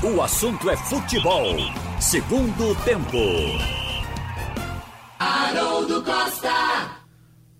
O 0.00 0.22
assunto 0.22 0.70
é 0.70 0.76
futebol. 0.76 1.56
Segundo 1.98 2.72
tempo. 2.84 3.18
Haroldo 5.18 6.04
Costa. 6.04 6.98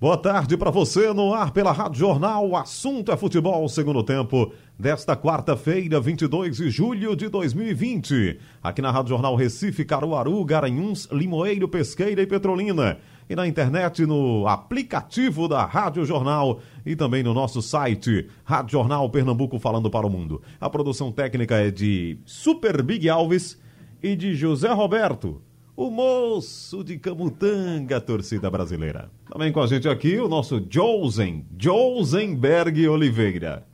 Boa 0.01 0.17
tarde 0.17 0.56
para 0.56 0.71
você 0.71 1.12
no 1.12 1.35
ar 1.35 1.51
pela 1.51 1.72
Rádio 1.72 1.98
Jornal. 1.98 2.48
O 2.48 2.56
assunto 2.56 3.11
é 3.11 3.16
futebol, 3.16 3.69
segundo 3.69 4.04
tempo, 4.04 4.53
desta 4.79 5.16
quarta-feira, 5.16 6.01
22 6.01 6.59
de 6.59 6.71
julho 6.71 7.17
de 7.17 7.29
2020. 7.29 8.39
Aqui 8.63 8.81
na 8.81 8.93
Rádio 8.93 9.09
Jornal 9.09 9.35
Recife, 9.35 9.85
Caruaru, 9.85 10.45
Garanhuns, 10.45 11.09
Limoeiro, 11.11 11.69
Pesqueira 11.69 12.23
e 12.23 12.27
Petrolina. 12.29 12.99
E 13.29 13.37
na 13.37 13.47
internet, 13.47 14.06
no 14.06 14.47
aplicativo 14.47 15.47
da 15.47 15.65
Rádio 15.65 16.05
Jornal 16.05 16.60
e 16.84 16.97
também 16.97 17.23
no 17.23 17.34
nosso 17.34 17.60
site, 17.60 18.27
Rádio 18.45 18.73
Jornal 18.73 19.09
Pernambuco 19.10 19.59
Falando 19.59 19.91
para 19.91 20.06
o 20.06 20.10
Mundo. 20.10 20.41
A 20.60 20.70
produção 20.70 21.12
técnica 21.12 21.56
é 21.56 21.70
de 21.70 22.18
Super 22.24 22.82
Big 22.82 23.09
Alves 23.09 23.60
e 24.02 24.16
de 24.16 24.34
José 24.34 24.73
Roberto 24.73 25.42
o 25.78 25.92
moço 25.92 26.82
de 26.82 26.98
Camutanga, 26.98 28.01
torcida 28.01 28.51
brasileira. 28.51 29.12
Também 29.30 29.52
com 29.52 29.60
a 29.60 29.66
gente 29.68 29.88
aqui 29.88 30.18
o 30.18 30.26
nosso 30.26 30.60
Josen, 30.68 31.46
Josenberg 31.56 32.88
Oliveira. 32.88 33.65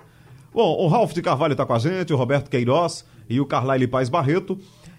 Bom, 0.52 0.76
o 0.84 0.86
Ralf 0.86 1.14
de 1.14 1.22
Carvalho 1.22 1.52
está 1.52 1.64
com 1.64 1.72
a 1.72 1.78
gente, 1.78 2.12
o 2.12 2.16
Roberto 2.18 2.50
Queiroz 2.50 3.06
e 3.26 3.40
o 3.40 3.46
Carlyle 3.46 3.86
Paz 3.86 4.10
Barreto. 4.10 4.58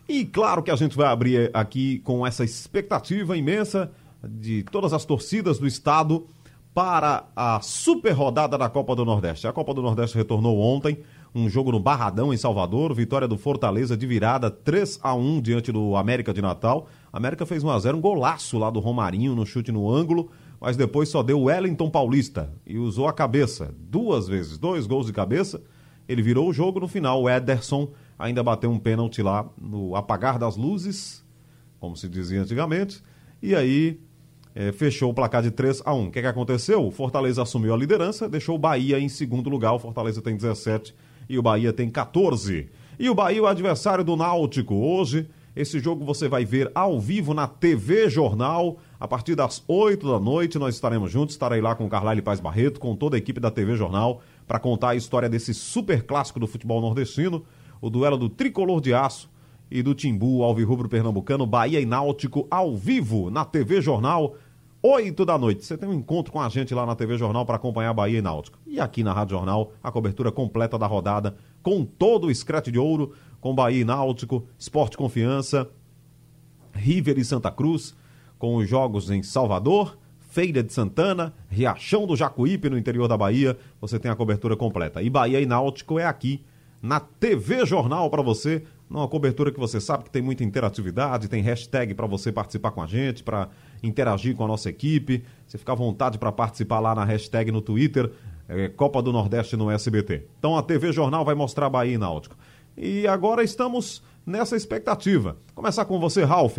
E 0.09 0.25
claro 0.25 0.63
que 0.63 0.71
a 0.71 0.75
gente 0.75 0.97
vai 0.97 1.05
abrir 1.05 1.51
aqui 1.53 1.99
com 1.99 2.25
essa 2.25 2.43
expectativa 2.43 3.37
imensa 3.37 3.91
de 4.29 4.63
todas 4.63 4.93
as 4.93 5.05
torcidas 5.05 5.59
do 5.59 5.67
estado 5.67 6.27
para 6.75 7.29
a 7.33 7.61
super 7.61 8.11
rodada 8.11 8.57
da 8.57 8.67
Copa 8.67 8.95
do 8.95 9.05
Nordeste. 9.05 9.47
A 9.47 9.53
Copa 9.53 9.73
do 9.73 9.81
Nordeste 9.81 10.17
retornou 10.17 10.59
ontem 10.59 10.99
um 11.33 11.49
jogo 11.49 11.71
no 11.71 11.79
Barradão, 11.79 12.33
em 12.33 12.37
Salvador, 12.37 12.93
vitória 12.93 13.27
do 13.27 13.37
Fortaleza 13.37 13.95
de 13.95 14.05
virada 14.05 14.51
3 14.51 14.99
a 15.01 15.13
1 15.13 15.41
diante 15.41 15.71
do 15.71 15.95
América 15.95 16.33
de 16.33 16.41
Natal. 16.41 16.87
A 17.13 17.17
América 17.17 17.45
fez 17.45 17.63
1 17.63 17.69
a 17.69 17.79
0 17.79 17.97
um 17.97 18.01
golaço 18.01 18.57
lá 18.57 18.69
do 18.69 18.81
Romarinho 18.81 19.33
no 19.33 19.45
chute 19.45 19.71
no 19.71 19.89
ângulo, 19.89 20.29
mas 20.59 20.75
depois 20.75 21.07
só 21.07 21.23
deu 21.23 21.43
Wellington 21.43 21.89
Paulista 21.89 22.53
e 22.65 22.77
usou 22.77 23.07
a 23.07 23.13
cabeça 23.13 23.73
duas 23.77 24.27
vezes, 24.27 24.57
dois 24.57 24.85
gols 24.85 25.07
de 25.07 25.13
cabeça. 25.13 25.61
Ele 26.09 26.21
virou 26.21 26.49
o 26.49 26.53
jogo 26.53 26.81
no 26.81 26.89
final. 26.89 27.21
O 27.21 27.29
Ederson 27.29 27.89
ainda 28.19 28.43
bateu 28.43 28.69
um 28.69 28.79
pênalti 28.79 29.21
lá 29.21 29.45
no 29.57 29.95
apagar 29.95 30.37
das 30.37 30.57
luzes, 30.57 31.23
como 31.79 31.95
se 31.95 32.09
dizia 32.09 32.41
antigamente, 32.41 33.01
e 33.41 33.55
aí 33.55 33.99
é, 34.55 34.71
fechou 34.71 35.11
o 35.11 35.13
placar 35.13 35.43
de 35.43 35.51
3 35.51 35.81
a 35.83 35.93
1 35.93 36.07
O 36.07 36.11
que, 36.11 36.19
é 36.19 36.21
que 36.21 36.27
aconteceu? 36.29 36.87
O 36.87 36.89
Fortaleza 36.89 37.43
assumiu 37.43 37.73
a 37.73 37.77
liderança, 37.77 38.29
deixou 38.29 38.55
o 38.55 38.59
Bahia 38.59 38.97
em 38.97 39.09
segundo 39.09 39.49
lugar. 39.49 39.73
O 39.73 39.79
Fortaleza 39.79 40.21
tem 40.21 40.33
17 40.33 40.95
e 41.27 41.37
o 41.37 41.41
Bahia 41.41 41.73
tem 41.73 41.89
14. 41.89 42.69
E 42.97 43.09
o 43.09 43.13
Bahia, 43.13 43.43
o 43.43 43.47
adversário 43.47 44.05
do 44.05 44.15
Náutico. 44.15 44.73
Hoje, 44.73 45.27
esse 45.53 45.79
jogo 45.79 46.05
você 46.05 46.29
vai 46.29 46.45
ver 46.45 46.71
ao 46.73 47.01
vivo 47.01 47.33
na 47.33 47.47
TV 47.47 48.09
Jornal. 48.09 48.77
A 48.97 49.05
partir 49.05 49.35
das 49.35 49.61
8 49.67 50.07
da 50.09 50.19
noite, 50.21 50.57
nós 50.57 50.75
estaremos 50.75 51.11
juntos. 51.11 51.35
Estarei 51.35 51.59
lá 51.59 51.75
com 51.75 51.85
o 51.85 51.89
Carlyle 51.89 52.21
Paz 52.21 52.39
Barreto, 52.39 52.79
com 52.79 52.95
toda 52.95 53.17
a 53.17 53.19
equipe 53.19 53.41
da 53.41 53.51
TV 53.51 53.75
Jornal, 53.75 54.21
para 54.47 54.57
contar 54.57 54.91
a 54.91 54.95
história 54.95 55.27
desse 55.27 55.53
super 55.53 56.03
clássico 56.03 56.39
do 56.39 56.47
futebol 56.47 56.79
nordestino, 56.79 57.43
o 57.81 57.89
duelo 57.89 58.17
do 58.17 58.29
tricolor 58.29 58.79
de 58.79 58.93
aço 58.93 59.29
e 59.69 59.81
do 59.81 59.93
Timbu 59.93 60.43
Alvirrubro 60.43 60.87
Pernambucano, 60.87 61.45
Bahia 61.45 61.81
e 61.81 61.85
Náutico, 61.85 62.47
ao 62.49 62.75
vivo 62.75 63.29
na 63.29 63.43
TV 63.43 63.81
Jornal 63.81 64.35
8 64.87 65.25
da 65.25 65.35
noite. 65.35 65.65
Você 65.65 65.75
tem 65.75 65.89
um 65.89 65.93
encontro 65.95 66.31
com 66.31 66.39
a 66.39 66.47
gente 66.47 66.71
lá 66.75 66.85
na 66.85 66.95
TV 66.95 67.17
Jornal 67.17 67.43
para 67.43 67.55
acompanhar 67.55 67.91
Bahia 67.91 68.19
e 68.19 68.21
Náutico. 68.21 68.59
E 68.67 68.79
aqui 68.79 69.03
na 69.03 69.13
Rádio 69.13 69.35
Jornal, 69.35 69.73
a 69.81 69.91
cobertura 69.91 70.31
completa 70.31 70.77
da 70.77 70.85
rodada, 70.85 71.35
com 71.63 71.83
todo 71.83 72.27
o 72.27 72.31
escrete 72.31 72.71
de 72.71 72.77
ouro, 72.77 73.13
com 73.41 73.55
Bahia 73.55 73.81
e 73.81 73.83
Náutico, 73.83 74.47
Esporte 74.59 74.95
Confiança, 74.95 75.67
River 76.71 77.17
e 77.17 77.25
Santa 77.25 77.49
Cruz, 77.49 77.95
com 78.37 78.57
os 78.57 78.69
jogos 78.69 79.09
em 79.09 79.23
Salvador, 79.23 79.97
Feira 80.19 80.61
de 80.61 80.71
Santana, 80.71 81.33
Riachão 81.49 82.05
do 82.05 82.15
Jacuípe, 82.15 82.69
no 82.69 82.77
interior 82.77 83.07
da 83.07 83.17
Bahia. 83.17 83.57
Você 83.81 83.97
tem 83.97 84.11
a 84.11 84.15
cobertura 84.15 84.55
completa. 84.55 85.01
E 85.01 85.09
Bahia 85.09 85.41
e 85.41 85.47
Náutico 85.47 85.97
é 85.97 86.05
aqui 86.05 86.45
na 86.79 86.99
TV 86.99 87.65
Jornal 87.65 88.07
para 88.11 88.21
você, 88.21 88.63
numa 88.87 89.07
cobertura 89.07 89.51
que 89.51 89.59
você 89.59 89.81
sabe 89.81 90.03
que 90.03 90.11
tem 90.11 90.21
muita 90.21 90.43
interatividade, 90.43 91.27
tem 91.27 91.41
hashtag 91.41 91.95
para 91.95 92.05
você 92.05 92.31
participar 92.31 92.69
com 92.69 92.83
a 92.83 92.85
gente, 92.85 93.23
para 93.23 93.49
interagir 93.85 94.35
com 94.35 94.43
a 94.43 94.47
nossa 94.47 94.69
equipe. 94.69 95.23
Você 95.45 95.57
fica 95.57 95.71
à 95.71 95.75
vontade 95.75 96.17
para 96.17 96.31
participar 96.31 96.79
lá 96.79 96.95
na 96.95 97.03
hashtag 97.03 97.51
no 97.51 97.61
Twitter, 97.61 98.11
é, 98.47 98.69
Copa 98.69 99.01
do 99.01 99.11
Nordeste 99.11 99.55
no 99.55 99.69
SBT. 99.69 100.27
Então 100.39 100.57
a 100.57 100.63
TV 100.63 100.91
Jornal 100.91 101.23
vai 101.23 101.35
mostrar 101.35 101.69
Bahia 101.69 101.95
e 101.95 101.97
Náutico. 101.97 102.35
E 102.77 103.07
agora 103.07 103.43
estamos 103.43 104.03
nessa 104.25 104.55
expectativa. 104.55 105.37
Começar 105.53 105.85
com 105.85 105.99
você, 105.99 106.23
Ralf, 106.23 106.57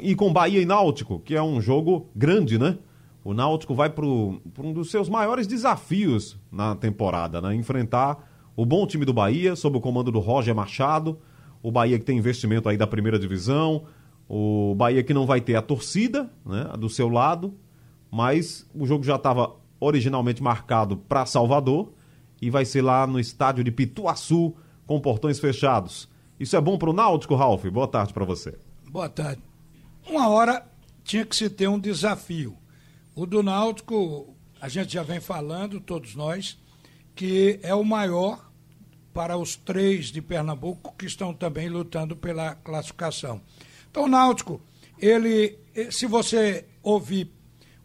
e 0.00 0.14
com 0.14 0.32
Bahia 0.32 0.60
e 0.60 0.64
Náutico, 0.64 1.20
que 1.20 1.34
é 1.34 1.42
um 1.42 1.60
jogo 1.60 2.08
grande, 2.14 2.58
né? 2.58 2.78
O 3.22 3.32
Náutico 3.32 3.74
vai 3.74 3.88
para 3.88 4.04
um 4.04 4.72
dos 4.72 4.90
seus 4.90 5.08
maiores 5.08 5.46
desafios 5.46 6.38
na 6.52 6.76
temporada, 6.76 7.40
né? 7.40 7.54
Enfrentar 7.54 8.30
o 8.56 8.64
bom 8.64 8.86
time 8.86 9.04
do 9.04 9.12
Bahia, 9.12 9.56
sob 9.56 9.78
o 9.78 9.80
comando 9.80 10.12
do 10.12 10.20
Roger 10.20 10.54
Machado, 10.54 11.18
o 11.62 11.70
Bahia 11.70 11.98
que 11.98 12.04
tem 12.04 12.18
investimento 12.18 12.68
aí 12.68 12.76
da 12.76 12.86
primeira 12.86 13.18
divisão, 13.18 13.84
o 14.28 14.74
Bahia 14.74 15.02
que 15.02 15.14
não 15.14 15.26
vai 15.26 15.40
ter 15.40 15.54
a 15.56 15.62
torcida 15.62 16.30
né, 16.44 16.72
do 16.78 16.88
seu 16.88 17.08
lado, 17.08 17.54
mas 18.10 18.68
o 18.74 18.86
jogo 18.86 19.04
já 19.04 19.16
estava 19.16 19.56
originalmente 19.80 20.42
marcado 20.42 20.96
para 20.96 21.26
Salvador 21.26 21.92
e 22.40 22.50
vai 22.50 22.64
ser 22.64 22.82
lá 22.82 23.06
no 23.06 23.20
estádio 23.20 23.64
de 23.64 23.70
Pituaçu 23.70 24.54
com 24.86 25.00
portões 25.00 25.38
fechados. 25.38 26.08
Isso 26.38 26.56
é 26.56 26.60
bom 26.60 26.76
para 26.76 26.90
o 26.90 26.92
Náutico, 26.92 27.34
Ralf? 27.34 27.64
Boa 27.66 27.88
tarde 27.88 28.12
para 28.12 28.24
você. 28.24 28.58
Boa 28.90 29.08
tarde. 29.08 29.42
Uma 30.08 30.28
hora 30.28 30.66
tinha 31.02 31.24
que 31.24 31.36
se 31.36 31.48
ter 31.48 31.68
um 31.68 31.78
desafio. 31.78 32.56
O 33.14 33.26
do 33.26 33.42
Náutico, 33.42 34.34
a 34.60 34.68
gente 34.68 34.92
já 34.92 35.02
vem 35.02 35.20
falando, 35.20 35.80
todos 35.80 36.14
nós, 36.14 36.58
que 37.14 37.60
é 37.62 37.74
o 37.74 37.84
maior 37.84 38.50
para 39.12 39.36
os 39.36 39.54
três 39.54 40.06
de 40.06 40.20
Pernambuco 40.20 40.94
que 40.98 41.06
estão 41.06 41.32
também 41.32 41.68
lutando 41.68 42.16
pela 42.16 42.54
classificação. 42.56 43.40
Então, 43.94 44.06
o 44.06 44.08
Náutico, 44.08 44.60
ele, 44.98 45.56
se 45.92 46.04
você 46.04 46.64
ouvir 46.82 47.30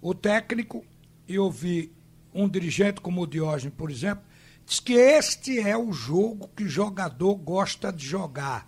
o 0.01 0.11
técnico 0.15 0.83
e 1.27 1.37
ouvir 1.37 1.93
um 2.33 2.49
dirigente 2.49 2.99
como 2.99 3.21
o 3.21 3.27
Diógenes, 3.27 3.75
por 3.77 3.91
exemplo, 3.91 4.23
diz 4.65 4.79
que 4.79 4.93
este 4.93 5.59
é 5.59 5.77
o 5.77 5.91
jogo 5.91 6.49
que 6.55 6.63
o 6.63 6.67
jogador 6.67 7.35
gosta 7.35 7.93
de 7.93 8.07
jogar. 8.07 8.67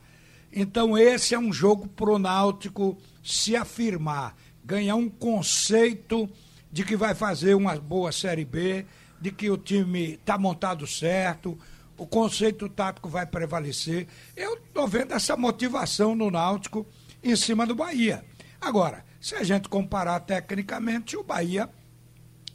Então, 0.54 0.96
esse 0.96 1.34
é 1.34 1.40
um 1.40 1.52
jogo 1.52 1.88
pro 1.88 2.20
Náutico 2.20 2.96
se 3.24 3.56
afirmar, 3.56 4.38
ganhar 4.64 4.96
um 4.96 5.10
conceito 5.10 6.30
de 6.72 6.86
que 6.86 6.96
vai 6.96 7.16
fazer 7.16 7.56
uma 7.56 7.76
boa 7.76 8.12
Série 8.12 8.46
B, 8.46 8.86
de 9.20 9.32
que 9.32 9.50
o 9.50 9.58
time 9.58 10.14
está 10.14 10.38
montado 10.38 10.86
certo, 10.86 11.58
o 11.98 12.06
conceito 12.06 12.70
tático 12.70 13.10
vai 13.10 13.26
prevalecer. 13.26 14.08
Eu 14.38 14.58
estou 14.58 14.88
vendo 14.88 15.16
essa 15.16 15.36
motivação 15.36 16.14
no 16.14 16.30
Náutico 16.30 16.86
em 17.24 17.36
cima 17.36 17.66
do 17.66 17.76
Bahia. 17.76 18.24
Agora, 18.60 19.04
se 19.20 19.36
a 19.36 19.44
gente 19.44 19.70
comparar 19.70 20.20
tecnicamente, 20.22 21.18
o 21.18 21.24
Bahia 21.24 21.70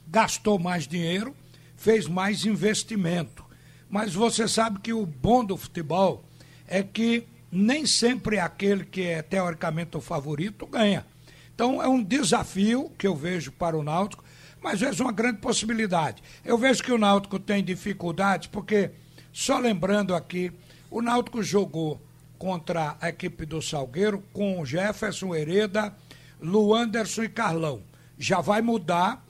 gastou 0.07 0.57
mais 0.57 0.87
dinheiro, 0.87 1.35
fez 1.75 2.07
mais 2.07 2.45
investimento. 2.45 3.45
Mas 3.89 4.13
você 4.13 4.47
sabe 4.47 4.79
que 4.79 4.93
o 4.93 5.05
bom 5.05 5.43
do 5.43 5.57
futebol 5.57 6.23
é 6.67 6.83
que 6.83 7.27
nem 7.51 7.85
sempre 7.85 8.39
aquele 8.39 8.85
que 8.85 9.03
é 9.03 9.21
teoricamente 9.21 9.95
o 9.95 10.01
favorito 10.01 10.65
ganha. 10.65 11.05
Então 11.53 11.81
é 11.81 11.87
um 11.87 12.03
desafio 12.03 12.91
que 12.97 13.07
eu 13.07 13.15
vejo 13.15 13.51
para 13.51 13.77
o 13.77 13.83
Náutico 13.83 14.23
mas 14.61 14.79
vejo 14.79 15.03
uma 15.03 15.11
grande 15.11 15.39
possibilidade. 15.39 16.21
Eu 16.43 16.57
vejo 16.57 16.83
que 16.83 16.91
o 16.91 16.97
Náutico 16.97 17.39
tem 17.39 17.63
dificuldades, 17.63 18.47
porque, 18.47 18.91
só 19.31 19.57
lembrando 19.57 20.15
aqui, 20.15 20.51
o 20.89 21.01
Náutico 21.01 21.43
jogou 21.43 22.01
contra 22.37 22.95
a 23.01 23.09
equipe 23.09 23.45
do 23.45 23.61
Salgueiro 23.61 24.23
com 24.31 24.63
Jefferson 24.65 25.33
Hereda, 25.33 25.95
Luanderson 26.41 27.23
e 27.23 27.29
Carlão. 27.29 27.81
Já 28.17 28.41
vai 28.41 28.61
mudar, 28.61 29.25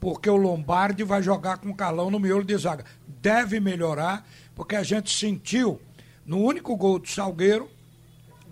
porque 0.00 0.28
o 0.28 0.36
Lombardi 0.36 1.04
vai 1.04 1.22
jogar 1.22 1.58
com 1.58 1.70
o 1.70 1.74
Carlão 1.74 2.10
no 2.10 2.18
miolo 2.18 2.44
de 2.44 2.56
zaga. 2.56 2.84
Deve 3.06 3.60
melhorar, 3.60 4.26
porque 4.54 4.76
a 4.76 4.82
gente 4.82 5.10
sentiu, 5.10 5.80
no 6.24 6.38
único 6.38 6.76
gol 6.76 6.98
do 6.98 7.08
Salgueiro, 7.08 7.70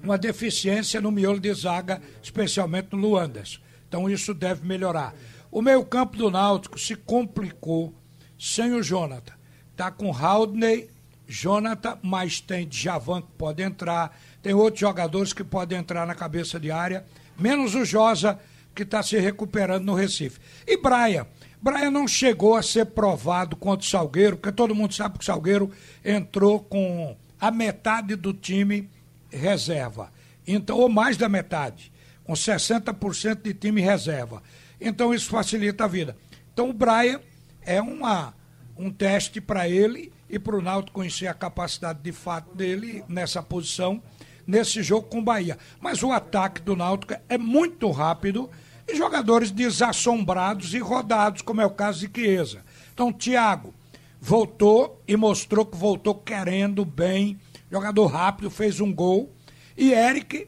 uma 0.02 0.16
deficiência 0.16 1.00
no 1.00 1.10
miolo 1.10 1.40
de 1.40 1.52
zaga, 1.52 2.00
especialmente 2.22 2.88
no 2.92 2.98
Luanderson. 2.98 3.60
Então 3.88 4.08
isso 4.08 4.32
deve 4.32 4.66
melhorar. 4.66 5.14
O 5.50 5.60
meio-campo 5.60 6.16
do 6.16 6.30
Náutico 6.30 6.78
se 6.78 6.94
complicou 6.94 7.92
sem 8.38 8.72
o 8.72 8.82
Jonathan. 8.82 9.34
Tá 9.76 9.90
com 9.90 10.14
Haldney, 10.14 10.88
Jonathan, 11.30 11.96
mas 12.02 12.40
tem 12.40 12.66
Djavan 12.66 13.22
que 13.22 13.28
pode 13.38 13.62
entrar, 13.62 14.18
tem 14.42 14.52
outros 14.52 14.80
jogadores 14.80 15.32
que 15.32 15.44
podem 15.44 15.78
entrar 15.78 16.04
na 16.04 16.14
cabeça 16.14 16.58
de 16.58 16.72
área, 16.72 17.04
menos 17.38 17.74
o 17.76 17.84
Josa, 17.84 18.38
que 18.74 18.82
está 18.82 19.02
se 19.02 19.16
recuperando 19.18 19.84
no 19.84 19.94
Recife. 19.94 20.40
E 20.66 20.76
Braia. 20.76 21.26
Braia 21.62 21.90
não 21.90 22.08
chegou 22.08 22.56
a 22.56 22.62
ser 22.62 22.86
provado 22.86 23.54
contra 23.54 23.86
o 23.86 23.88
Salgueiro, 23.88 24.36
porque 24.36 24.50
todo 24.50 24.74
mundo 24.74 24.94
sabe 24.94 25.18
que 25.18 25.22
o 25.22 25.26
Salgueiro 25.26 25.70
entrou 26.04 26.60
com 26.60 27.16
a 27.38 27.50
metade 27.50 28.16
do 28.16 28.32
time 28.32 28.88
reserva. 29.30 30.10
Então, 30.46 30.78
ou 30.78 30.88
mais 30.88 31.16
da 31.16 31.28
metade, 31.28 31.92
com 32.24 32.32
60% 32.32 33.42
de 33.42 33.54
time 33.54 33.80
reserva. 33.80 34.42
Então 34.80 35.14
isso 35.14 35.30
facilita 35.30 35.84
a 35.84 35.88
vida. 35.88 36.16
Então 36.52 36.70
o 36.70 36.72
Brian 36.72 37.20
é 37.62 37.80
uma, 37.80 38.34
um 38.76 38.90
teste 38.90 39.40
para 39.40 39.68
ele 39.68 40.12
e 40.30 40.38
para 40.38 40.56
o 40.56 40.62
Náutico 40.62 40.94
conhecer 40.94 41.26
a 41.26 41.34
capacidade 41.34 42.00
de 42.00 42.12
fato 42.12 42.54
dele 42.54 43.04
nessa 43.08 43.42
posição, 43.42 44.00
nesse 44.46 44.82
jogo 44.82 45.08
com 45.08 45.18
o 45.18 45.22
Bahia. 45.22 45.58
Mas 45.80 46.02
o 46.02 46.12
ataque 46.12 46.62
do 46.62 46.76
Náutico 46.76 47.14
é 47.28 47.36
muito 47.36 47.90
rápido 47.90 48.48
e 48.86 48.96
jogadores 48.96 49.50
desassombrados 49.50 50.72
e 50.72 50.78
rodados, 50.78 51.42
como 51.42 51.60
é 51.60 51.66
o 51.66 51.70
caso 51.70 52.06
de 52.06 52.20
Chiesa. 52.20 52.64
Então, 52.94 53.12
Thiago 53.12 53.74
voltou 54.20 55.02
e 55.06 55.16
mostrou 55.16 55.66
que 55.66 55.76
voltou 55.76 56.14
querendo 56.14 56.84
bem, 56.84 57.38
jogador 57.70 58.06
rápido, 58.06 58.50
fez 58.50 58.80
um 58.80 58.92
gol. 58.92 59.32
E 59.76 59.92
Eric, 59.92 60.46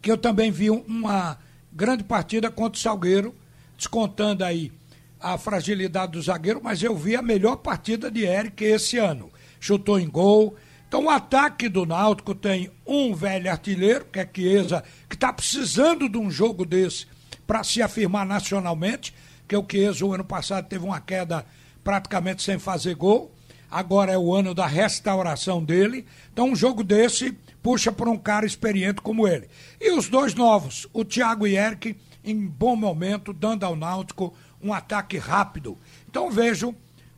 que 0.00 0.10
eu 0.10 0.18
também 0.18 0.50
vi 0.50 0.68
uma 0.70 1.38
grande 1.72 2.04
partida 2.04 2.50
contra 2.50 2.78
o 2.78 2.82
Salgueiro, 2.82 3.34
descontando 3.76 4.44
aí 4.44 4.72
a 5.22 5.38
fragilidade 5.38 6.12
do 6.12 6.22
zagueiro, 6.22 6.60
mas 6.62 6.82
eu 6.82 6.96
vi 6.96 7.14
a 7.14 7.22
melhor 7.22 7.56
partida 7.56 8.10
de 8.10 8.24
Eric 8.24 8.64
esse 8.64 8.98
ano. 8.98 9.30
Chutou 9.60 9.98
em 9.98 10.08
gol. 10.08 10.56
Então 10.88 11.04
o 11.04 11.10
ataque 11.10 11.68
do 11.68 11.86
Náutico 11.86 12.34
tem 12.34 12.70
um 12.86 13.14
velho 13.14 13.50
artilheiro, 13.50 14.04
que 14.04 14.18
é 14.18 14.28
Chiesa, 14.30 14.84
que 15.08 15.14
está 15.14 15.32
precisando 15.32 16.08
de 16.08 16.18
um 16.18 16.30
jogo 16.30 16.66
desse 16.66 17.06
para 17.46 17.64
se 17.64 17.80
afirmar 17.80 18.26
nacionalmente, 18.26 19.14
que 19.48 19.56
o 19.56 19.64
Chiesa 19.70 20.04
o 20.04 20.12
ano 20.12 20.24
passado 20.24 20.68
teve 20.68 20.84
uma 20.84 21.00
queda 21.00 21.46
praticamente 21.82 22.42
sem 22.42 22.58
fazer 22.58 22.94
gol. 22.94 23.32
Agora 23.70 24.12
é 24.12 24.18
o 24.18 24.34
ano 24.34 24.54
da 24.54 24.66
restauração 24.66 25.64
dele. 25.64 26.04
Então 26.32 26.50
um 26.50 26.56
jogo 26.56 26.84
desse 26.84 27.32
puxa 27.62 27.90
por 27.90 28.08
um 28.08 28.18
cara 28.18 28.44
experiente 28.44 29.00
como 29.00 29.26
ele. 29.26 29.48
E 29.80 29.92
os 29.92 30.08
dois 30.08 30.34
novos, 30.34 30.86
o 30.92 31.04
Thiago 31.04 31.46
e 31.46 31.56
Eric, 31.56 31.96
em 32.24 32.46
bom 32.46 32.76
momento, 32.76 33.32
dando 33.32 33.64
ao 33.64 33.74
Náutico 33.74 34.34
um 34.62 34.72
ataque 34.72 35.18
rápido. 35.18 35.76
Então 36.08 36.30
vejo 36.30 36.74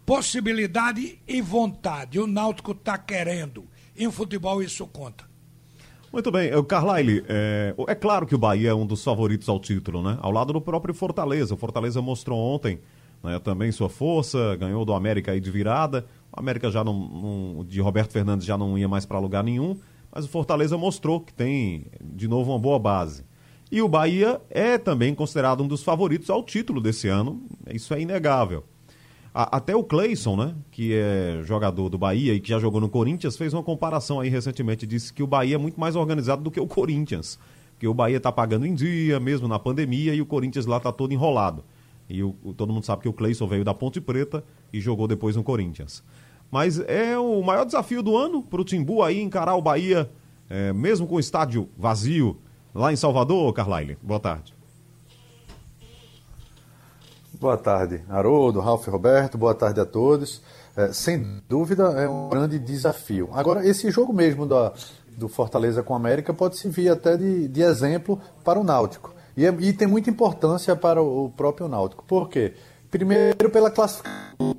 possibilidade 0.06 1.18
e 1.26 1.40
vontade. 1.40 2.18
O 2.18 2.26
Náutico 2.26 2.72
está 2.72 2.96
querendo. 2.98 3.64
Em 3.96 4.10
futebol 4.10 4.62
isso 4.62 4.86
conta. 4.86 5.24
Muito 6.12 6.30
bem, 6.30 6.54
o 6.54 6.62
Carlyle, 6.62 7.24
é, 7.28 7.74
é, 7.88 7.94
claro 7.96 8.24
que 8.24 8.36
o 8.36 8.38
Bahia 8.38 8.70
é 8.70 8.74
um 8.74 8.86
dos 8.86 9.02
favoritos 9.02 9.48
ao 9.48 9.58
título, 9.58 10.00
né? 10.00 10.16
Ao 10.20 10.30
lado 10.30 10.52
do 10.52 10.60
próprio 10.60 10.94
Fortaleza. 10.94 11.54
O 11.54 11.56
Fortaleza 11.56 12.00
mostrou 12.00 12.38
ontem 12.38 12.78
né, 13.20 13.38
também 13.40 13.72
sua 13.72 13.88
força, 13.88 14.54
ganhou 14.54 14.84
do 14.84 14.92
América 14.92 15.32
aí 15.32 15.40
de 15.40 15.50
virada. 15.50 16.06
O 16.30 16.38
América 16.38 16.70
já 16.70 16.84
não, 16.84 16.94
não 16.94 17.64
de 17.64 17.80
Roberto 17.80 18.12
Fernandes 18.12 18.46
já 18.46 18.56
não 18.56 18.78
ia 18.78 18.86
mais 18.86 19.04
para 19.04 19.18
lugar 19.18 19.42
nenhum, 19.42 19.76
mas 20.12 20.24
o 20.24 20.28
Fortaleza 20.28 20.78
mostrou 20.78 21.18
que 21.20 21.32
tem 21.32 21.86
de 22.00 22.28
novo 22.28 22.52
uma 22.52 22.58
boa 22.60 22.78
base. 22.78 23.24
E 23.74 23.82
o 23.82 23.88
Bahia 23.88 24.40
é 24.50 24.78
também 24.78 25.12
considerado 25.16 25.64
um 25.64 25.66
dos 25.66 25.82
favoritos 25.82 26.30
ao 26.30 26.44
título 26.44 26.80
desse 26.80 27.08
ano, 27.08 27.42
isso 27.72 27.92
é 27.92 28.00
inegável. 28.00 28.62
A, 29.34 29.56
até 29.56 29.74
o 29.74 29.82
Cleison, 29.82 30.36
né, 30.36 30.54
que 30.70 30.94
é 30.94 31.40
jogador 31.42 31.88
do 31.88 31.98
Bahia 31.98 32.34
e 32.34 32.38
que 32.38 32.50
já 32.50 32.60
jogou 32.60 32.80
no 32.80 32.88
Corinthians, 32.88 33.36
fez 33.36 33.52
uma 33.52 33.64
comparação 33.64 34.20
aí 34.20 34.28
recentemente, 34.28 34.86
disse 34.86 35.12
que 35.12 35.24
o 35.24 35.26
Bahia 35.26 35.56
é 35.56 35.58
muito 35.58 35.80
mais 35.80 35.96
organizado 35.96 36.40
do 36.40 36.52
que 36.52 36.60
o 36.60 36.68
Corinthians, 36.68 37.36
que 37.76 37.88
o 37.88 37.92
Bahia 37.92 38.18
está 38.18 38.30
pagando 38.30 38.64
em 38.64 38.76
dia, 38.76 39.18
mesmo 39.18 39.48
na 39.48 39.58
pandemia, 39.58 40.14
e 40.14 40.22
o 40.22 40.26
Corinthians 40.26 40.66
lá 40.66 40.76
está 40.76 40.92
todo 40.92 41.12
enrolado. 41.12 41.64
E 42.08 42.22
o, 42.22 42.32
todo 42.56 42.72
mundo 42.72 42.86
sabe 42.86 43.02
que 43.02 43.08
o 43.08 43.12
Cleison 43.12 43.48
veio 43.48 43.64
da 43.64 43.74
Ponte 43.74 44.00
Preta 44.00 44.44
e 44.72 44.80
jogou 44.80 45.08
depois 45.08 45.34
no 45.34 45.42
Corinthians. 45.42 46.00
Mas 46.48 46.78
é 46.78 47.18
o 47.18 47.42
maior 47.42 47.64
desafio 47.64 48.04
do 48.04 48.16
ano 48.16 48.40
para 48.40 48.60
o 48.60 48.64
Timbu 48.64 49.02
aí 49.02 49.20
encarar 49.20 49.56
o 49.56 49.60
Bahia, 49.60 50.08
é, 50.48 50.72
mesmo 50.72 51.08
com 51.08 51.16
o 51.16 51.20
estádio 51.20 51.68
vazio, 51.76 52.38
lá 52.74 52.92
em 52.92 52.96
Salvador, 52.96 53.52
Carlyle. 53.52 53.96
Boa 54.02 54.20
tarde. 54.20 54.52
Boa 57.40 57.56
tarde, 57.56 58.02
Haroldo, 58.08 58.60
Ralf 58.60 58.86
Roberto, 58.88 59.36
boa 59.36 59.54
tarde 59.54 59.80
a 59.80 59.84
todos. 59.84 60.40
É, 60.76 60.92
sem 60.92 61.42
dúvida 61.48 61.84
é 61.92 62.08
um 62.08 62.28
grande 62.28 62.58
desafio. 62.58 63.28
Agora, 63.32 63.66
esse 63.66 63.90
jogo 63.90 64.12
mesmo 64.12 64.46
da, 64.46 64.72
do 65.16 65.28
Fortaleza 65.28 65.82
com 65.82 65.94
a 65.94 65.96
América 65.96 66.32
pode 66.32 66.56
servir 66.56 66.88
até 66.88 67.16
de, 67.16 67.48
de 67.48 67.62
exemplo 67.62 68.20
para 68.42 68.58
o 68.58 68.64
Náutico. 68.64 69.14
E, 69.36 69.44
é, 69.44 69.54
e, 69.60 69.72
tem 69.72 69.86
muita 69.86 70.10
importância 70.10 70.74
para 70.74 71.02
o 71.02 71.30
próprio 71.30 71.68
Náutico. 71.68 72.04
Por 72.04 72.28
quê? 72.28 72.54
Primeiro, 72.90 73.50
pela 73.50 73.70
classificação. 73.70 74.54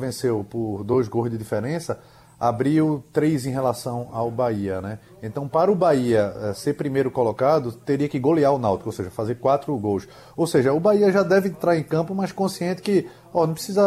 Venceu 0.00 0.44
por 0.44 0.82
dois 0.82 1.06
gols 1.06 1.30
de 1.30 1.38
diferença 1.38 2.00
abriu 2.38 3.02
três 3.12 3.46
em 3.46 3.50
relação 3.50 4.08
ao 4.12 4.30
Bahia, 4.30 4.80
né? 4.80 4.98
Então, 5.22 5.48
para 5.48 5.72
o 5.72 5.74
Bahia 5.74 6.34
eh, 6.36 6.54
ser 6.54 6.74
primeiro 6.74 7.10
colocado, 7.10 7.72
teria 7.72 8.08
que 8.08 8.18
golear 8.18 8.52
o 8.52 8.58
Náutico, 8.58 8.90
ou 8.90 8.92
seja, 8.92 9.10
fazer 9.10 9.36
quatro 9.36 9.76
gols. 9.78 10.06
Ou 10.36 10.46
seja, 10.46 10.72
o 10.72 10.78
Bahia 10.78 11.10
já 11.10 11.22
deve 11.22 11.48
entrar 11.48 11.76
em 11.76 11.82
campo, 11.82 12.14
mas 12.14 12.32
consciente 12.32 12.82
que, 12.82 13.08
ó, 13.32 13.46
não 13.46 13.54
precisa. 13.54 13.82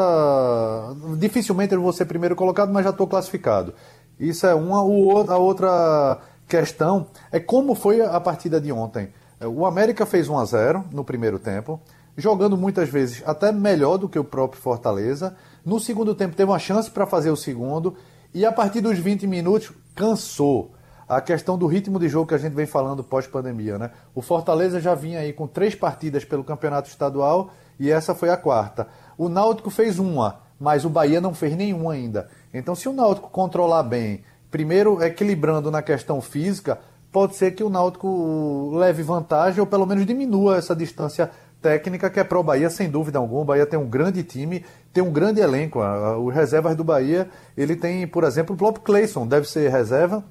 Dificilmente 1.18 1.74
eu 1.74 1.82
vou 1.82 1.94
ser 1.94 2.06
primeiro 2.06 2.36
colocado, 2.36 2.74
mas 2.74 2.84
já 2.84 2.90
estou 2.90 3.08
classificado. 3.08 3.74
Isso 4.20 4.48
é 4.48 4.56
uma. 4.56 4.80
A 4.80 5.38
outra 5.38 6.20
questão 6.48 7.08
é 7.32 7.40
como 7.40 7.76
foi 7.76 8.02
a 8.02 8.20
partida 8.20 8.60
de 8.60 8.72
ontem. 8.72 9.10
O 9.42 9.66
América 9.66 10.06
fez 10.06 10.28
1 10.28 10.38
a 10.38 10.46
0 10.46 10.86
no 10.92 11.06
primeiro 11.06 11.40
tempo, 11.40 11.80
jogando 12.18 12.58
muitas 12.58 12.90
vezes 12.90 13.24
até 13.26 13.52
melhor 13.52 13.98
do 13.98 14.10
que 14.10 14.20
o 14.20 14.24
próprio 14.24 14.62
Fortaleza. 14.62 15.38
No 15.64 15.80
segundo 15.80 16.16
tempo 16.16 16.36
teve 16.36 16.52
uma 16.52 16.60
chance 16.60 16.90
para 16.90 17.06
fazer 17.06 17.30
o 17.30 17.38
segundo 17.38 17.96
e 18.34 18.46
a 18.46 18.52
partir 18.52 18.82
dos 18.82 18.98
20 18.98 19.26
minutos, 19.26 19.72
cansou. 19.96 20.72
A 21.08 21.20
questão 21.20 21.58
do 21.58 21.66
ritmo 21.66 22.00
de 22.00 22.08
jogo 22.08 22.28
que 22.28 22.36
a 22.36 22.38
gente 22.38 22.54
vem 22.54 22.68
falando 22.68 23.04
pós-pandemia, 23.04 23.80
né? 23.80 23.90
O 24.14 24.22
Fortaleza 24.22 24.80
já 24.80 24.94
vinha 24.94 25.20
aí 25.20 25.34
com 25.34 25.48
três 25.48 25.74
partidas 25.74 26.24
pelo 26.24 26.44
campeonato 26.44 26.88
estadual 26.88 27.52
e 27.80 27.90
essa 27.90 28.14
foi 28.14 28.30
a 28.30 28.38
quarta. 28.38 28.88
O 29.18 29.28
Náutico 29.28 29.72
fez 29.72 29.98
uma, 29.98 30.42
mas 30.60 30.86
o 30.86 30.90
Bahia 30.90 31.20
não 31.20 31.34
fez 31.34 31.56
nenhuma 31.56 31.94
ainda. 31.94 32.30
Então, 32.54 32.76
se 32.76 32.88
o 32.88 32.94
Náutico 32.94 33.30
controlar 33.32 33.82
bem, 33.82 34.24
primeiro 34.52 35.02
equilibrando 35.04 35.72
na 35.72 35.82
questão 35.82 36.22
física, 36.22 36.78
pode 37.12 37.36
ser 37.36 37.52
que 37.56 37.64
o 37.64 37.70
Náutico 37.70 38.70
leve 38.76 39.02
vantagem 39.02 39.60
ou 39.60 39.66
pelo 39.66 39.88
menos 39.88 40.06
diminua 40.06 40.58
essa 40.58 40.76
distância 40.76 41.32
técnica 41.62 42.10
que 42.10 42.20
é 42.20 42.24
pro 42.24 42.44
Bahia, 42.44 42.70
sem 42.70 42.90
dúvida 42.90 43.20
alguma. 43.20 43.42
O 43.42 43.46
Bahia 43.46 43.66
tem 43.66 43.80
um 43.80 43.88
grande 43.88 44.24
time, 44.24 44.66
tem 44.94 45.04
um 45.04 45.12
grande 45.12 45.42
elenco. 45.42 45.80
Os 46.24 46.34
reservas 46.34 46.76
do 46.76 46.84
Bahia, 46.84 47.30
ele 47.58 47.76
tem, 47.76 48.08
por 48.08 48.24
exemplo, 48.24 48.56
o 48.56 48.58
próprio 48.58 48.84
Cleison, 48.84 49.28
deve 49.28 49.48
ser 49.48 49.70
reserva, 49.70 50.24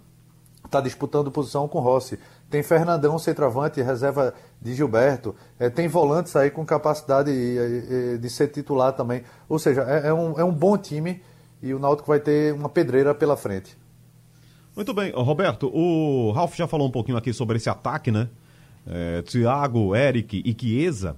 está 0.64 0.80
disputando 0.80 1.30
posição 1.30 1.68
com 1.68 1.80
Rossi. 1.80 2.18
Tem 2.50 2.62
Fernandão, 2.62 3.18
centroavante, 3.18 3.82
reserva 3.82 4.32
de 4.60 4.74
Gilberto. 4.74 5.34
É, 5.58 5.68
tem 5.68 5.86
volantes 5.86 6.34
aí 6.34 6.50
com 6.50 6.64
capacidade 6.64 7.30
de, 7.30 8.18
de 8.18 8.30
ser 8.30 8.48
titular 8.48 8.92
também. 8.92 9.22
Ou 9.48 9.58
seja, 9.58 9.82
é, 9.82 10.08
é, 10.08 10.14
um, 10.14 10.38
é 10.38 10.44
um 10.44 10.52
bom 10.52 10.78
time 10.78 11.22
e 11.62 11.74
o 11.74 11.78
Náutico 11.78 12.08
vai 12.08 12.20
ter 12.20 12.54
uma 12.54 12.68
pedreira 12.68 13.14
pela 13.14 13.36
frente. 13.36 13.76
Muito 14.74 14.94
bem, 14.94 15.12
Roberto, 15.12 15.68
o 15.74 16.30
Ralf 16.30 16.54
já 16.54 16.68
falou 16.68 16.86
um 16.86 16.90
pouquinho 16.90 17.18
aqui 17.18 17.32
sobre 17.32 17.56
esse 17.56 17.68
ataque, 17.68 18.10
né? 18.10 18.28
É, 18.88 20.08
Eric 20.08 20.42
e 20.44 20.56
Chiesa, 20.58 21.16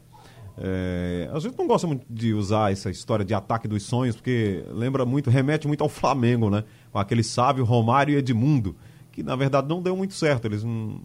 é, 0.62 1.30
a 1.32 1.38
gente 1.38 1.56
não 1.56 1.66
gosta 1.66 1.86
muito 1.86 2.04
de 2.10 2.34
usar 2.34 2.70
essa 2.70 2.90
história 2.90 3.24
de 3.24 3.32
ataque 3.32 3.66
dos 3.66 3.82
sonhos, 3.82 4.14
porque 4.14 4.62
lembra 4.70 5.06
muito, 5.06 5.30
remete 5.30 5.66
muito 5.66 5.82
ao 5.82 5.88
Flamengo, 5.88 6.50
né? 6.50 6.64
Com 6.92 6.98
aquele 6.98 7.22
sábio 7.22 7.64
Romário 7.64 8.12
e 8.12 8.18
Edmundo, 8.18 8.76
que 9.10 9.22
na 9.22 9.34
verdade 9.36 9.68
não 9.68 9.80
deu 9.80 9.96
muito 9.96 10.12
certo. 10.12 10.44
Eles 10.44 10.62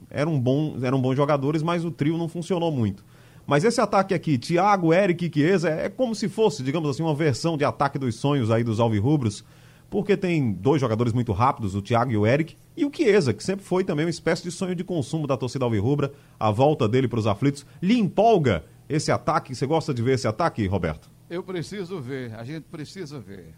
eram, 0.10 0.38
bons, 0.40 0.84
eram 0.84 1.02
bons 1.02 1.16
jogadores, 1.16 1.64
mas 1.64 1.86
o 1.86 1.92
trio 1.92 2.18
não 2.18 2.28
funcionou 2.28 2.72
muito. 2.72 3.06
Mas 3.48 3.64
esse 3.64 3.80
ataque 3.80 4.14
aqui, 4.14 4.38
Thiago, 4.38 4.92
Eric 4.92 5.26
e 5.26 5.32
Chiesa, 5.32 5.70
é 5.70 5.88
como 5.88 6.16
se 6.16 6.28
fosse, 6.28 6.64
digamos 6.64 6.90
assim, 6.90 7.04
uma 7.04 7.14
versão 7.14 7.56
de 7.56 7.64
ataque 7.64 8.00
dos 8.00 8.16
sonhos 8.16 8.50
aí 8.52 8.64
dos 8.64 8.80
Alvirrubros, 8.80 9.46
porque 9.90 10.18
tem 10.18 10.52
dois 10.52 10.82
jogadores 10.82 11.14
muito 11.14 11.32
rápidos, 11.32 11.76
o 11.76 11.82
Thiago 11.82 12.12
e 12.12 12.18
o 12.18 12.26
Eric, 12.26 12.56
e 12.76 12.86
o 12.86 12.92
Chiesa, 12.94 13.34
que 13.34 13.44
sempre 13.44 13.66
foi 13.66 13.84
também 13.84 14.06
uma 14.06 14.10
espécie 14.10 14.44
de 14.44 14.52
sonho 14.52 14.76
de 14.76 14.84
consumo 14.84 15.28
da 15.28 15.38
torcida 15.38 15.64
alvirrubra, 15.66 16.12
a 16.40 16.52
volta 16.52 16.88
dele 16.88 17.08
para 17.08 17.20
os 17.20 17.28
aflitos. 17.28 17.66
Lhe 17.82 17.98
empolga 17.98 18.66
esse 18.90 19.12
ataque? 19.12 19.56
Você 19.56 19.66
gosta 19.66 19.94
de 19.94 20.02
ver 20.02 20.14
esse 20.14 20.28
ataque, 20.28 20.66
Roberto? 20.68 21.10
Eu 21.30 21.42
preciso 21.44 22.00
ver, 22.00 22.34
a 22.36 22.44
gente 22.44 22.64
precisa 22.64 23.20
ver. 23.20 23.56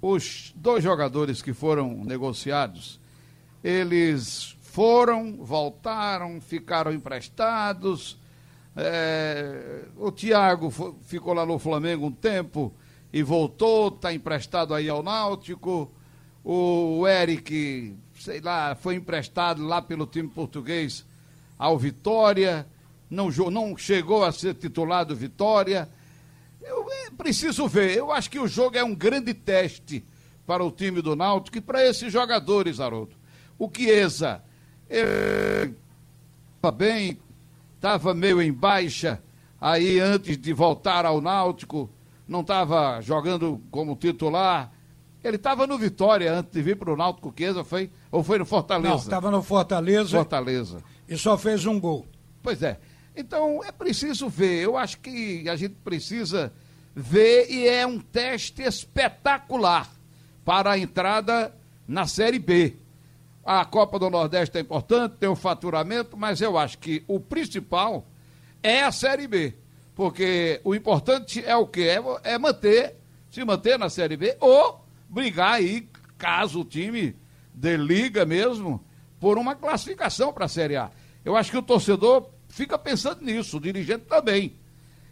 Os 0.00 0.52
dois 0.56 0.82
jogadores 0.82 1.42
que 1.42 1.52
foram 1.52 2.04
negociados, 2.04 3.00
eles 3.62 4.56
foram, 4.60 5.36
voltaram, 5.44 6.40
ficaram 6.40 6.92
emprestados. 6.92 8.18
É, 8.74 9.84
o 9.96 10.10
Thiago 10.10 10.70
ficou 11.02 11.34
lá 11.34 11.44
no 11.44 11.58
Flamengo 11.58 12.06
um 12.06 12.12
tempo, 12.12 12.72
e 13.12 13.22
voltou, 13.22 13.88
está 13.88 14.12
emprestado 14.12 14.74
aí 14.74 14.88
ao 14.88 15.02
Náutico. 15.02 15.90
O 16.44 17.06
Eric, 17.06 17.94
sei 18.18 18.40
lá, 18.40 18.74
foi 18.74 18.96
emprestado 18.96 19.64
lá 19.64 19.80
pelo 19.82 20.06
time 20.06 20.28
português 20.28 21.04
ao 21.58 21.78
Vitória, 21.78 22.66
não, 23.08 23.28
não 23.28 23.76
chegou 23.76 24.24
a 24.24 24.32
ser 24.32 24.54
titular 24.54 25.04
do 25.04 25.14
Vitória. 25.14 25.88
Eu 26.60 26.86
preciso 27.16 27.68
ver, 27.68 27.96
eu 27.96 28.10
acho 28.10 28.30
que 28.30 28.38
o 28.38 28.48
jogo 28.48 28.76
é 28.76 28.82
um 28.82 28.94
grande 28.94 29.34
teste 29.34 30.04
para 30.46 30.64
o 30.64 30.70
time 30.72 31.00
do 31.00 31.14
Náutico 31.14 31.58
e 31.58 31.60
para 31.60 31.86
esses 31.86 32.12
jogadores, 32.12 32.80
Haroldo. 32.80 33.14
O 33.58 33.70
Chiesa 33.72 34.42
estava 34.88 36.72
bem, 36.76 37.18
estava 37.76 38.12
meio 38.14 38.42
em 38.42 38.52
baixa, 38.52 39.22
aí 39.60 40.00
antes 40.00 40.36
de 40.36 40.52
voltar 40.52 41.06
ao 41.06 41.20
Náutico, 41.20 41.88
não 42.26 42.40
estava 42.40 43.00
jogando 43.00 43.60
como 43.70 43.96
titular. 43.96 44.72
Ele 45.22 45.36
estava 45.36 45.66
no 45.66 45.78
Vitória 45.78 46.32
antes 46.32 46.52
de 46.52 46.62
vir 46.62 46.76
para 46.76 46.92
o 46.92 46.96
Náutico 46.96 47.32
Chiesa, 47.36 47.62
foi? 47.62 47.90
Ou 48.10 48.24
foi 48.24 48.38
no 48.38 48.44
Fortaleza? 48.44 48.88
Não, 48.88 48.98
estava 49.00 49.30
no 49.30 49.42
Fortaleza. 49.42 50.16
Fortaleza. 50.16 50.82
E 51.08 51.16
só 51.16 51.38
fez 51.38 51.64
um 51.66 51.78
gol. 51.78 52.06
Pois 52.42 52.62
é. 52.62 52.78
Então 53.16 53.62
é 53.62 53.70
preciso 53.70 54.28
ver. 54.28 54.62
Eu 54.62 54.76
acho 54.76 54.98
que 54.98 55.48
a 55.48 55.54
gente 55.54 55.74
precisa 55.84 56.52
ver 56.94 57.50
e 57.50 57.68
é 57.68 57.86
um 57.86 57.98
teste 58.00 58.62
espetacular 58.62 59.88
para 60.44 60.72
a 60.72 60.78
entrada 60.78 61.54
na 61.86 62.06
Série 62.06 62.38
B. 62.38 62.76
A 63.44 63.64
Copa 63.64 63.98
do 63.98 64.08
Nordeste 64.08 64.58
é 64.58 64.60
importante, 64.60 65.16
tem 65.18 65.28
o 65.28 65.34
faturamento, 65.34 66.16
mas 66.16 66.40
eu 66.40 66.56
acho 66.56 66.78
que 66.78 67.02
o 67.08 67.18
principal 67.18 68.06
é 68.62 68.82
a 68.82 68.92
Série 68.92 69.26
B. 69.26 69.54
Porque 70.02 70.60
o 70.64 70.74
importante 70.74 71.44
é 71.46 71.54
o 71.54 71.64
quê? 71.64 71.82
É, 72.24 72.32
é 72.32 72.36
manter, 72.36 72.96
se 73.30 73.44
manter 73.44 73.78
na 73.78 73.88
Série 73.88 74.16
B 74.16 74.36
ou 74.40 74.84
brigar 75.08 75.52
aí, 75.52 75.88
caso 76.18 76.62
o 76.62 76.64
time 76.64 77.14
de 77.54 77.76
liga 77.76 78.26
mesmo, 78.26 78.84
por 79.20 79.38
uma 79.38 79.54
classificação 79.54 80.32
para 80.32 80.46
a 80.46 80.48
Série 80.48 80.74
A. 80.74 80.90
Eu 81.24 81.36
acho 81.36 81.52
que 81.52 81.56
o 81.56 81.62
torcedor 81.62 82.28
fica 82.48 82.76
pensando 82.76 83.24
nisso, 83.24 83.58
o 83.58 83.60
dirigente 83.60 84.06
também. 84.06 84.56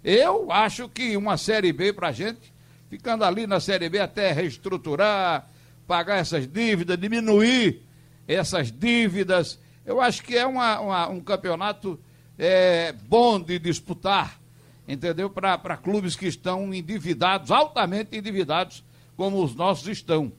Eu 0.03 0.51
acho 0.51 0.89
que 0.89 1.17
uma 1.17 1.37
Série 1.37 1.73
B 1.73 1.93
para 1.93 2.09
a 2.09 2.13
gente, 2.13 2.53
ficando 2.89 3.23
ali 3.23 3.47
na 3.47 3.61
Série 3.61 3.89
B 3.89 4.01
até 4.01 4.33
reestruturar, 4.33 5.49
pagar 5.87 6.17
essas 6.17 6.49
dívidas, 6.49 6.99
diminuir 6.99 7.81
essas 8.27 8.73
dívidas, 8.73 9.57
eu 9.87 10.01
acho 10.01 10.21
que 10.25 10.37
é 10.37 10.45
uma, 10.45 10.81
uma, 10.81 11.09
um 11.11 11.21
campeonato 11.21 11.97
é, 12.37 12.93
bom 13.07 13.41
de 13.41 13.57
disputar, 13.61 14.41
entendeu? 14.93 15.31
Para 15.31 15.77
clubes 15.77 16.17
que 16.17 16.27
estão 16.27 16.75
endividados, 16.75 17.51
altamente 17.51 18.17
endividados, 18.17 18.85
como 19.17 19.43
os 19.43 19.55
nossos 19.55 19.87
estão. 19.87 20.33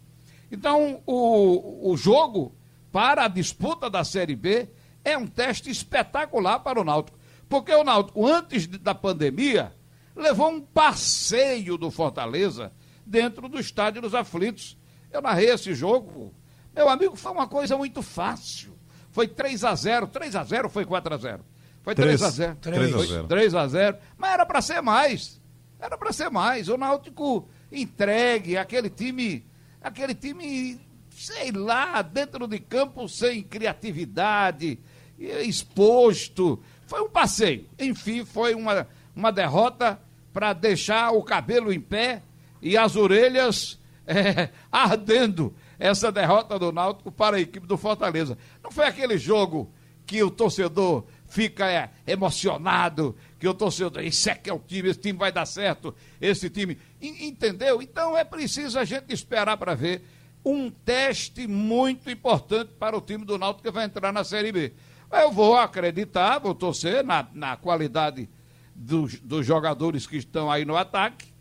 Então, 0.51 1.01
o, 1.05 1.91
o 1.91 1.97
jogo 1.97 2.53
para 2.91 3.25
a 3.25 3.27
disputa 3.27 3.89
da 3.89 4.03
Série 4.03 4.35
B 4.35 4.69
é 5.03 5.17
um 5.17 5.25
teste 5.25 5.69
espetacular 5.69 6.59
para 6.59 6.79
o 6.79 6.83
Náutico. 6.83 7.17
Porque 7.47 7.73
o 7.73 7.83
Náutico, 7.83 8.27
antes 8.27 8.67
da 8.67 8.93
pandemia, 8.93 9.73
levou 10.15 10.49
um 10.49 10.61
passeio 10.61 11.77
do 11.77 11.89
Fortaleza 11.89 12.71
dentro 13.05 13.47
do 13.47 13.59
estádio 13.59 14.01
dos 14.01 14.13
aflitos. 14.13 14.77
Eu 15.11 15.21
narrei 15.21 15.49
esse 15.49 15.73
jogo. 15.73 16.33
Meu 16.75 16.89
amigo, 16.89 17.15
foi 17.15 17.31
uma 17.31 17.47
coisa 17.47 17.77
muito 17.77 18.01
fácil. 18.01 18.77
Foi 19.11 19.27
3 19.27 19.63
a 19.63 19.75
0 19.75 20.07
3 20.07 20.35
a 20.35 20.43
0 20.43 20.69
foi 20.69 20.85
4 20.85 21.13
a 21.13 21.17
0 21.17 21.45
Foi 21.83 21.95
3, 21.95 22.19
3 22.19 22.23
a 22.23 22.29
0 22.29 22.55
3 22.61 22.93
a 22.93 22.99
0 22.99 23.27
3 23.27 23.55
a 23.55 23.67
0 23.67 23.97
Mas 24.17 24.33
era 24.33 24.45
para 24.45 24.61
ser 24.61 24.81
mais. 24.81 25.41
Era 25.79 25.97
para 25.97 26.13
ser 26.13 26.29
mais. 26.29 26.69
O 26.69 26.77
Náutico 26.77 27.49
entregue, 27.71 28.57
aquele 28.57 28.89
time, 28.89 29.45
aquele 29.81 30.13
time, 30.13 30.79
sei 31.09 31.51
lá, 31.51 32.01
dentro 32.01 32.47
de 32.47 32.59
campo 32.59 33.07
sem 33.09 33.41
criatividade, 33.41 34.79
exposto. 35.17 36.61
Foi 36.85 37.01
um 37.01 37.09
passeio. 37.09 37.65
Enfim, 37.79 38.23
foi 38.23 38.53
uma, 38.53 38.87
uma 39.15 39.31
derrota 39.31 39.99
para 40.31 40.53
deixar 40.53 41.11
o 41.11 41.23
cabelo 41.23 41.73
em 41.73 41.79
pé 41.79 42.21
e 42.61 42.77
as 42.77 42.95
orelhas 42.95 43.79
é, 44.05 44.49
ardendo. 44.71 45.53
Essa 45.79 46.11
derrota 46.11 46.59
do 46.59 46.71
Náutico 46.71 47.11
para 47.11 47.37
a 47.37 47.41
equipe 47.41 47.65
do 47.65 47.75
Fortaleza. 47.75 48.37
Não 48.63 48.71
foi 48.71 48.85
aquele 48.85 49.17
jogo 49.17 49.73
que 50.05 50.21
o 50.21 50.29
torcedor 50.29 51.05
fica 51.31 51.71
é, 51.71 51.89
emocionado, 52.05 53.15
que 53.39 53.47
o 53.47 53.53
torcedor, 53.53 54.03
esse 54.03 54.29
é 54.29 54.35
que 54.35 54.49
é 54.49 54.53
o 54.53 54.59
time, 54.59 54.89
esse 54.89 54.99
time 54.99 55.17
vai 55.17 55.31
dar 55.31 55.45
certo, 55.45 55.95
esse 56.19 56.49
time. 56.49 56.77
Entendeu? 57.01 57.81
Então 57.81 58.17
é 58.17 58.23
preciso 58.25 58.77
a 58.77 58.83
gente 58.83 59.13
esperar 59.13 59.55
para 59.55 59.73
ver 59.73 60.03
um 60.43 60.69
teste 60.69 61.47
muito 61.47 62.11
importante 62.11 62.73
para 62.77 62.97
o 62.97 63.01
time 63.01 63.23
do 63.23 63.37
Náutico 63.37 63.63
que 63.63 63.71
vai 63.71 63.85
entrar 63.85 64.11
na 64.11 64.25
Série 64.25 64.51
B. 64.51 64.73
Eu 65.09 65.31
vou 65.31 65.55
acreditar, 65.55 66.37
vou 66.39 66.53
torcer 66.53 67.01
na, 67.01 67.25
na 67.33 67.55
qualidade 67.55 68.29
dos, 68.75 69.17
dos 69.21 69.45
jogadores 69.45 70.05
que 70.05 70.17
estão 70.17 70.51
aí 70.51 70.65
no 70.65 70.75
ataque. 70.75 71.31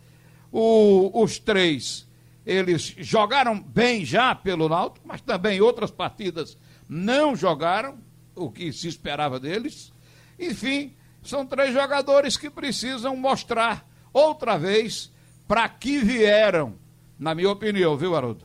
O, 0.53 1.21
os 1.21 1.41
três, 1.41 2.07
eles 2.47 2.95
jogaram 2.99 3.61
bem 3.61 4.05
já 4.05 4.37
pelo 4.37 4.69
Náutico, 4.69 5.09
mas 5.09 5.21
também 5.21 5.61
outras 5.61 5.91
partidas 5.91 6.57
não 6.89 7.35
jogaram 7.35 7.99
o 8.45 8.51
que 8.51 8.73
se 8.73 8.89
esperava 8.89 9.39
deles. 9.39 9.93
Enfim, 10.39 10.93
são 11.23 11.45
três 11.45 11.73
jogadores 11.73 12.37
que 12.37 12.49
precisam 12.49 13.17
mostrar 13.17 13.87
outra 14.13 14.57
vez 14.57 15.13
para 15.47 15.69
que 15.69 15.99
vieram, 15.99 16.75
na 17.19 17.35
minha 17.35 17.51
opinião, 17.51 17.97
viu, 17.97 18.15
Haroldo? 18.15 18.45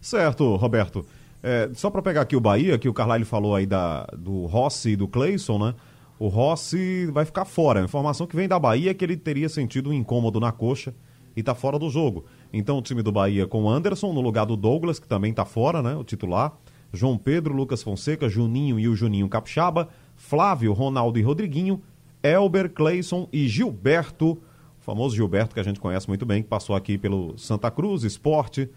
Certo, 0.00 0.56
Roberto. 0.56 1.04
É, 1.42 1.70
só 1.74 1.90
para 1.90 2.00
pegar 2.00 2.22
aqui 2.22 2.36
o 2.36 2.40
Bahia, 2.40 2.78
que 2.78 2.88
o 2.88 2.94
Carlyle 2.94 3.24
falou 3.24 3.54
aí 3.54 3.66
da, 3.66 4.06
do 4.16 4.46
Rossi 4.46 4.90
e 4.90 4.96
do 4.96 5.06
Cleison, 5.06 5.58
né? 5.58 5.74
O 6.18 6.28
Rossi 6.28 7.06
vai 7.06 7.24
ficar 7.24 7.44
fora. 7.44 7.80
A 7.80 7.84
informação 7.84 8.26
que 8.26 8.36
vem 8.36 8.48
da 8.48 8.58
Bahia 8.58 8.92
é 8.92 8.94
que 8.94 9.04
ele 9.04 9.16
teria 9.16 9.48
sentido 9.48 9.90
um 9.90 9.92
incômodo 9.92 10.40
na 10.40 10.52
coxa 10.52 10.94
e 11.36 11.40
está 11.40 11.54
fora 11.54 11.78
do 11.78 11.90
jogo. 11.90 12.24
Então 12.52 12.78
o 12.78 12.82
time 12.82 13.02
do 13.02 13.12
Bahia 13.12 13.46
com 13.46 13.64
o 13.64 13.68
Anderson 13.68 14.12
no 14.12 14.20
lugar 14.20 14.46
do 14.46 14.56
Douglas, 14.56 14.98
que 14.98 15.08
também 15.08 15.32
está 15.32 15.44
fora, 15.44 15.82
né? 15.82 15.94
O 15.96 16.04
titular. 16.04 16.56
João 16.94 17.18
Pedro, 17.18 17.54
Lucas 17.54 17.82
Fonseca, 17.82 18.28
Juninho 18.28 18.78
e 18.78 18.88
o 18.88 18.94
Juninho 18.94 19.28
Capixaba, 19.28 19.88
Flávio, 20.16 20.72
Ronaldo 20.72 21.18
e 21.18 21.22
Rodriguinho, 21.22 21.82
Elber, 22.22 22.70
Cleison 22.70 23.28
e 23.32 23.46
Gilberto, 23.48 24.32
o 24.32 24.38
famoso 24.80 25.14
Gilberto 25.14 25.54
que 25.54 25.60
a 25.60 25.64
gente 25.64 25.80
conhece 25.80 26.08
muito 26.08 26.24
bem, 26.24 26.42
que 26.42 26.48
passou 26.48 26.74
aqui 26.74 26.96
pelo 26.96 27.36
Santa 27.36 27.70
Cruz, 27.70 28.04
Esporte, 28.04 28.70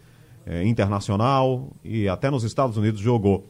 é, 0.46 0.66
internacional 0.66 1.70
e 1.84 2.08
até 2.08 2.32
nos 2.32 2.44
Estados 2.44 2.78
Unidos 2.78 3.00
jogou. 3.00 3.46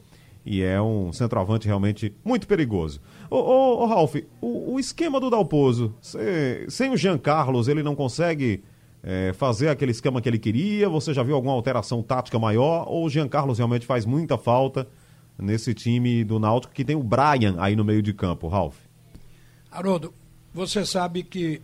E 0.45 0.62
é 0.62 0.81
um 0.81 1.12
centroavante 1.12 1.67
realmente 1.67 2.13
muito 2.24 2.47
perigoso. 2.47 3.01
Ô, 3.29 3.36
ô, 3.36 3.83
ô 3.83 3.86
Ralf, 3.86 4.15
o, 4.39 4.74
o, 4.74 4.79
esquema 4.79 5.19
do 5.19 5.29
Dalpozo, 5.29 5.93
cê, 6.01 6.65
sem 6.69 6.89
o 6.89 6.95
Jean 6.97 7.17
Carlos, 7.17 7.67
ele 7.67 7.83
não 7.83 7.95
consegue 7.95 8.63
é, 9.09 9.31
fazer 9.31 9.69
aquele 9.69 9.91
esquema 9.91 10.21
que 10.21 10.27
ele 10.27 10.37
queria? 10.37 10.89
Você 10.89 11.13
já 11.13 11.23
viu 11.23 11.33
alguma 11.33 11.53
alteração 11.53 12.03
tática 12.03 12.37
maior? 12.37 12.85
Ou 12.89 13.05
o 13.05 13.09
Jean 13.09 13.29
Carlos 13.29 13.57
realmente 13.57 13.85
faz 13.85 14.05
muita 14.05 14.37
falta 14.37 14.85
nesse 15.39 15.73
time 15.73 16.25
do 16.25 16.37
Náutico 16.37 16.73
que 16.73 16.83
tem 16.83 16.93
o 16.93 17.01
Brian 17.01 17.55
aí 17.57 17.73
no 17.73 17.85
meio 17.85 18.01
de 18.01 18.13
campo, 18.13 18.49
Ralf? 18.49 18.75
Haroldo, 19.71 20.13
você 20.53 20.85
sabe 20.85 21.23
que 21.23 21.61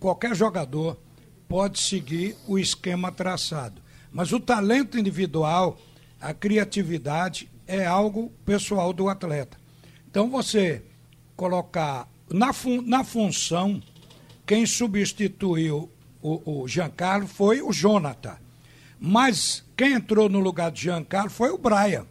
qualquer 0.00 0.34
jogador 0.34 0.98
pode 1.46 1.78
seguir 1.78 2.36
o 2.48 2.58
esquema 2.58 3.12
traçado. 3.12 3.80
Mas 4.10 4.32
o 4.32 4.40
talento 4.40 4.98
individual, 4.98 5.78
a 6.20 6.34
criatividade, 6.34 7.48
é 7.68 7.86
algo 7.86 8.32
pessoal 8.44 8.92
do 8.92 9.08
atleta. 9.08 9.56
Então 10.10 10.28
você 10.28 10.82
colocar 11.36 12.08
na, 12.28 12.52
fun 12.52 12.82
na 12.82 13.04
função, 13.04 13.80
quem 14.44 14.66
substituiu 14.66 15.88
o, 16.24 16.62
o 16.62 16.66
Giancarlo 16.66 17.28
foi 17.28 17.60
o 17.60 17.70
Jonathan. 17.70 18.36
Mas 18.98 19.62
quem 19.76 19.92
entrou 19.92 20.28
no 20.28 20.40
lugar 20.40 20.70
de 20.70 20.82
Giancarlo 20.82 21.30
foi 21.30 21.50
o 21.50 21.58
Brian, 21.58 22.06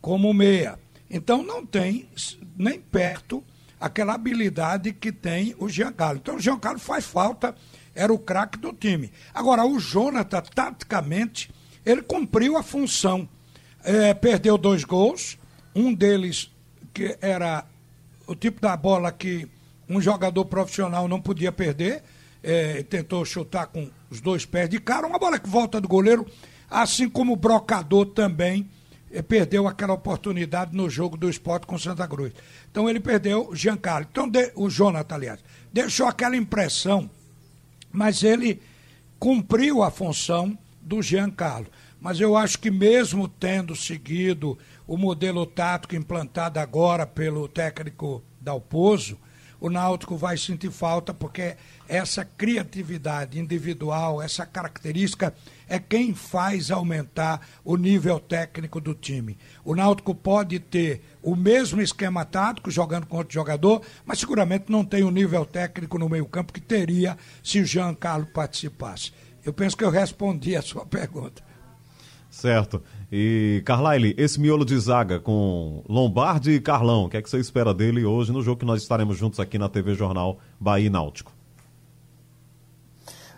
como 0.00 0.34
meia. 0.34 0.78
Então 1.08 1.44
não 1.44 1.64
tem 1.64 2.08
nem 2.56 2.80
perto 2.80 3.42
aquela 3.80 4.14
habilidade 4.14 4.92
que 4.92 5.12
tem 5.12 5.54
o 5.58 5.68
Giancarlo. 5.68 6.18
Então 6.18 6.36
o 6.36 6.40
Giancarlo 6.40 6.80
faz 6.80 7.04
falta 7.04 7.54
era 7.94 8.12
o 8.12 8.18
craque 8.18 8.58
do 8.58 8.72
time. 8.72 9.12
Agora, 9.34 9.64
o 9.64 9.78
Jonathan, 9.78 10.42
taticamente, 10.54 11.50
ele 11.84 12.02
cumpriu 12.02 12.56
a 12.56 12.62
função. 12.62 13.28
É, 13.84 14.14
perdeu 14.14 14.56
dois 14.56 14.84
gols, 14.84 15.38
um 15.74 15.92
deles 15.92 16.50
que 16.94 17.16
era 17.20 17.66
o 18.26 18.34
tipo 18.34 18.60
da 18.60 18.76
bola 18.76 19.10
que 19.10 19.48
um 19.88 20.00
jogador 20.00 20.44
profissional 20.46 21.08
não 21.08 21.20
podia 21.20 21.52
perder, 21.52 22.02
é, 22.42 22.82
tentou 22.82 23.24
chutar 23.24 23.66
com 23.66 23.90
os 24.10 24.20
dois 24.20 24.44
pés 24.44 24.68
de 24.68 24.78
cara, 24.78 25.06
uma 25.06 25.18
bola 25.18 25.38
que 25.38 25.48
volta 25.48 25.80
do 25.80 25.88
goleiro, 25.88 26.26
assim 26.70 27.08
como 27.08 27.32
o 27.32 27.36
Brocador 27.36 28.06
também 28.06 28.68
é, 29.10 29.22
perdeu 29.22 29.68
aquela 29.68 29.94
oportunidade 29.94 30.76
no 30.76 30.88
jogo 30.90 31.16
do 31.16 31.28
esporte 31.30 31.66
com 31.66 31.78
Santa 31.78 32.06
Cruz. 32.08 32.32
Então 32.70 32.88
ele 32.88 33.00
perdeu 33.00 33.48
o 33.50 33.56
Giancarlo, 33.56 34.06
então 34.10 34.28
de, 34.28 34.52
o 34.54 34.68
Jonathan, 34.68 35.14
aliás, 35.14 35.40
deixou 35.72 36.06
aquela 36.06 36.36
impressão 36.36 37.10
mas 37.92 38.24
ele 38.24 38.60
cumpriu 39.18 39.82
a 39.82 39.90
função 39.90 40.58
do 40.80 41.02
Giancarlo. 41.02 41.66
Mas 42.00 42.18
eu 42.18 42.36
acho 42.36 42.58
que 42.58 42.70
mesmo 42.70 43.28
tendo 43.28 43.76
seguido 43.76 44.58
o 44.86 44.96
modelo 44.96 45.46
tático 45.46 45.94
implantado 45.94 46.58
agora 46.58 47.06
pelo 47.06 47.46
técnico 47.46 48.24
Dalpozo, 48.40 49.18
o 49.62 49.70
Náutico 49.70 50.16
vai 50.16 50.36
sentir 50.36 50.72
falta, 50.72 51.14
porque 51.14 51.54
essa 51.88 52.24
criatividade 52.24 53.38
individual, 53.38 54.20
essa 54.20 54.44
característica 54.44 55.32
é 55.68 55.78
quem 55.78 56.12
faz 56.14 56.68
aumentar 56.72 57.46
o 57.64 57.76
nível 57.76 58.18
técnico 58.18 58.80
do 58.80 58.92
time. 58.92 59.38
O 59.64 59.76
Náutico 59.76 60.16
pode 60.16 60.58
ter 60.58 61.00
o 61.22 61.36
mesmo 61.36 61.80
esquema 61.80 62.24
tático 62.24 62.72
jogando 62.72 63.06
com 63.06 63.18
outro 63.18 63.32
jogador, 63.32 63.82
mas 64.04 64.18
seguramente 64.18 64.64
não 64.68 64.84
tem 64.84 65.04
o 65.04 65.12
nível 65.12 65.46
técnico 65.46 65.96
no 65.96 66.08
meio-campo 66.08 66.52
que 66.52 66.60
teria 66.60 67.16
se 67.40 67.60
o 67.60 67.64
Jean 67.64 67.94
Carlos 67.94 68.30
participasse. 68.34 69.12
Eu 69.44 69.52
penso 69.52 69.76
que 69.76 69.84
eu 69.84 69.90
respondi 69.90 70.56
a 70.56 70.62
sua 70.62 70.84
pergunta. 70.90 71.40
Certo. 72.28 72.82
E, 73.14 73.62
Carlyle, 73.66 74.14
esse 74.16 74.40
miolo 74.40 74.64
de 74.64 74.78
zaga 74.78 75.20
com 75.20 75.84
Lombardi 75.86 76.52
e 76.52 76.60
Carlão, 76.62 77.04
o 77.04 77.08
que 77.10 77.18
é 77.18 77.20
que 77.20 77.28
você 77.28 77.36
espera 77.38 77.74
dele 77.74 78.06
hoje 78.06 78.32
no 78.32 78.40
jogo 78.40 78.60
que 78.60 78.64
nós 78.64 78.80
estaremos 78.80 79.18
juntos 79.18 79.38
aqui 79.38 79.58
na 79.58 79.68
TV 79.68 79.94
Jornal 79.94 80.38
Bahia 80.58 80.86
e 80.86 80.90
Náutico? 80.90 81.30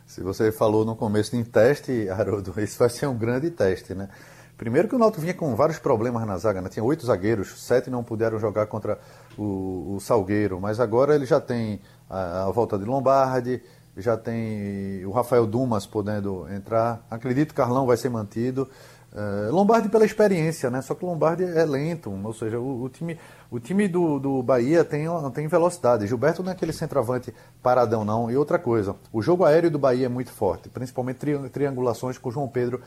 Se 0.07 0.23
você 0.23 0.53
falou 0.53 0.85
no 0.85 0.95
começo 0.95 1.35
em 1.35 1.43
teste, 1.43 2.07
Haroldo, 2.09 2.55
isso 2.59 2.79
vai 2.79 2.89
ser 2.89 3.09
um 3.09 3.19
grande 3.19 3.51
teste, 3.51 3.97
né? 3.97 4.09
Primeiro 4.57 4.87
que 4.87 4.95
o 4.95 4.99
Náutico 4.99 5.21
vinha 5.21 5.35
com 5.35 5.57
vários 5.57 5.81
problemas 5.81 6.25
na 6.25 6.39
zaga, 6.39 6.63
né? 6.63 6.69
Tinha 6.69 6.85
oito 6.85 7.05
zagueiros, 7.05 7.61
sete 7.61 7.91
não 7.91 8.05
puderam 8.05 8.39
jogar 8.39 8.67
contra 8.69 8.97
o, 9.37 9.97
o 9.97 10.01
Salgueiro, 10.01 10.61
mas 10.61 10.79
agora 10.79 11.17
ele 11.17 11.27
já 11.27 11.41
tem 11.41 11.81
a, 12.09 12.45
a 12.45 12.51
volta 12.53 12.79
de 12.79 12.85
Lombardi, 12.85 13.61
já 13.97 14.17
tem 14.17 15.05
o 15.05 15.11
Rafael 15.11 15.47
Dumas 15.47 15.85
podendo 15.85 16.47
entrar. 16.53 17.05
Acredito 17.11 17.49
que 17.49 17.55
Carlão 17.55 17.87
vai 17.87 17.97
ser 17.97 18.09
mantido. 18.09 18.69
Uh, 19.15 19.53
Lombardi 19.53 19.89
pela 19.89 20.05
experiência, 20.05 20.69
né? 20.71 20.83
Só 20.83 20.93
que 20.93 21.05
o 21.05 21.09
Lombardi 21.09 21.45
é 21.45 21.65
lento, 21.65 22.11
ou 22.11 22.35
seja, 22.35 22.59
o, 22.59 22.83
o 22.83 22.89
time, 22.89 23.17
o 23.49 23.61
time 23.61 23.87
do, 23.87 24.19
do 24.19 24.43
Bahia 24.43 24.85
tem, 24.85 25.07
tem 25.33 25.47
velocidade. 25.47 26.07
Gilberto 26.09 26.43
não 26.43 26.51
é 26.51 26.53
aquele 26.53 26.73
centroavante 26.73 27.33
paradão, 27.63 28.05
não. 28.05 28.29
E 28.29 28.37
outra 28.37 28.59
coisa, 28.59 28.97
o 29.13 29.23
jogo 29.23 29.45
aéreo 29.45 29.71
do 29.71 29.79
Bahia 29.79 30.07
é 30.07 30.09
muito 30.09 30.33
forte, 30.33 30.69
principalmente 30.69 31.19
tri, 31.19 31.39
triangulações 31.51 32.19
com 32.19 32.29
o 32.29 32.33
João 32.33 32.49
Pedro 32.49 32.81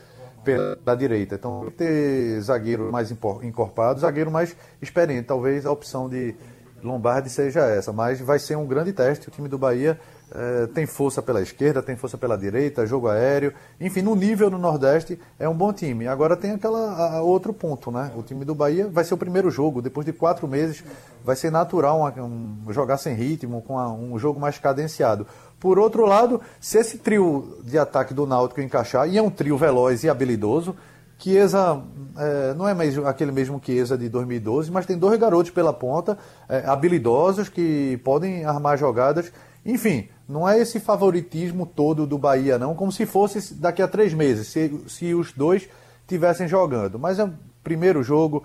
pela 0.44 0.94
direita. 0.94 1.34
Então, 1.34 1.72
ter 1.76 2.40
zagueiro 2.42 2.92
mais 2.92 3.10
encorpado, 3.10 4.00
zagueiro 4.00 4.30
mais 4.30 4.54
experiente. 4.82 5.28
Talvez 5.28 5.64
a 5.64 5.72
opção 5.72 6.10
de 6.10 6.34
Lombardi 6.82 7.28
seja 7.28 7.60
essa, 7.60 7.92
mas 7.92 8.20
vai 8.20 8.38
ser 8.38 8.56
um 8.56 8.66
grande 8.66 8.92
teste. 8.92 9.28
O 9.28 9.30
time 9.30 9.48
do 9.48 9.58
Bahia 9.58 9.98
é, 10.30 10.66
tem 10.66 10.86
força 10.86 11.22
pela 11.22 11.40
esquerda, 11.40 11.82
tem 11.82 11.96
força 11.96 12.18
pela 12.18 12.36
direita, 12.36 12.86
jogo 12.86 13.08
aéreo. 13.08 13.52
Enfim, 13.80 14.02
no 14.02 14.14
nível 14.14 14.50
no 14.50 14.58
Nordeste 14.58 15.18
é 15.38 15.48
um 15.48 15.54
bom 15.54 15.72
time. 15.72 16.06
Agora 16.06 16.36
tem 16.36 16.52
aquela 16.52 17.16
a, 17.16 17.22
outro 17.22 17.52
ponto, 17.52 17.90
né? 17.90 18.12
O 18.16 18.22
time 18.22 18.44
do 18.44 18.54
Bahia 18.54 18.88
vai 18.88 19.04
ser 19.04 19.14
o 19.14 19.18
primeiro 19.18 19.50
jogo. 19.50 19.80
Depois 19.80 20.04
de 20.04 20.12
quatro 20.12 20.46
meses, 20.46 20.84
vai 21.24 21.34
ser 21.34 21.50
natural 21.50 22.12
um, 22.16 22.22
um, 22.66 22.72
jogar 22.72 22.98
sem 22.98 23.14
ritmo, 23.14 23.62
com 23.62 23.78
a, 23.78 23.92
um 23.92 24.18
jogo 24.18 24.38
mais 24.38 24.58
cadenciado. 24.58 25.26
Por 25.58 25.78
outro 25.78 26.06
lado, 26.06 26.40
se 26.60 26.78
esse 26.78 26.98
trio 26.98 27.58
de 27.64 27.78
ataque 27.78 28.14
do 28.14 28.26
Náutico 28.26 28.60
encaixar, 28.60 29.08
e 29.08 29.18
é 29.18 29.22
um 29.22 29.30
trio 29.30 29.56
veloz 29.56 30.04
e 30.04 30.08
habilidoso, 30.08 30.76
Chiesa 31.18 31.82
é, 32.16 32.54
não 32.54 32.68
é 32.68 32.74
mais 32.74 32.96
aquele 32.98 33.32
mesmo 33.32 33.60
Chiesa 33.62 33.98
de 33.98 34.08
2012, 34.08 34.70
mas 34.70 34.86
tem 34.86 34.96
dois 34.96 35.18
garotos 35.18 35.50
pela 35.50 35.72
ponta, 35.72 36.16
é, 36.48 36.64
habilidosos, 36.66 37.48
que 37.48 38.00
podem 38.04 38.44
armar 38.44 38.78
jogadas. 38.78 39.32
Enfim, 39.66 40.08
não 40.28 40.48
é 40.48 40.58
esse 40.58 40.78
favoritismo 40.78 41.66
todo 41.66 42.06
do 42.06 42.16
Bahia, 42.16 42.58
não, 42.58 42.74
como 42.74 42.92
se 42.92 43.04
fosse 43.04 43.54
daqui 43.54 43.82
a 43.82 43.88
três 43.88 44.14
meses, 44.14 44.46
se, 44.48 44.84
se 44.86 45.14
os 45.14 45.32
dois 45.32 45.68
estivessem 46.02 46.46
jogando. 46.46 46.98
Mas 46.98 47.18
é 47.18 47.24
o 47.24 47.32
primeiro 47.64 48.02
jogo, 48.02 48.44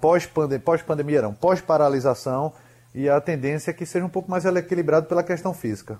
pós-pandemia, 0.00 0.60
pós 0.60 0.82
não, 1.22 1.34
pós-paralisação, 1.34 2.52
e 2.94 3.08
a 3.08 3.20
tendência 3.20 3.72
é 3.72 3.74
que 3.74 3.84
seja 3.84 4.06
um 4.06 4.08
pouco 4.08 4.30
mais 4.30 4.44
equilibrado 4.44 5.06
pela 5.06 5.22
questão 5.22 5.52
física. 5.52 5.98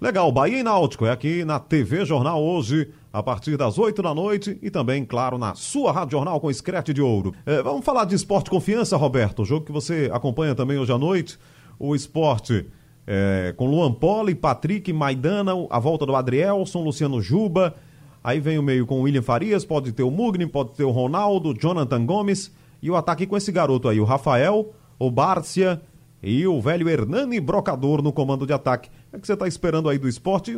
Legal, 0.00 0.30
Bahia 0.30 0.60
e 0.60 0.62
Náutico 0.62 1.06
é 1.06 1.10
aqui 1.10 1.44
na 1.44 1.58
TV 1.58 2.04
Jornal 2.04 2.40
hoje, 2.40 2.92
a 3.12 3.22
partir 3.22 3.56
das 3.56 3.78
8 3.78 4.02
da 4.02 4.14
noite 4.14 4.58
e 4.62 4.70
também, 4.70 5.04
claro, 5.04 5.38
na 5.38 5.54
sua 5.54 5.92
Rádio 5.92 6.12
Jornal 6.12 6.40
com 6.40 6.50
Escrete 6.50 6.92
de 6.92 7.00
Ouro. 7.00 7.34
É, 7.46 7.62
vamos 7.62 7.84
falar 7.84 8.04
de 8.04 8.14
esporte 8.14 8.50
confiança, 8.50 8.96
Roberto, 8.96 9.42
o 9.42 9.44
jogo 9.44 9.64
que 9.64 9.72
você 9.72 10.10
acompanha 10.12 10.54
também 10.54 10.78
hoje 10.78 10.92
à 10.92 10.98
noite. 10.98 11.38
O 11.78 11.94
esporte 11.94 12.66
é, 13.06 13.54
com 13.56 13.66
Luan 13.66 13.92
Poli, 13.92 14.34
Patrick, 14.34 14.92
Maidana, 14.92 15.52
a 15.70 15.78
volta 15.78 16.04
do 16.04 16.14
Adrielson, 16.14 16.82
Luciano 16.82 17.22
Juba. 17.22 17.74
Aí 18.22 18.40
vem 18.40 18.58
o 18.58 18.62
meio 18.62 18.84
com 18.84 19.00
o 19.00 19.02
William 19.02 19.22
Farias, 19.22 19.64
pode 19.64 19.92
ter 19.92 20.02
o 20.02 20.10
Mugni, 20.10 20.46
pode 20.46 20.72
ter 20.72 20.84
o 20.84 20.90
Ronaldo, 20.90 21.54
Jonathan 21.58 22.04
Gomes. 22.04 22.52
E 22.82 22.90
o 22.90 22.96
ataque 22.96 23.26
com 23.26 23.36
esse 23.36 23.50
garoto 23.50 23.88
aí, 23.88 23.98
o 23.98 24.04
Rafael, 24.04 24.72
o 24.98 25.10
Bárcia 25.10 25.80
e 26.22 26.46
o 26.46 26.60
velho 26.60 26.88
Hernani 26.88 27.40
Brocador 27.40 28.02
no 28.02 28.12
comando 28.12 28.46
de 28.46 28.52
ataque. 28.52 28.90
É 29.12 29.18
que 29.18 29.26
você 29.26 29.34
está 29.34 29.46
esperando 29.46 29.88
aí 29.88 29.98
do 29.98 30.08
esporte? 30.08 30.54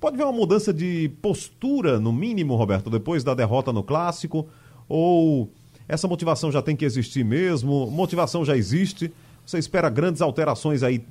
Pode 0.00 0.16
ver 0.16 0.24
uma 0.24 0.32
mudança 0.32 0.72
de 0.72 1.10
postura, 1.22 2.00
no 2.00 2.12
mínimo, 2.12 2.56
Roberto, 2.56 2.90
depois 2.90 3.22
da 3.22 3.34
derrota 3.34 3.72
no 3.72 3.82
clássico? 3.82 4.48
Ou 4.88 5.50
essa 5.88 6.08
motivação 6.08 6.50
já 6.50 6.60
tem 6.60 6.74
que 6.74 6.84
existir 6.84 7.24
mesmo? 7.24 7.90
Motivação 7.90 8.44
já 8.44 8.56
existe? 8.56 9.12
Você 9.46 9.58
espera 9.58 9.88
grandes 9.88 10.20
alterações 10.20 10.82
aí 10.82 11.04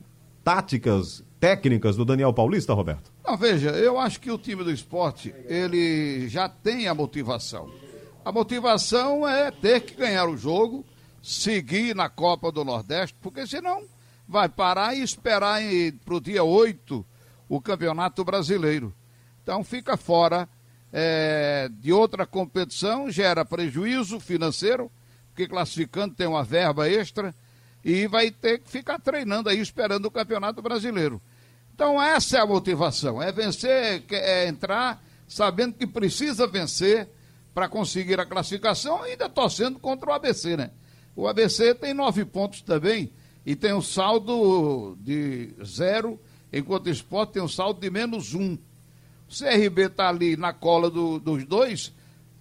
táticas, 0.44 1.24
técnicas 1.40 1.96
do 1.96 2.04
Daniel 2.04 2.34
Paulista, 2.34 2.74
Roberto? 2.74 3.12
Não, 3.26 3.38
veja, 3.38 3.70
eu 3.70 3.98
acho 3.98 4.20
que 4.20 4.30
o 4.30 4.38
time 4.38 4.64
do 4.64 4.72
esporte, 4.72 5.34
ele 5.48 6.28
já 6.28 6.50
tem 6.50 6.88
a 6.88 6.94
motivação. 6.94 7.70
A 8.26 8.32
motivação 8.32 9.28
é 9.28 9.52
ter 9.52 9.82
que 9.82 9.96
ganhar 9.96 10.28
o 10.28 10.36
jogo, 10.36 10.86
seguir 11.22 11.96
na 11.96 12.10
Copa 12.10 12.52
do 12.52 12.66
Nordeste, 12.66 13.16
porque 13.22 13.48
senão 13.48 13.84
vai 14.28 14.50
parar 14.50 14.96
e 14.96 15.02
esperar 15.02 15.62
para 16.04 16.16
o 16.16 16.22
dia 16.22 16.44
8 16.44 17.06
o 17.50 17.62
Campeonato 17.62 18.24
Brasileiro. 18.24 18.94
Então 19.42 19.64
fica 19.64 19.98
fora 19.98 20.48
é, 20.92 21.70
de 21.72 21.92
outra 21.92 22.26
competição, 22.26 23.10
gera 23.10 23.44
prejuízo 23.44 24.20
financeiro, 24.20 24.92
porque 25.28 25.48
classificando 25.48 26.16
tem 26.16 26.28
uma 26.28 26.44
verba 26.44 26.90
extra 26.90 27.34
e 27.84 28.08
vai 28.08 28.32
ter 28.32 28.60
que 28.60 28.70
ficar 28.70 29.00
treinando 29.00 29.50
aí, 29.50 29.60
esperando 29.60 30.06
o 30.06 30.12
Campeonato 30.12 30.62
Brasileiro. 30.62 31.22
Então, 31.74 32.02
essa 32.02 32.38
é 32.38 32.40
a 32.40 32.46
motivação: 32.46 33.22
é 33.22 33.32
vencer, 33.32 34.04
é 34.12 34.48
entrar 34.48 35.04
sabendo 35.28 35.74
que 35.74 35.88
precisa 35.88 36.46
vencer 36.46 37.10
para 37.54 37.68
conseguir 37.68 38.20
a 38.20 38.26
classificação, 38.26 39.02
ainda 39.04 39.28
torcendo 39.28 39.80
contra 39.80 40.10
o 40.10 40.14
ABC, 40.14 40.56
né? 40.56 40.72
O 41.16 41.28
ABC 41.28 41.76
tem 41.76 41.94
nove 41.94 42.26
pontos 42.26 42.62
também 42.62 43.12
e 43.46 43.56
tem 43.56 43.74
um 43.74 43.82
saldo 43.82 44.98
de 45.02 45.54
zero, 45.64 46.20
enquanto 46.52 46.88
o 46.88 46.90
esporte 46.90 47.34
tem 47.34 47.42
um 47.42 47.48
saldo 47.48 47.80
de 47.80 47.90
menos 47.90 48.34
um. 48.34 48.54
O 48.54 49.36
CRB 49.36 49.88
está 49.88 50.10
ali 50.10 50.38
na 50.38 50.54
cola 50.54 50.90
do, 50.90 51.20
dos 51.20 51.44
dois, 51.46 51.92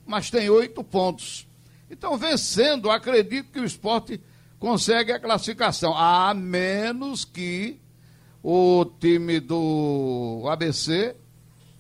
mas 0.07 0.31
tem 0.31 0.49
oito 0.49 0.85
pontos. 0.85 1.47
Então, 1.91 2.17
vencendo, 2.17 2.91
acredito 2.91 3.51
que 3.51 3.61
o 3.61 3.65
esporte 3.65 4.21
consegue 4.59 5.13
a 5.13 5.19
classificação, 5.19 5.93
a 5.97 6.33
menos 6.33 7.25
que 7.25 7.81
o 8.43 8.85
time 8.85 9.41
do 9.41 10.45
ABC 10.49 11.17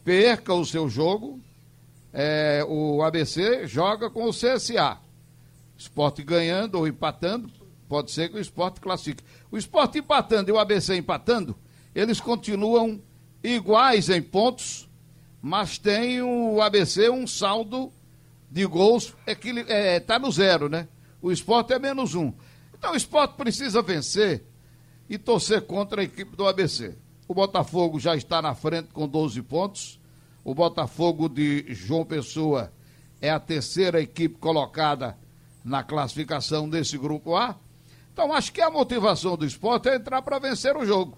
perca 0.05 0.53
o 0.53 0.67
seu 0.67 0.89
jogo. 0.89 1.41
É, 2.13 2.65
o 2.69 3.03
ABC 3.03 3.67
joga 3.67 4.11
com 4.11 4.29
o 4.29 4.33
CSA. 4.33 4.99
Esporte 5.79 6.23
ganhando 6.23 6.77
ou 6.77 6.87
empatando, 6.87 7.51
pode 7.93 8.11
ser 8.11 8.31
que 8.31 8.37
o 8.37 8.41
esporte 8.41 8.81
classifique. 8.81 9.23
O 9.51 9.59
esporte 9.59 9.99
empatando 9.99 10.49
e 10.49 10.53
o 10.53 10.59
ABC 10.59 10.97
empatando, 10.97 11.55
eles 11.95 12.23
continuam 12.23 13.03
iguais 13.45 14.09
em 14.09 14.23
pontos, 14.23 14.89
mas 15.43 15.77
tem 15.77 16.23
o 16.23 16.63
ABC 16.63 17.11
um 17.11 17.27
saldo 17.27 17.93
de 18.51 18.65
gols, 18.65 19.15
está 19.27 19.75
é, 19.75 20.01
tá 20.01 20.19
no 20.19 20.33
zero, 20.33 20.71
né? 20.71 20.89
O 21.21 21.31
esporte 21.31 21.75
é 21.75 21.79
menos 21.79 22.15
um. 22.15 22.33
Então 22.73 22.95
o 22.95 22.97
esporte 22.97 23.35
precisa 23.35 23.83
vencer 23.83 24.43
e 25.07 25.19
torcer 25.19 25.61
contra 25.67 26.01
a 26.01 26.05
equipe 26.05 26.35
do 26.35 26.49
ABC. 26.49 26.97
O 27.29 27.35
Botafogo 27.35 28.01
já 28.01 28.17
está 28.17 28.41
na 28.41 28.55
frente 28.55 28.89
com 28.95 29.07
12 29.07 29.43
pontos. 29.43 30.01
O 30.43 30.55
Botafogo 30.55 31.29
de 31.29 31.67
João 31.75 32.07
Pessoa 32.07 32.73
é 33.21 33.29
a 33.29 33.39
terceira 33.39 34.01
equipe 34.01 34.39
colocada 34.39 35.19
na 35.63 35.83
classificação 35.83 36.67
desse 36.67 36.97
grupo 36.97 37.37
A. 37.37 37.55
Então 38.12 38.33
acho 38.33 38.53
que 38.53 38.61
a 38.61 38.70
motivação 38.70 39.37
do 39.37 39.46
esporte 39.46 39.88
é 39.88 39.96
entrar 39.96 40.22
para 40.22 40.38
vencer 40.38 40.77
o 40.77 40.85
jogo. 40.85 41.16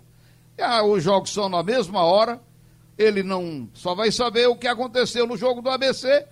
E, 0.57 0.81
os 0.83 1.03
jogos 1.03 1.33
são 1.33 1.49
na 1.49 1.63
mesma 1.63 2.03
hora. 2.03 2.41
Ele 2.97 3.23
não 3.23 3.69
só 3.75 3.95
vai 3.95 4.13
saber 4.13 4.47
o 4.47 4.57
que 4.57 4.69
aconteceu 4.69 5.27
no 5.27 5.37
jogo 5.37 5.61
do 5.61 5.69
ABC 5.69 6.27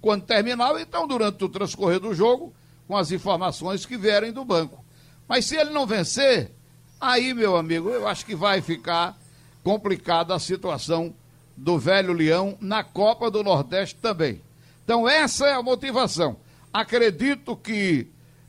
quando 0.00 0.24
terminar. 0.24 0.80
Então, 0.80 1.06
durante 1.06 1.44
o 1.44 1.48
transcorrer 1.48 2.00
do 2.00 2.14
jogo, 2.14 2.54
com 2.88 2.96
as 2.96 3.12
informações 3.12 3.84
que 3.84 3.98
vierem 3.98 4.32
do 4.32 4.44
banco. 4.44 4.82
Mas 5.28 5.44
se 5.44 5.56
ele 5.56 5.70
não 5.70 5.86
vencer, 5.86 6.52
aí, 7.00 7.34
meu 7.34 7.56
amigo, 7.56 7.90
eu 7.90 8.08
acho 8.08 8.24
que 8.24 8.34
vai 8.34 8.62
ficar 8.62 9.16
complicada 9.62 10.34
a 10.34 10.38
situação 10.38 11.14
do 11.56 11.78
velho 11.78 12.12
Leão 12.12 12.56
na 12.60 12.84
Copa 12.84 13.30
do 13.30 13.42
Nordeste 13.42 13.96
também. 13.96 14.40
Então, 14.84 15.08
essa 15.08 15.46
é 15.46 15.52
a 15.52 15.62
motivação. 15.62 16.36
Acredito 16.72 17.56
que 17.56 18.08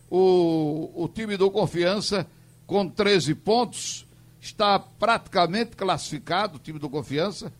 o, 0.10 0.92
o 0.96 1.08
time 1.08 1.38
do 1.38 1.52
Confiança, 1.52 2.28
com 2.66 2.88
13 2.88 3.36
pontos, 3.36 4.06
está 4.40 4.80
praticamente 4.80 5.76
classificado, 5.76 6.58
o 6.58 6.60
time 6.60 6.80
do 6.80 6.90
Confiança. 6.90 7.52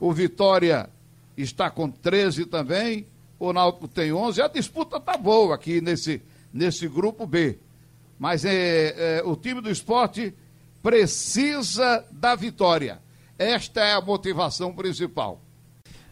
O 0.00 0.12
Vitória 0.12 0.88
está 1.36 1.70
com 1.70 1.90
13 1.90 2.46
também. 2.46 3.06
O 3.38 3.52
Náutico 3.52 3.88
tem 3.88 4.12
11. 4.12 4.40
A 4.42 4.48
disputa 4.48 4.96
está 4.96 5.16
boa 5.16 5.54
aqui 5.54 5.80
nesse, 5.80 6.22
nesse 6.52 6.88
grupo 6.88 7.26
B. 7.26 7.58
Mas 8.18 8.44
é, 8.44 9.18
é, 9.18 9.22
o 9.24 9.36
time 9.36 9.60
do 9.60 9.70
esporte 9.70 10.34
precisa 10.82 12.04
da 12.12 12.34
vitória. 12.34 13.00
Esta 13.38 13.80
é 13.80 13.94
a 13.94 14.00
motivação 14.00 14.72
principal. 14.72 15.40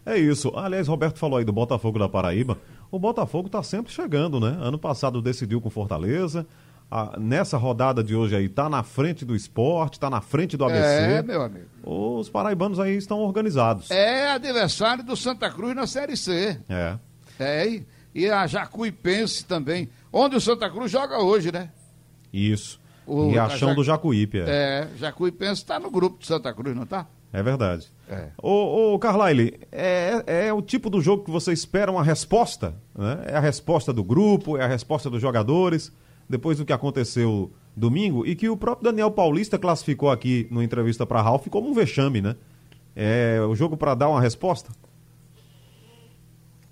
É 0.05 0.19
isso. 0.19 0.53
Aliás, 0.57 0.89
Roberto 0.89 1.19
falou 1.19 1.39
aí 1.39 1.45
do 1.45 1.53
Botafogo 1.53 1.99
da 1.99 2.09
Paraíba. 2.09 2.59
O 2.93 2.99
Botafogo 2.99 3.47
está 3.47 3.63
sempre 3.63 3.91
chegando, 3.91 4.39
né? 4.39 4.55
Ano 4.61 4.79
passado 4.79 5.21
decidiu 5.23 5.61
com 5.63 5.71
Fortaleza. 5.71 6.47
Ah, 6.91 7.17
nessa 7.19 7.57
rodada 7.57 8.05
de 8.05 8.15
hoje 8.15 8.37
aí, 8.37 8.51
tá 8.51 8.69
na 8.69 8.83
frente 8.83 9.25
do 9.25 9.35
esporte, 9.35 9.99
tá 9.99 10.11
na 10.11 10.21
frente 10.21 10.59
do 10.59 10.65
ABC. 10.67 10.85
É, 10.85 11.23
meu 11.23 11.41
amigo. 11.41 11.65
Os 11.83 12.29
paraibanos 12.29 12.79
aí 12.79 12.95
estão 12.95 13.19
organizados. 13.21 13.91
É 13.91 14.29
adversário 14.33 15.03
do 15.03 15.17
Santa 15.17 15.51
Cruz 15.51 15.75
na 15.75 15.87
Série 15.87 16.19
C. 16.19 16.61
É. 16.69 16.99
É, 17.41 17.83
e 18.15 18.29
a 18.29 18.47
Jacuipense 18.47 19.47
também. 19.47 19.89
Onde 20.13 20.37
o 20.37 20.41
Santa 20.41 20.69
Cruz 20.69 20.91
joga 20.93 21.19
hoje, 21.19 21.51
né? 21.51 21.71
Isso. 22.31 22.79
O, 23.07 23.31
Riachão 23.31 23.71
Ja- 23.71 23.75
do 23.75 23.83
Jacuípe. 23.85 24.39
É, 24.41 24.45
É, 24.47 24.89
Jacuipense 24.99 25.63
está 25.63 25.81
no 25.81 25.91
grupo 25.91 26.19
do 26.19 26.27
Santa 26.27 26.53
Cruz, 26.53 26.77
não 26.77 26.85
tá? 26.85 27.07
é 27.33 27.43
verdade. 27.43 27.91
É. 28.13 28.29
Ô, 28.43 28.93
ô 28.93 28.99
Carlyle, 28.99 29.59
é, 29.73 30.23
é 30.27 30.53
o 30.53 30.61
tipo 30.61 30.91
do 30.91 31.01
jogo 31.01 31.25
que 31.25 31.31
você 31.31 31.51
espera 31.51 31.91
uma 31.91 32.03
resposta? 32.03 32.75
Né? 32.95 33.25
É 33.27 33.37
a 33.37 33.41
resposta 33.41 33.91
do 33.91 34.05
grupo, 34.05 34.59
é 34.59 34.65
a 34.65 34.69
resposta 34.69 35.09
dos 35.09 35.23
jogadores, 35.23 35.91
depois 36.29 36.59
do 36.59 36.65
que 36.67 36.75
aconteceu 36.75 37.51
domingo, 37.75 38.27
e 38.27 38.37
que 38.37 38.51
o 38.51 38.57
próprio 38.57 38.85
Daniel 38.85 39.11
Paulista 39.11 39.59
classificou 39.59 40.11
aqui 40.11 40.47
numa 40.51 40.63
entrevista 40.63 41.07
para 41.07 41.23
Ralf 41.23 41.47
como 41.49 41.71
um 41.71 41.73
vexame, 41.73 42.21
né? 42.21 42.37
É 42.95 43.41
o 43.41 43.55
jogo 43.55 43.79
para 43.79 43.95
dar 43.95 44.11
uma 44.11 44.21
resposta? 44.21 44.71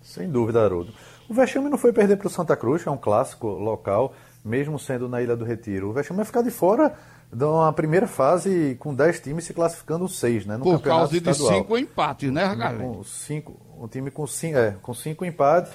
Sem 0.02 0.30
dúvida, 0.30 0.62
Haroldo. 0.62 0.92
O 1.26 1.32
vexame 1.32 1.70
não 1.70 1.78
foi 1.78 1.92
perder 1.92 2.18
para 2.18 2.26
o 2.26 2.30
Santa 2.30 2.54
Cruz, 2.54 2.86
é 2.86 2.90
um 2.90 2.98
clássico 2.98 3.46
local, 3.46 4.12
mesmo 4.44 4.78
sendo 4.78 5.08
na 5.08 5.22
Ilha 5.22 5.36
do 5.36 5.44
Retiro. 5.44 5.88
O 5.88 5.92
vexame 5.94 6.20
é 6.20 6.24
ficar 6.24 6.42
de 6.42 6.50
fora 6.50 6.94
de 7.32 7.44
uma 7.44 7.72
primeira 7.72 8.06
fase 8.08 8.76
com 8.80 8.92
10 8.94 9.20
times 9.20 9.44
se 9.44 9.54
classificando 9.54 10.08
6, 10.08 10.46
né? 10.46 10.56
No 10.56 10.64
Por 10.64 10.80
causa 10.80 11.12
de 11.12 11.18
estadual. 11.18 11.52
cinco 11.54 11.78
empates, 11.78 12.32
né, 12.32 12.42
galera? 12.56 12.78
Com 12.78 13.04
cinco, 13.04 13.56
um 13.78 13.86
time 13.86 14.10
com 14.10 14.26
cinco, 14.26 14.58
é, 14.58 14.72
com 14.82 14.92
cinco 14.92 15.24
empates 15.24 15.72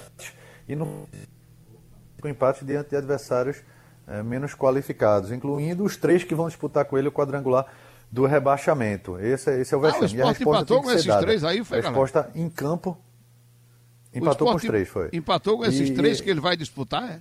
e 0.68 0.76
no 0.76 1.06
cinco 2.16 2.28
empates 2.28 2.66
diante 2.66 2.90
de 2.90 2.96
adversários 2.96 3.56
é, 4.06 4.22
menos 4.22 4.54
qualificados, 4.54 5.32
incluindo 5.32 5.82
os 5.82 5.96
três 5.96 6.22
que 6.22 6.34
vão 6.34 6.46
disputar 6.46 6.84
com 6.84 6.96
ele 6.98 7.08
o 7.08 7.12
quadrangular 7.12 7.66
do 8.12 8.24
rebaixamento. 8.26 9.18
Esse, 9.18 9.50
é- 9.50 9.60
esse 9.60 9.74
é 9.74 9.76
o 9.76 9.80
Ah, 9.84 9.88
o 9.88 9.90
e 9.90 9.94
a 10.22 10.26
resposta 10.26 10.42
empatou 10.42 10.82
com 10.82 10.90
esses 10.92 11.06
dada. 11.06 11.22
três 11.22 11.42
aí, 11.42 11.64
foi, 11.64 11.78
A 11.78 11.80
galera? 11.82 12.00
resposta 12.06 12.30
em 12.38 12.48
campo 12.48 12.96
empatou 14.14 14.48
com 14.48 14.54
os 14.56 14.62
três, 14.62 14.88
foi. 14.88 15.08
Empatou 15.12 15.58
com 15.58 15.64
esses 15.64 15.88
E- 15.90 15.94
três 15.94 16.20
que 16.20 16.30
ele 16.30 16.40
vai 16.40 16.56
disputar, 16.56 17.02
é? 17.10 17.20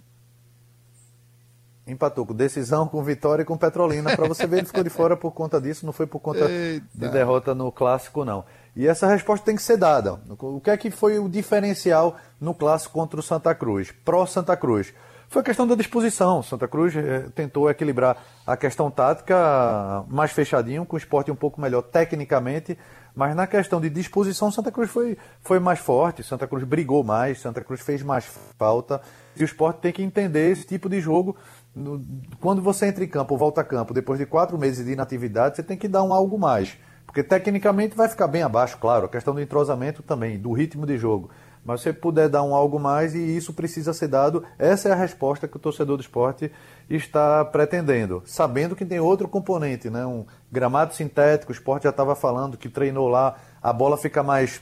Empatou 1.88 2.26
com 2.26 2.34
decisão, 2.34 2.88
com 2.88 3.04
vitória 3.04 3.44
e 3.44 3.46
com 3.46 3.56
Petrolina. 3.56 4.16
Para 4.16 4.28
você 4.28 4.48
ver, 4.48 4.58
ele 4.58 4.68
ficou 4.68 4.84
de 4.84 4.90
fora 4.90 5.16
por 5.16 5.32
conta 5.32 5.62
disso, 5.62 5.86
não 5.86 5.94
foi 5.94 6.08
por 6.08 6.20
conta 6.20 6.50
Eita. 6.50 6.86
de 6.94 7.10
derrota 7.10 7.54
no 7.54 7.72
clássico, 7.72 8.26
não. 8.26 8.44
E 8.76 8.88
essa 8.88 9.08
resposta 9.08 9.46
tem 9.46 9.56
que 9.56 9.62
ser 9.62 9.78
dada. 9.78 10.20
O 10.40 10.60
que 10.60 10.70
é 10.70 10.78
que 10.78 10.90
foi 10.90 11.20
o 11.20 11.30
diferencial 11.30 12.16
no 12.42 12.54
clássico 12.54 12.94
contra 12.94 13.20
o 13.20 13.24
Santa 13.24 13.54
Cruz? 13.54 13.94
Pró-Santa 14.04 14.58
Cruz. 14.58 14.94
Foi 15.30 15.42
a 15.42 15.46
questão 15.46 15.68
da 15.68 15.76
disposição. 15.76 16.44
Santa 16.44 16.68
Cruz 16.68 16.96
eh, 16.96 17.28
tentou 17.34 17.70
equilibrar 17.70 18.18
a 18.46 18.56
questão 18.56 18.92
tática 18.92 20.04
mais 20.08 20.32
fechadinho, 20.32 20.86
com 20.86 20.96
o 20.96 21.00
esporte 21.00 21.32
um 21.32 21.36
pouco 21.36 21.60
melhor 21.60 21.82
tecnicamente, 21.82 22.78
mas 23.16 23.36
na 23.36 23.48
questão 23.48 23.80
de 23.80 23.90
disposição, 23.90 24.52
Santa 24.52 24.72
Cruz 24.72 24.90
foi, 24.90 25.18
foi 25.42 25.60
mais 25.60 25.80
forte, 25.80 26.22
Santa 26.22 26.46
Cruz 26.46 26.64
brigou 26.64 27.04
mais, 27.04 27.40
Santa 27.40 27.62
Cruz 27.62 27.82
fez 27.82 28.04
mais 28.04 28.26
falta. 28.58 29.02
E 29.38 29.44
o 29.44 29.46
esporte 29.46 29.80
tem 29.80 29.92
que 29.92 30.04
entender 30.04 30.52
esse 30.52 30.66
tipo 30.66 30.90
de 30.90 31.00
jogo. 31.00 31.36
No- 31.76 32.02
Quando 32.40 32.62
você 32.62 32.88
entra 32.88 33.04
em 33.04 33.08
campo, 33.08 33.36
volta 33.38 33.62
a 33.62 33.64
campo, 33.64 33.94
depois 33.94 34.18
de 34.18 34.26
quatro 34.26 34.58
meses 34.58 34.86
de 34.86 34.94
inatividade, 34.94 35.56
você 35.58 35.64
tem 35.64 35.78
que 35.78 35.88
dar 35.88 36.04
um 36.04 36.14
algo 36.14 36.40
mais. 36.40 36.78
Porque 37.06 37.22
tecnicamente 37.22 37.96
vai 37.96 38.08
ficar 38.08 38.28
bem 38.28 38.44
abaixo, 38.44 38.78
claro. 38.78 39.06
A 39.06 39.10
questão 39.10 39.34
do 39.34 39.42
entrosamento 39.42 40.02
também, 40.02 40.40
do 40.40 40.52
ritmo 40.54 40.86
de 40.86 40.98
jogo. 40.98 41.30
Mas 41.64 41.82
você 41.82 41.92
puder 41.92 42.30
dar 42.30 42.44
um 42.44 42.54
algo 42.54 42.80
mais 42.80 43.16
e 43.16 43.20
isso 43.20 43.52
precisa 43.52 43.92
ser 43.92 44.08
dado, 44.08 44.44
essa 44.60 44.90
é 44.90 44.92
a 44.92 44.96
resposta 44.96 45.48
que 45.48 45.58
o 45.58 45.60
torcedor 45.60 45.98
do 45.98 46.02
esporte 46.02 46.52
está 46.88 47.44
pretendendo. 47.44 48.22
Sabendo 48.26 48.76
que 48.76 48.86
tem 48.86 49.00
outro 49.00 49.28
componente, 49.28 49.90
né? 49.90 50.06
Um 50.06 50.26
gramado 50.52 50.94
sintético, 50.94 51.52
o 51.52 51.56
esporte 51.56 51.84
já 51.84 51.90
estava 51.90 52.16
falando 52.16 52.56
que 52.56 52.70
treinou 52.70 53.08
lá, 53.08 53.36
a 53.62 53.74
bola 53.74 53.98
fica 53.98 54.22
mais 54.22 54.62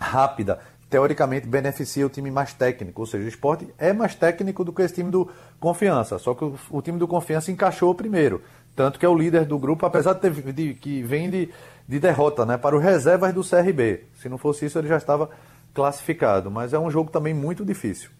rápida, 0.00 0.60
teoricamente 0.88 1.46
beneficia 1.46 2.06
o 2.06 2.08
time 2.08 2.30
mais 2.30 2.52
técnico. 2.54 3.02
Ou 3.02 3.06
seja, 3.06 3.24
o 3.24 3.28
esporte 3.28 3.68
é 3.78 3.92
mais 3.92 4.14
técnico 4.14 4.64
do 4.64 4.72
que 4.72 4.82
esse 4.82 4.94
time 4.94 5.10
do 5.10 5.28
Confiança. 5.60 6.18
Só 6.18 6.34
que 6.34 6.44
o, 6.44 6.54
o 6.70 6.82
time 6.82 6.98
do 6.98 7.06
Confiança 7.06 7.50
encaixou 7.52 7.94
primeiro. 7.94 8.42
Tanto 8.74 8.98
que 8.98 9.04
é 9.04 9.08
o 9.08 9.16
líder 9.16 9.44
do 9.44 9.58
grupo, 9.58 9.84
apesar 9.84 10.14
de, 10.14 10.20
ter, 10.20 10.32
de 10.52 10.74
que 10.74 11.02
vem 11.02 11.28
de, 11.28 11.50
de 11.86 11.98
derrota 11.98 12.46
né, 12.46 12.56
para 12.56 12.76
os 12.76 12.82
reservas 12.82 13.34
do 13.34 13.42
CRB. 13.42 14.04
Se 14.14 14.28
não 14.28 14.38
fosse 14.38 14.66
isso, 14.66 14.78
ele 14.78 14.88
já 14.88 14.96
estava 14.96 15.28
classificado. 15.74 16.50
Mas 16.50 16.72
é 16.72 16.78
um 16.78 16.90
jogo 16.90 17.10
também 17.10 17.34
muito 17.34 17.64
difícil. 17.64 18.10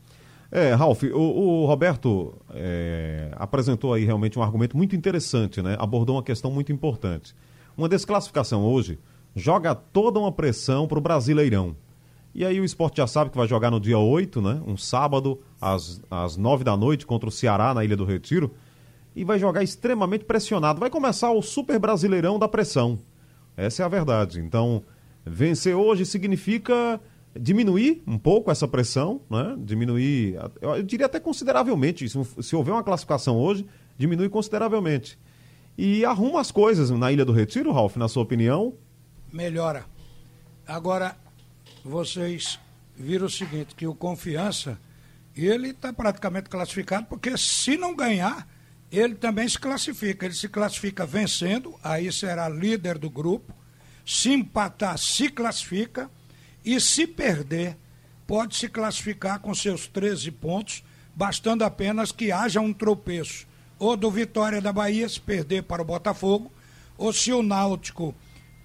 É, 0.51 0.73
Ralf, 0.75 1.03
o, 1.03 1.19
o 1.19 1.67
Roberto 1.67 2.35
é, 2.55 3.31
apresentou 3.37 3.93
aí 3.93 4.05
realmente 4.05 4.39
um 4.39 4.43
argumento 4.43 4.77
muito 4.77 4.97
interessante, 4.97 5.61
né? 5.61 5.77
Abordou 5.79 6.17
uma 6.17 6.23
questão 6.23 6.51
muito 6.51 6.73
importante. 6.73 7.35
Uma 7.77 7.89
desclassificação 7.89 8.65
hoje 8.65 8.99
joga 9.37 9.75
toda 9.75 10.19
uma 10.19 10.33
pressão 10.33 10.89
para 10.89 10.99
o 10.99 11.03
Brasileirão. 11.03 11.77
E 12.35 12.45
aí 12.45 12.61
o 12.61 12.65
esporte 12.65 12.99
já 12.99 13.07
sabe 13.07 13.31
que 13.31 13.37
vai 13.37 13.49
jogar 13.49 13.71
no 13.71 13.81
dia 13.81 13.99
8, 13.99 14.41
né? 14.41 14.63
Um 14.67 14.77
sábado, 14.77 15.41
às, 15.61 16.01
às 16.11 16.37
9 16.37 16.63
da 16.63 16.77
noite, 16.77 17.07
contra 17.07 17.29
o 17.29 17.33
Ceará 17.33 17.75
na 17.75 17.85
Ilha 17.85 17.97
do 17.97 18.05
Retiro. 18.05 18.55
E 19.17 19.25
vai 19.25 19.39
jogar 19.39 19.63
extremamente 19.63 20.25
pressionado. 20.25 20.79
Vai 20.79 20.91
começar 20.91 21.31
o 21.33 21.43
Super 21.43 21.79
Brasileirão 21.79 22.39
da 22.39 22.47
pressão. 22.47 22.99
Essa 23.57 23.83
é 23.83 23.87
a 23.87 23.89
verdade. 23.89 24.41
Então, 24.41 24.85
vencer 25.25 25.75
hoje 25.75 26.07
significa 26.07 27.01
diminuir 27.39 28.03
um 28.07 28.19
pouco 28.19 28.51
essa 28.51 28.69
pressão, 28.69 29.21
né? 29.29 29.57
Diminuir, 29.59 30.37
eu 30.61 30.83
diria 30.83 31.07
até 31.07 31.19
consideravelmente. 31.19 32.09
Se, 32.09 32.19
se 32.41 32.55
houver 32.55 32.73
uma 32.73 32.85
classificação 32.85 33.37
hoje, 33.37 33.67
diminui 33.97 34.29
consideravelmente. 34.29 35.19
E 35.77 36.05
arruma 36.05 36.41
as 36.41 36.51
coisas 36.53 36.91
na 36.91 37.11
Ilha 37.11 37.25
do 37.25 37.33
Retiro, 37.33 37.73
Ralf, 37.73 37.97
na 37.97 38.09
sua 38.09 38.23
opinião? 38.23 38.75
melhora. 39.33 39.85
Agora, 40.67 41.17
vocês 41.85 42.59
viram 42.97 43.27
o 43.27 43.31
seguinte, 43.31 43.75
que 43.75 43.87
o 43.87 43.95
Confiança, 43.95 44.79
ele 45.37 45.71
está 45.71 45.93
praticamente 45.93 46.49
classificado, 46.49 47.07
porque 47.07 47.37
se 47.37 47.77
não 47.77 47.95
ganhar, 47.95 48.49
ele 48.91 49.15
também 49.15 49.49
se 49.49 49.59
classifica. 49.59 50.27
Ele 50.27 50.35
se 50.35 50.49
classifica 50.49 51.07
vencendo, 51.07 51.79
aí 51.83 52.11
será 52.11 52.49
líder 52.49 52.99
do 52.99 53.11
grupo. 53.11 53.55
Se 54.05 54.33
empatar, 54.33 54.99
se 54.99 55.29
classifica. 55.29 56.11
E 56.65 56.81
se 56.81 57.07
perder, 57.07 57.77
pode 58.27 58.57
se 58.57 58.69
classificar 58.69 59.41
com 59.41 59.55
seus 59.55 59.87
13 59.87 60.31
pontos, 60.33 60.85
bastando 61.15 61.65
apenas 61.65 62.13
que 62.13 62.33
haja 62.33 62.61
um 62.61 62.73
tropeço. 62.73 63.47
Ou 63.79 63.97
do 63.97 64.11
Vitória 64.11 64.61
da 64.61 64.73
Bahia, 64.73 65.09
se 65.09 65.21
perder 65.21 65.63
para 65.63 65.83
o 65.83 65.85
Botafogo, 65.85 66.53
ou 66.97 67.13
se 67.13 67.33
o 67.33 67.43
Náutico 67.43 68.15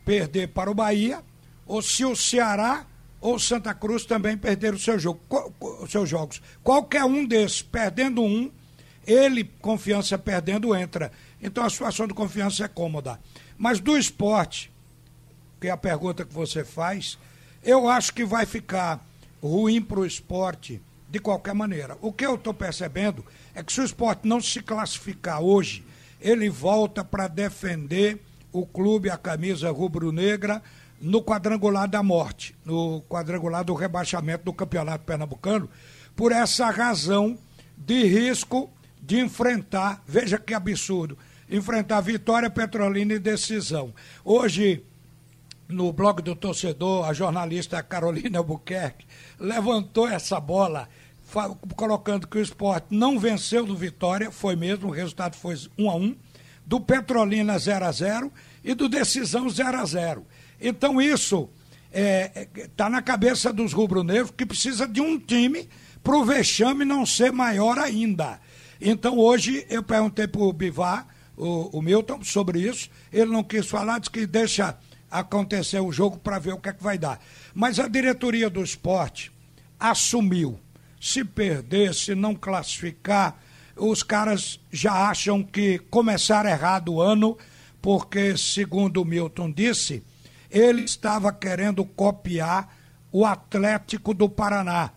perder 0.03 0.49
para 0.49 0.71
o 0.71 0.73
Bahia, 0.73 1.23
ou 1.67 1.81
se 1.81 2.03
o 2.03 2.15
Ceará 2.15 2.85
ou 3.23 3.39
Santa 3.39 3.73
Cruz 3.73 4.03
também 4.03 4.37
perder 4.37 4.73
o 4.73 4.77
seu 4.77 4.99
jogo, 4.99 5.21
seus 5.87 6.09
jogos. 6.09 6.41
Qualquer 6.61 7.05
um 7.05 7.25
desses, 7.25 7.61
perdendo 7.61 8.21
um, 8.21 8.51
ele, 9.07 9.45
confiança 9.61 10.17
perdendo, 10.17 10.75
entra. 10.75 11.09
Então 11.41 11.63
a 11.63 11.69
situação 11.69 12.05
do 12.05 12.13
confiança 12.13 12.65
é 12.65 12.67
cômoda. 12.67 13.17
Mas 13.57 13.79
do 13.79 13.97
esporte, 13.97 14.69
que 15.61 15.69
é 15.69 15.71
a 15.71 15.77
pergunta 15.77 16.25
que 16.25 16.33
você 16.33 16.65
faz, 16.65 17.17
eu 17.63 17.87
acho 17.87 18.13
que 18.13 18.25
vai 18.25 18.45
ficar 18.45 19.01
ruim 19.41 19.81
para 19.81 20.01
o 20.01 20.05
esporte 20.05 20.81
de 21.09 21.17
qualquer 21.17 21.55
maneira. 21.55 21.97
O 22.01 22.11
que 22.11 22.25
eu 22.25 22.35
estou 22.35 22.53
percebendo 22.53 23.25
é 23.55 23.63
que 23.63 23.71
se 23.71 23.79
o 23.79 23.85
esporte 23.85 24.27
não 24.27 24.41
se 24.41 24.61
classificar 24.61 25.39
hoje, 25.39 25.85
ele 26.19 26.49
volta 26.49 27.05
para 27.05 27.29
defender 27.29 28.19
o 28.51 28.65
clube, 28.65 29.09
a 29.09 29.17
camisa 29.17 29.71
rubro-negra, 29.71 30.61
no 31.03 31.21
quadrangular 31.21 31.85
da 31.85 32.01
morte, 32.01 32.55
no 32.63 33.01
quadrangular 33.09 33.65
do 33.65 33.73
rebaixamento 33.73 34.45
do 34.45 34.53
Campeonato 34.53 35.03
Pernambucano, 35.03 35.69
por 36.15 36.31
essa 36.31 36.69
razão 36.69 37.37
de 37.77 38.05
risco 38.05 38.71
de 39.01 39.19
enfrentar, 39.19 40.01
veja 40.07 40.37
que 40.37 40.53
absurdo, 40.53 41.17
enfrentar 41.49 41.99
Vitória 41.99 42.49
Petrolina 42.49 43.15
e 43.15 43.19
decisão. 43.19 43.93
Hoje, 44.23 44.81
no 45.67 45.91
blog 45.91 46.21
do 46.21 46.37
torcedor, 46.37 47.05
a 47.05 47.11
jornalista 47.11 47.83
Carolina 47.83 48.37
Albuquerque 48.37 49.05
levantou 49.37 50.07
essa 50.07 50.39
bola, 50.39 50.87
colocando 51.75 52.27
que 52.27 52.37
o 52.37 52.41
esporte 52.41 52.87
não 52.91 53.19
venceu 53.19 53.65
do 53.65 53.75
Vitória, 53.75 54.31
foi 54.31 54.55
mesmo, 54.55 54.87
o 54.87 54.93
resultado 54.93 55.35
foi 55.35 55.57
um 55.77 55.89
a 55.89 55.95
um, 55.95 56.15
do 56.65 56.79
Petrolina 56.79 57.59
0 57.59 57.83
a 57.83 57.91
0 57.91 58.31
e 58.63 58.73
do 58.73 58.87
Decisão 58.87 59.49
0 59.49 59.77
a 59.77 59.85
0 59.85 60.25
Então 60.63 61.01
isso 61.01 61.49
está 61.91 61.99
é, 61.99 62.47
é 62.55 62.67
tá 62.75 62.89
na 62.89 63.01
cabeça 63.01 63.51
dos 63.51 63.73
rubro-negros 63.73 64.31
que 64.35 64.45
precisa 64.45 64.87
de 64.87 65.01
um 65.01 65.19
time 65.19 65.69
para 66.01 66.15
o 66.15 66.23
vexame 66.23 66.85
não 66.85 67.05
ser 67.05 67.33
maior 67.33 67.77
ainda. 67.77 68.39
Então 68.79 69.19
hoje 69.19 69.65
eu 69.69 69.83
perguntei 69.83 70.25
para 70.25 70.41
o 70.41 70.53
Bivar, 70.53 71.05
o 71.35 71.81
Milton, 71.81 72.23
sobre 72.23 72.61
isso. 72.61 72.89
Ele 73.11 73.31
não 73.31 73.43
quis 73.43 73.67
falar, 73.67 73.99
disse 73.99 74.11
que 74.11 74.25
deixa 74.25 74.77
acontecer 75.11 75.79
o 75.79 75.91
jogo 75.91 76.17
para 76.17 76.39
ver 76.39 76.53
o 76.53 76.57
que 76.57 76.69
é 76.69 76.73
que 76.73 76.83
vai 76.83 76.97
dar. 76.97 77.19
Mas 77.53 77.79
a 77.79 77.87
diretoria 77.87 78.49
do 78.49 78.63
esporte 78.63 79.31
assumiu. 79.79 80.59
Se 80.99 81.23
perder, 81.25 81.93
se 81.93 82.15
não 82.15 82.33
classificar, 82.33 83.37
os 83.75 84.03
caras 84.03 84.59
já 84.71 85.09
acham 85.09 85.43
que 85.43 85.79
começaram 85.89 86.49
errado 86.49 86.93
o 86.93 87.01
ano, 87.01 87.37
porque, 87.81 88.37
segundo 88.37 89.01
o 89.01 89.05
Milton 89.05 89.51
disse, 89.51 90.03
ele 90.53 90.83
estava 90.83 91.33
querendo 91.33 91.83
copiar 91.83 92.73
o 93.11 93.25
Atlético 93.25 94.13
do 94.13 94.29
Paraná 94.29 94.91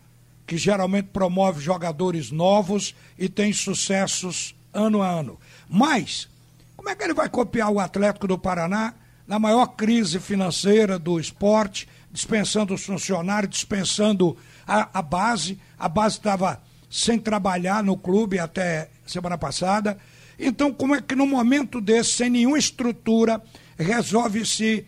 que 0.47 0.57
geralmente 0.57 1.09
promove 1.11 1.59
jogadores 1.59 2.31
novos 2.31 2.95
e 3.19 3.27
tem 3.27 3.51
sucessos 3.51 4.55
ano 4.73 5.01
a 5.01 5.09
ano. 5.09 5.37
Mas, 5.69 6.29
como 6.77 6.87
é 6.87 6.95
que 6.95 7.03
ele 7.03 7.13
vai 7.13 7.27
copiar 7.27 7.69
o 7.69 7.81
Atlético 7.81 8.27
do 8.27 8.39
Paraná 8.39 8.93
na 9.27 9.37
maior 9.37 9.67
crise 9.67 10.21
financeira 10.21 10.97
do 10.97 11.19
esporte, 11.19 11.85
dispensando 12.09 12.73
os 12.73 12.85
funcionários, 12.85 13.51
dispensando 13.51 14.37
a, 14.65 14.99
a 14.99 15.01
base? 15.01 15.59
A 15.77 15.89
base 15.89 16.15
estava 16.15 16.61
sem 16.89 17.19
trabalhar 17.19 17.83
no 17.83 17.97
clube 17.97 18.39
até 18.39 18.89
semana 19.05 19.37
passada. 19.37 19.97
Então, 20.39 20.73
como 20.73 20.95
é 20.95 21.01
que 21.01 21.13
no 21.13 21.27
momento 21.27 21.81
desse, 21.81 22.11
sem 22.11 22.29
nenhuma 22.29 22.57
estrutura, 22.57 23.43
resolve 23.77 24.45
se 24.45 24.85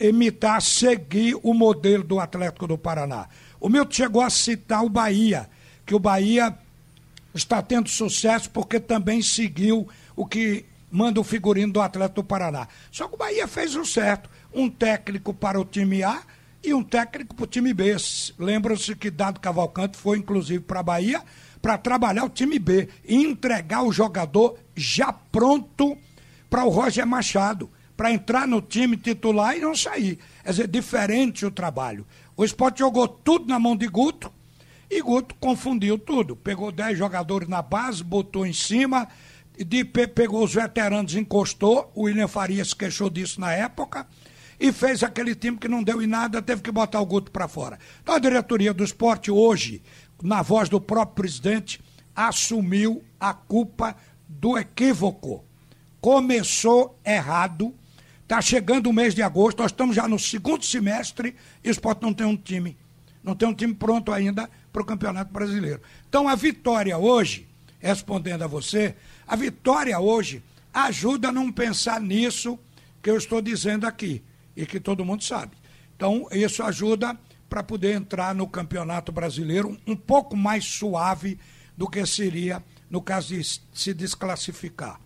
imitar, 0.00 0.60
seguir 0.62 1.38
o 1.42 1.52
modelo 1.52 2.02
do 2.02 2.18
Atlético 2.18 2.66
do 2.66 2.78
Paraná? 2.78 3.28
O 3.60 3.68
Milton 3.68 3.92
chegou 3.92 4.22
a 4.22 4.30
citar 4.30 4.84
o 4.84 4.88
Bahia, 4.88 5.48
que 5.84 5.94
o 5.94 5.98
Bahia 5.98 6.56
está 7.34 7.62
tendo 7.62 7.88
sucesso 7.88 8.50
porque 8.50 8.80
também 8.80 9.22
seguiu 9.22 9.86
o 10.16 10.26
que 10.26 10.64
manda 10.90 11.20
o 11.20 11.24
figurino 11.24 11.72
do 11.72 11.80
Atlético 11.80 12.22
do 12.22 12.26
Paraná. 12.26 12.66
Só 12.90 13.06
que 13.06 13.14
o 13.14 13.18
Bahia 13.18 13.46
fez 13.46 13.76
o 13.76 13.84
certo. 13.84 14.28
Um 14.52 14.68
técnico 14.68 15.32
para 15.32 15.60
o 15.60 15.64
time 15.64 16.02
A 16.02 16.22
e 16.64 16.74
um 16.74 16.82
técnico 16.82 17.34
para 17.34 17.44
o 17.44 17.46
time 17.46 17.72
B. 17.72 17.94
Lembram-se 18.38 18.96
que 18.96 19.10
Dado 19.10 19.38
Cavalcante 19.38 19.96
foi, 19.96 20.18
inclusive, 20.18 20.64
para 20.64 20.80
a 20.80 20.82
Bahia 20.82 21.22
para 21.60 21.76
trabalhar 21.76 22.24
o 22.24 22.30
time 22.30 22.58
B 22.58 22.88
e 23.04 23.16
entregar 23.16 23.82
o 23.82 23.92
jogador 23.92 24.58
já 24.74 25.12
pronto 25.12 25.96
para 26.48 26.64
o 26.64 26.70
Roger 26.70 27.06
Machado, 27.06 27.70
para 28.00 28.10
entrar 28.10 28.48
no 28.48 28.62
time 28.62 28.96
titular 28.96 29.54
e 29.54 29.60
não 29.60 29.76
sair. 29.76 30.18
Quer 30.42 30.50
dizer, 30.50 30.68
diferente 30.68 31.44
o 31.44 31.50
trabalho. 31.50 32.06
O 32.34 32.42
esporte 32.42 32.78
jogou 32.78 33.06
tudo 33.06 33.46
na 33.46 33.58
mão 33.58 33.76
de 33.76 33.86
Guto 33.86 34.32
e 34.90 35.02
Guto 35.02 35.34
confundiu 35.34 35.98
tudo. 35.98 36.34
Pegou 36.34 36.72
10 36.72 36.96
jogadores 36.96 37.46
na 37.46 37.60
base, 37.60 38.02
botou 38.02 38.46
em 38.46 38.54
cima, 38.54 39.06
de, 39.54 39.84
pegou 39.84 40.42
os 40.42 40.54
veteranos, 40.54 41.14
encostou. 41.14 41.92
O 41.94 42.04
William 42.04 42.26
Faria 42.26 42.64
se 42.64 42.74
queixou 42.74 43.10
disso 43.10 43.38
na 43.38 43.52
época 43.52 44.06
e 44.58 44.72
fez 44.72 45.02
aquele 45.02 45.34
time 45.34 45.58
que 45.58 45.68
não 45.68 45.82
deu 45.82 46.00
em 46.00 46.06
nada, 46.06 46.40
teve 46.40 46.62
que 46.62 46.72
botar 46.72 47.02
o 47.02 47.06
Guto 47.06 47.30
para 47.30 47.48
fora. 47.48 47.78
Então 48.02 48.14
a 48.14 48.18
diretoria 48.18 48.72
do 48.72 48.82
esporte 48.82 49.30
hoje, 49.30 49.82
na 50.22 50.40
voz 50.40 50.70
do 50.70 50.80
próprio 50.80 51.16
presidente, 51.16 51.78
assumiu 52.16 53.04
a 53.20 53.34
culpa 53.34 53.94
do 54.26 54.56
equívoco. 54.56 55.44
Começou 56.00 56.98
errado 57.04 57.74
Está 58.30 58.40
chegando 58.40 58.88
o 58.88 58.92
mês 58.92 59.12
de 59.12 59.22
agosto, 59.22 59.58
nós 59.58 59.72
estamos 59.72 59.96
já 59.96 60.06
no 60.06 60.16
segundo 60.16 60.64
semestre 60.64 61.34
e 61.64 61.68
o 61.68 61.72
esporte 61.72 62.00
não 62.00 62.14
tem 62.14 62.24
um 62.24 62.36
time. 62.36 62.76
Não 63.24 63.34
tem 63.34 63.48
um 63.48 63.52
time 63.52 63.74
pronto 63.74 64.12
ainda 64.12 64.48
para 64.72 64.80
o 64.80 64.84
Campeonato 64.84 65.32
Brasileiro. 65.32 65.82
Então 66.08 66.28
a 66.28 66.36
vitória 66.36 66.96
hoje, 66.96 67.48
respondendo 67.80 68.42
a 68.42 68.46
você, 68.46 68.94
a 69.26 69.34
vitória 69.34 69.98
hoje 69.98 70.44
ajuda 70.72 71.30
a 71.30 71.32
não 71.32 71.50
pensar 71.50 72.00
nisso 72.00 72.56
que 73.02 73.10
eu 73.10 73.16
estou 73.16 73.42
dizendo 73.42 73.84
aqui 73.84 74.22
e 74.54 74.64
que 74.64 74.78
todo 74.78 75.04
mundo 75.04 75.24
sabe. 75.24 75.56
Então 75.96 76.28
isso 76.30 76.62
ajuda 76.62 77.18
para 77.48 77.64
poder 77.64 77.96
entrar 77.96 78.32
no 78.32 78.46
Campeonato 78.46 79.10
Brasileiro 79.10 79.76
um 79.84 79.96
pouco 79.96 80.36
mais 80.36 80.64
suave 80.64 81.36
do 81.76 81.88
que 81.90 82.06
seria 82.06 82.62
no 82.88 83.02
caso 83.02 83.34
de 83.34 83.42
se 83.74 83.92
desclassificar. 83.92 85.00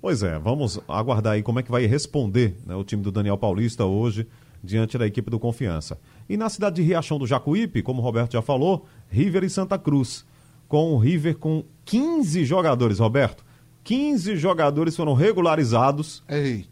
Pois 0.00 0.22
é, 0.22 0.38
vamos 0.38 0.80
aguardar 0.88 1.34
aí 1.34 1.42
como 1.42 1.58
é 1.60 1.62
que 1.62 1.70
vai 1.70 1.84
responder 1.84 2.56
né, 2.66 2.74
o 2.74 2.82
time 2.82 3.02
do 3.02 3.12
Daniel 3.12 3.36
Paulista 3.36 3.84
hoje 3.84 4.26
diante 4.62 4.96
da 4.96 5.06
equipe 5.06 5.30
do 5.30 5.38
Confiança. 5.38 5.98
E 6.28 6.36
na 6.36 6.48
cidade 6.48 6.76
de 6.76 6.82
Riachão 6.82 7.18
do 7.18 7.26
Jacuípe, 7.26 7.82
como 7.82 8.00
o 8.00 8.04
Roberto 8.04 8.32
já 8.32 8.42
falou, 8.42 8.86
River 9.10 9.44
e 9.44 9.50
Santa 9.50 9.78
Cruz. 9.78 10.24
Com 10.68 10.94
o 10.94 10.98
River 10.98 11.36
com 11.36 11.64
15 11.84 12.44
jogadores, 12.44 12.98
Roberto. 12.98 13.44
15 13.84 14.36
jogadores 14.36 14.96
foram 14.96 15.14
regularizados 15.14 16.22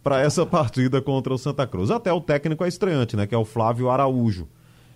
para 0.03 0.21
essa 0.21 0.47
partida 0.47 1.03
contra 1.03 1.35
o 1.35 1.39
Santa 1.39 1.67
Cruz. 1.67 1.91
Até 1.91 2.13
o 2.13 2.21
técnico 2.21 2.65
é 2.65 2.69
estreante, 2.69 3.17
né? 3.17 3.27
Que 3.27 3.35
é 3.35 3.39
o 3.39 3.45
Flávio 3.45 3.91
Araújo. 3.91 4.47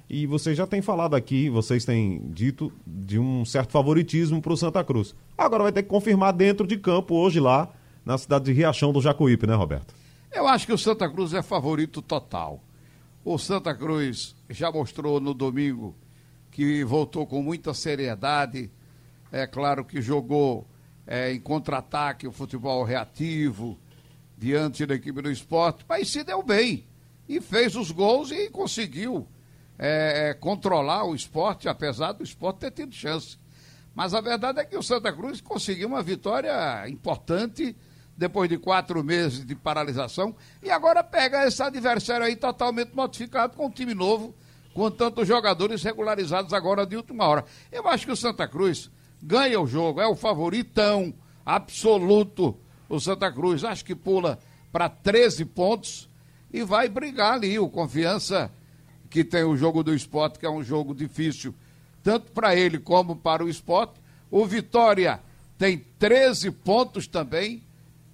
E 0.09 0.27
vocês 0.27 0.57
já 0.57 0.67
têm 0.67 0.83
falado 0.83 1.17
aqui, 1.17 1.49
vocês 1.49 1.85
têm 1.85 2.23
dito 2.33 2.71
de 2.87 3.19
um 3.19 3.45
certo 3.45 3.73
favoritismo 3.73 4.41
para 4.41 4.53
o 4.53 4.57
Santa 4.57 4.85
Cruz. 4.85 5.15
Agora 5.37 5.65
vai 5.65 5.73
ter 5.73 5.83
que 5.83 5.89
confirmar 5.89 6.33
dentro 6.33 6.67
de 6.67 6.77
campo 6.77 7.15
hoje 7.15 7.41
lá 7.41 7.69
na 8.05 8.19
cidade 8.19 8.47
de 8.47 8.53
Riachão 8.53 8.93
do 8.93 9.01
Jacuípe, 9.01 9.47
né, 9.47 9.55
Roberto? 9.55 9.95
Eu 10.33 10.47
acho 10.47 10.67
que 10.67 10.73
o 10.73 10.79
Santa 10.79 11.09
Cruz 11.09 11.35
é 11.35 11.43
favorito 11.43 12.01
total. 12.01 12.63
O 13.25 13.39
Santa 13.39 13.75
Cruz 13.75 14.35
já 14.51 14.71
mostrou 14.71 15.21
no 15.21 15.35
domingo 15.35 15.95
que 16.51 16.83
voltou 16.85 17.27
com 17.27 17.43
muita 17.43 17.73
seriedade. 17.73 18.71
É 19.31 19.47
claro 19.47 19.85
que 19.85 20.01
jogou 20.01 20.67
é, 21.07 21.33
em 21.33 21.41
contra-ataque 21.41 22.27
o 22.27 22.33
futebol 22.33 22.85
reativo 22.85 23.79
diante 24.37 24.85
da 24.85 24.95
equipe 24.95 25.23
do 25.23 25.31
esporte, 25.31 25.85
mas 25.89 26.11
se 26.11 26.25
deu 26.25 26.43
bem 26.43 26.85
e 27.29 27.41
fez 27.41 27.77
os 27.77 27.91
gols 27.91 28.31
e 28.31 28.51
conseguiu 28.51 29.27
é, 29.79 30.31
é 30.31 30.35
controlar 30.35 31.05
o 31.05 31.15
esporte, 31.15 31.69
apesar 31.69 32.13
do 32.13 32.25
esporte 32.25 32.59
ter 32.59 32.71
tido 32.73 32.95
chance. 32.95 33.39
Mas 33.95 34.15
a 34.15 34.21
verdade 34.21 34.61
é 34.61 34.65
que 34.65 34.77
o 34.77 34.83
Santa 34.83 35.13
Cruz 35.13 35.41
conseguiu 35.41 35.89
uma 35.89 36.03
vitória 36.03 36.89
importante 36.89 37.77
depois 38.23 38.49
de 38.49 38.57
quatro 38.57 39.03
meses 39.03 39.45
de 39.45 39.53
paralisação, 39.57 40.33
e 40.63 40.71
agora 40.71 41.03
pega 41.03 41.45
esse 41.45 41.61
adversário 41.61 42.25
aí 42.25 42.37
totalmente 42.37 42.95
modificado 42.95 43.57
com 43.57 43.67
um 43.67 43.71
time 43.71 43.95
novo, 43.95 44.33
com 44.73 44.89
tantos 44.93 45.27
jogadores 45.27 45.83
regularizados 45.83 46.53
agora 46.53 46.87
de 46.87 46.95
última 46.95 47.27
hora. 47.27 47.45
Eu 47.73 47.89
acho 47.89 48.07
que 48.07 48.13
o 48.13 48.17
Santa 48.17 48.47
Cruz 48.47 48.89
ganha 49.21 49.61
o 49.61 49.67
jogo, 49.67 50.01
é 50.01 50.07
o 50.07 50.15
favoritão 50.15 51.13
absoluto. 51.45 52.57
O 52.89 53.01
Santa 53.01 53.31
Cruz 53.33 53.65
acho 53.65 53.85
que 53.85 53.97
pula 53.97 54.39
para 54.71 54.89
13 54.89 55.45
pontos 55.47 56.09
e 56.53 56.63
vai 56.63 56.89
brigar 56.89 57.33
ali. 57.33 57.59
O 57.59 57.69
Confiança, 57.69 58.53
que 59.11 59.25
tem 59.25 59.43
o 59.43 59.57
jogo 59.57 59.83
do 59.83 59.93
esporte, 59.93 60.39
que 60.39 60.47
é 60.47 60.51
um 60.51 60.63
jogo 60.63 60.95
difícil, 60.95 61.53
tanto 62.05 62.31
para 62.31 62.55
ele 62.55 62.79
como 62.79 63.17
para 63.17 63.45
o 63.45 63.49
esporte. 63.49 64.01
O 64.31 64.47
Vitória 64.47 65.19
tem 65.59 65.85
13 65.99 66.53
pontos 66.53 67.09
também 67.09 67.65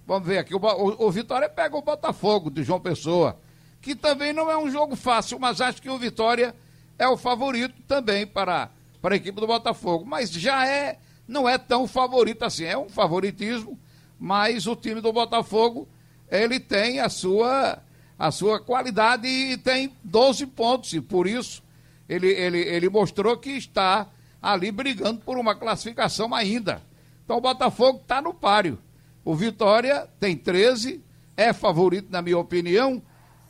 Vamos 0.09 0.27
ver 0.27 0.39
aqui, 0.39 0.55
o, 0.55 0.57
o, 0.57 1.05
o, 1.05 1.11
Vitória 1.11 1.47
pega 1.47 1.77
o 1.77 1.83
Botafogo 1.83 2.49
de 2.49 2.63
João 2.63 2.79
Pessoa, 2.79 3.39
que 3.79 3.93
também 3.93 4.33
não 4.33 4.49
é 4.49 4.57
um 4.57 4.67
jogo 4.67 4.95
fácil, 4.95 5.37
mas 5.37 5.61
acho 5.61 5.79
que 5.79 5.87
o 5.87 5.99
Vitória 5.99 6.55
é 6.97 7.07
o 7.07 7.15
favorito 7.15 7.75
também 7.87 8.25
para, 8.25 8.71
para 9.03 9.13
a 9.13 9.17
equipe 9.17 9.39
do 9.39 9.45
Botafogo. 9.45 10.03
Mas 10.07 10.31
já 10.31 10.67
é, 10.67 10.97
não 11.27 11.47
é 11.47 11.59
tão 11.59 11.87
favorito 11.87 12.41
assim, 12.41 12.63
é 12.63 12.75
um 12.75 12.89
favoritismo, 12.89 13.77
mas 14.19 14.65
o 14.65 14.75
time 14.75 14.99
do 14.99 15.13
Botafogo, 15.13 15.87
ele 16.27 16.59
tem 16.59 16.99
a 16.99 17.07
sua, 17.07 17.77
a 18.17 18.31
sua 18.31 18.59
qualidade 18.59 19.27
e 19.27 19.57
tem 19.57 19.95
12 20.03 20.47
pontos, 20.47 20.91
e 20.91 21.01
por 21.01 21.27
isso 21.27 21.61
ele, 22.09 22.29
ele, 22.29 22.57
ele 22.61 22.89
mostrou 22.89 23.37
que 23.37 23.51
está 23.51 24.07
ali 24.41 24.71
brigando 24.71 25.21
por 25.21 25.37
uma 25.37 25.53
classificação 25.53 26.33
ainda. 26.33 26.81
Então 27.23 27.37
o 27.37 27.41
Botafogo 27.41 27.99
está 28.01 28.19
no 28.19 28.33
páreo. 28.33 28.79
O 29.23 29.35
Vitória 29.35 30.07
tem 30.19 30.35
13, 30.35 31.03
é 31.35 31.53
favorito, 31.53 32.11
na 32.11 32.21
minha 32.21 32.37
opinião. 32.37 33.01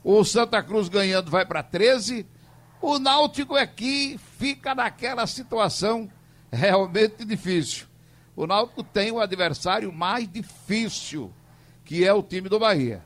O 0.03 0.23
Santa 0.23 0.61
Cruz 0.63 0.89
ganhando 0.89 1.29
vai 1.29 1.45
para 1.45 1.63
13. 1.63 2.25
O 2.81 2.97
Náutico 2.97 3.55
aqui 3.55 4.19
fica 4.37 4.73
naquela 4.73 5.27
situação 5.27 6.09
realmente 6.51 7.25
difícil. 7.25 7.87
O 8.35 8.47
Náutico 8.47 8.83
tem 8.83 9.11
o 9.11 9.19
adversário 9.19 9.91
mais 9.91 10.27
difícil, 10.31 11.31
que 11.83 12.05
é 12.05 12.13
o 12.13 12.23
time 12.23 12.47
do 12.47 12.59
Bahia. 12.59 13.03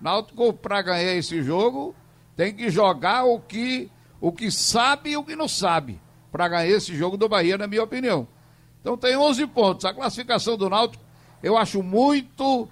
Náutico, 0.00 0.52
para 0.52 0.82
ganhar 0.82 1.14
esse 1.14 1.42
jogo, 1.42 1.94
tem 2.36 2.54
que 2.54 2.68
jogar 2.68 3.24
o 3.24 3.40
que, 3.40 3.90
o 4.20 4.30
que 4.30 4.50
sabe 4.50 5.10
e 5.10 5.16
o 5.16 5.24
que 5.24 5.34
não 5.34 5.48
sabe, 5.48 6.00
para 6.30 6.48
ganhar 6.48 6.68
esse 6.68 6.94
jogo 6.94 7.16
do 7.16 7.28
Bahia, 7.28 7.56
na 7.56 7.66
minha 7.66 7.82
opinião. 7.82 8.28
Então 8.80 8.98
tem 8.98 9.16
11 9.16 9.46
pontos. 9.46 9.86
A 9.86 9.94
classificação 9.94 10.58
do 10.58 10.68
Náutico 10.68 11.03
eu 11.44 11.58
acho 11.58 11.82
muito, 11.82 12.66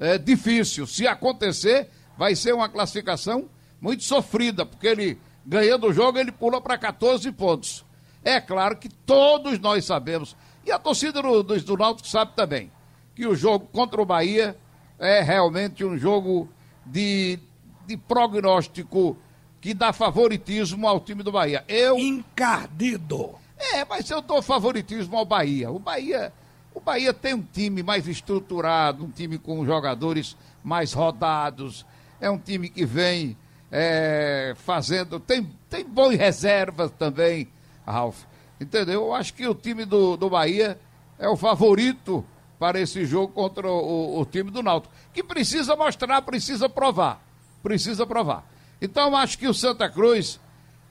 é, 0.00 0.16
difícil. 0.16 0.86
Se 0.86 1.06
acontecer, 1.06 1.90
vai 2.16 2.34
ser 2.34 2.54
uma 2.54 2.70
classificação 2.70 3.50
muito 3.78 4.02
sofrida, 4.02 4.64
porque 4.64 4.86
ele, 4.86 5.20
ganhando 5.44 5.88
o 5.88 5.92
jogo, 5.92 6.18
ele 6.18 6.32
pula 6.32 6.58
para 6.58 6.78
14 6.78 7.30
pontos. 7.32 7.84
É 8.24 8.40
claro 8.40 8.78
que 8.78 8.88
todos 8.88 9.58
nós 9.58 9.84
sabemos, 9.84 10.34
e 10.64 10.72
a 10.72 10.78
torcida 10.78 11.20
do, 11.20 11.42
do, 11.42 11.60
do 11.60 11.76
Náutico 11.76 12.08
sabe 12.08 12.32
também, 12.34 12.72
que 13.14 13.26
o 13.26 13.36
jogo 13.36 13.66
contra 13.70 14.00
o 14.00 14.06
Bahia 14.06 14.56
é 14.98 15.20
realmente 15.20 15.84
um 15.84 15.98
jogo 15.98 16.48
de, 16.86 17.38
de 17.86 17.98
prognóstico 17.98 19.18
que 19.60 19.74
dá 19.74 19.92
favoritismo 19.92 20.88
ao 20.88 20.98
time 20.98 21.22
do 21.22 21.30
Bahia. 21.30 21.62
Eu. 21.68 21.98
Encardido. 21.98 23.34
É, 23.58 23.84
mas 23.84 24.08
eu 24.08 24.22
dou 24.22 24.40
favoritismo 24.40 25.16
ao 25.18 25.26
Bahia. 25.26 25.70
O 25.70 25.78
Bahia. 25.78 26.32
O 26.74 26.80
Bahia 26.80 27.14
tem 27.14 27.34
um 27.34 27.42
time 27.42 27.82
mais 27.82 28.08
estruturado, 28.08 29.04
um 29.04 29.10
time 29.10 29.38
com 29.38 29.64
jogadores 29.64 30.36
mais 30.62 30.92
rodados. 30.92 31.86
É 32.20 32.28
um 32.28 32.38
time 32.38 32.68
que 32.68 32.84
vem 32.84 33.36
é, 33.70 34.54
fazendo. 34.56 35.20
Tem, 35.20 35.48
tem 35.70 35.84
boas 35.84 36.16
reservas 36.16 36.90
também, 36.90 37.48
Ralf. 37.86 38.24
Entendeu? 38.60 39.02
Eu 39.02 39.14
acho 39.14 39.32
que 39.34 39.46
o 39.46 39.54
time 39.54 39.84
do, 39.84 40.16
do 40.16 40.28
Bahia 40.28 40.78
é 41.18 41.28
o 41.28 41.36
favorito 41.36 42.24
para 42.58 42.80
esse 42.80 43.04
jogo 43.04 43.32
contra 43.32 43.68
o, 43.68 44.20
o 44.20 44.24
time 44.24 44.50
do 44.50 44.62
Náutico. 44.62 44.92
Que 45.12 45.22
precisa 45.22 45.76
mostrar, 45.76 46.22
precisa 46.22 46.68
provar. 46.68 47.22
Precisa 47.62 48.06
provar. 48.06 48.44
Então, 48.80 49.16
acho 49.16 49.38
que 49.38 49.46
o 49.46 49.54
Santa 49.54 49.88
Cruz, 49.88 50.40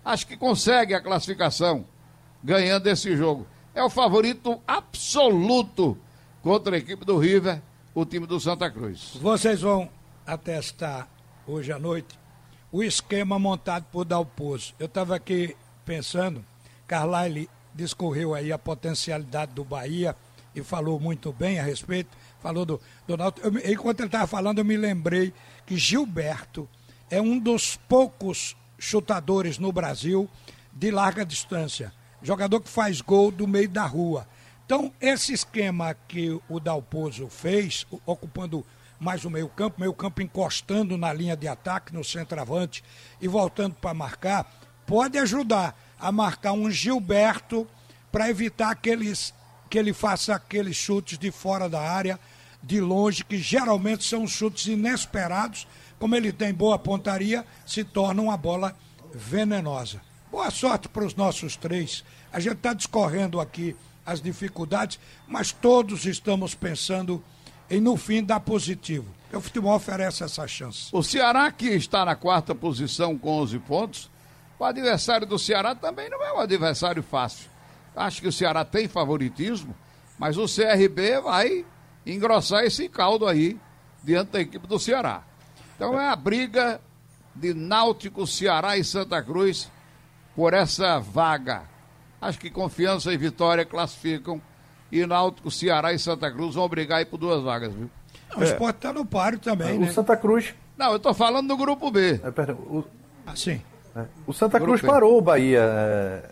acho 0.04 0.26
que 0.26 0.38
consegue 0.38 0.94
a 0.94 1.02
classificação 1.02 1.86
ganhando 2.44 2.88
esse 2.88 3.16
jogo. 3.16 3.48
É 3.76 3.84
o 3.84 3.90
favorito 3.90 4.62
absoluto 4.68 5.98
contra 6.44 6.76
a 6.76 6.80
equipe 6.80 7.04
do 7.04 7.18
River, 7.18 7.60
o 7.96 8.06
time 8.06 8.28
do 8.28 8.40
Santa 8.40 8.70
Cruz. 8.70 9.18
Vocês 9.20 9.62
vão 9.62 9.90
atestar 10.28 11.08
hoje 11.48 11.72
à 11.72 11.80
noite 11.80 12.20
o 12.72 12.84
esquema 12.84 13.40
montado 13.40 13.86
por 13.92 14.06
Dalpozo. 14.06 14.76
Eu 14.78 14.86
estava 14.86 15.16
aqui 15.16 15.56
pensando, 15.84 16.46
Carlyle 16.86 17.50
discorreu 17.74 18.36
aí 18.36 18.52
a 18.52 18.60
potencialidade 18.60 19.54
do 19.54 19.64
Bahia 19.64 20.16
e 20.56 20.62
falou 20.62 21.00
muito 21.00 21.34
bem 21.34 21.60
a 21.60 21.64
respeito, 21.64 22.16
falou 22.40 22.66
do 22.66 22.80
Donaldo. 23.08 23.42
enquanto 23.66 24.02
ele 24.02 24.08
estava 24.08 24.28
falando, 24.28 24.60
eu 24.60 24.66
me 24.66 24.78
lembrei 24.78 25.34
que 25.66 25.78
Gilberto 25.78 26.70
é 27.10 27.20
um 27.20 27.40
dos 27.40 27.76
poucos 27.76 28.56
chutadores 28.78 29.58
no 29.58 29.72
Brasil 29.72 30.30
de 30.72 30.92
larga 30.92 31.26
distância. 31.26 31.92
Jogador 32.24 32.62
que 32.62 32.70
faz 32.70 33.02
gol 33.02 33.30
do 33.30 33.46
meio 33.46 33.68
da 33.68 33.86
rua. 33.86 34.26
Então, 34.66 34.94
esse 35.02 35.34
esquema 35.34 35.94
que 36.08 36.40
o 36.48 36.58
Dalpozo 36.58 37.28
fez, 37.28 37.86
ocupando 38.06 38.66
mais 38.98 39.26
o 39.26 39.30
meio-campo, 39.30 39.82
meio-campo 39.82 40.22
encostando 40.22 40.98
na 40.98 41.12
linha 41.12 41.36
de 41.36 41.50
ataque, 41.50 41.94
no 41.94 42.02
centroavante 42.02 42.82
e 43.20 43.28
voltando 43.28 43.76
para 43.76 43.94
marcar, 43.94 44.50
pode 44.88 45.18
ajudar 45.18 45.78
a 46.00 46.12
marcar 46.12 46.54
um 46.54 46.72
Gilberto 46.72 47.68
para 48.10 48.30
evitar 48.30 48.72
aqueles 48.72 49.34
que 49.70 49.78
ele 49.78 49.92
faça 49.92 50.36
aqueles 50.36 50.78
chutes 50.78 51.18
de 51.18 51.30
fora 51.30 51.68
da 51.68 51.82
área, 51.82 52.18
de 52.62 52.80
longe, 52.80 53.26
que 53.26 53.38
geralmente 53.38 54.06
são 54.06 54.26
chutes 54.26 54.68
inesperados. 54.68 55.68
Como 56.00 56.16
ele 56.16 56.32
tem 56.32 56.54
boa 56.54 56.80
pontaria, 56.80 57.46
se 57.66 57.84
torna 57.84 58.22
uma 58.22 58.38
bola 58.38 58.78
venenosa. 59.14 60.00
Boa 60.34 60.50
sorte 60.50 60.90
para 60.90 61.06
os 61.06 61.14
nossos 61.14 61.56
três. 61.56 62.04
A 62.32 62.40
gente 62.40 62.56
está 62.56 62.74
discorrendo 62.74 63.40
aqui 63.40 63.76
as 64.04 64.20
dificuldades, 64.20 65.00
mas 65.28 65.52
todos 65.52 66.08
estamos 66.08 66.56
pensando 66.56 67.24
em, 67.70 67.80
no 67.80 67.96
fim, 67.96 68.24
dar 68.24 68.40
positivo. 68.40 69.06
o 69.32 69.40
futebol 69.40 69.76
oferece 69.76 70.24
essa 70.24 70.48
chance. 70.48 70.90
O 70.92 71.04
Ceará, 71.04 71.52
que 71.52 71.68
está 71.68 72.04
na 72.04 72.16
quarta 72.16 72.56
posição 72.56 73.16
com 73.16 73.30
11 73.42 73.60
pontos, 73.60 74.10
o 74.58 74.64
adversário 74.64 75.28
do 75.28 75.38
Ceará 75.38 75.76
também 75.76 76.10
não 76.10 76.24
é 76.24 76.34
um 76.34 76.40
adversário 76.40 77.04
fácil. 77.04 77.48
Acho 77.96 78.20
que 78.20 78.28
o 78.28 78.34
Ceará 78.34 78.66
tem 78.66 78.88
favoritismo, 78.88 79.76
mas 80.18 80.36
o 80.36 80.48
CRB 80.48 81.22
vai 81.22 81.64
engrossar 82.08 82.64
esse 82.64 82.90
caldo 82.90 83.28
aí 83.28 83.56
diante 84.04 84.32
da 84.32 84.42
equipe 84.42 84.66
do 84.66 84.80
Ceará. 84.80 85.22
Então 85.76 86.02
é 86.02 86.10
a 86.10 86.16
briga 86.16 86.82
de 87.36 87.54
Náutico, 87.54 88.26
Ceará 88.26 88.76
e 88.76 88.84
Santa 88.84 89.22
Cruz 89.22 89.72
por 90.36 90.54
essa 90.54 91.00
vaga. 91.00 91.64
Acho 92.22 92.40
que 92.40 92.50
Confiança 92.50 93.14
e 93.14 93.18
Vitória 93.18 93.66
classificam 93.66 94.42
e 94.92 95.06
Náutico, 95.06 95.50
Ceará 95.52 95.94
e 95.94 96.00
Santa 96.00 96.32
Cruz 96.32 96.56
vão 96.56 96.68
brigar 96.70 97.00
aí 97.00 97.06
por 97.06 97.18
duas 97.18 97.44
vagas, 97.44 97.74
viu? 97.74 97.90
Não, 98.30 98.40
o 98.40 98.44
esporte 98.44 98.78
tá 98.78 98.94
no 98.94 99.06
páreo 99.06 99.40
também, 99.40 99.78
o 99.78 99.82
né? 99.82 99.90
O 99.90 99.94
Santa 99.94 100.16
Cruz. 100.16 100.54
Não, 100.78 100.94
eu 100.94 101.00
tô 101.00 101.14
falando 101.14 101.48
do 101.48 101.58
grupo 101.58 101.92
B. 101.92 102.20
É, 102.24 102.32
perdão, 102.32 102.56
o... 102.56 102.84
Ah, 103.26 103.36
sim. 103.36 103.62
É, 103.96 104.06
o 104.26 104.34
Santa 104.34 104.60
Cruz 104.60 104.82
parou 104.82 105.18
o 105.18 105.22
Bahia. 105.22 105.62
É 105.62 106.30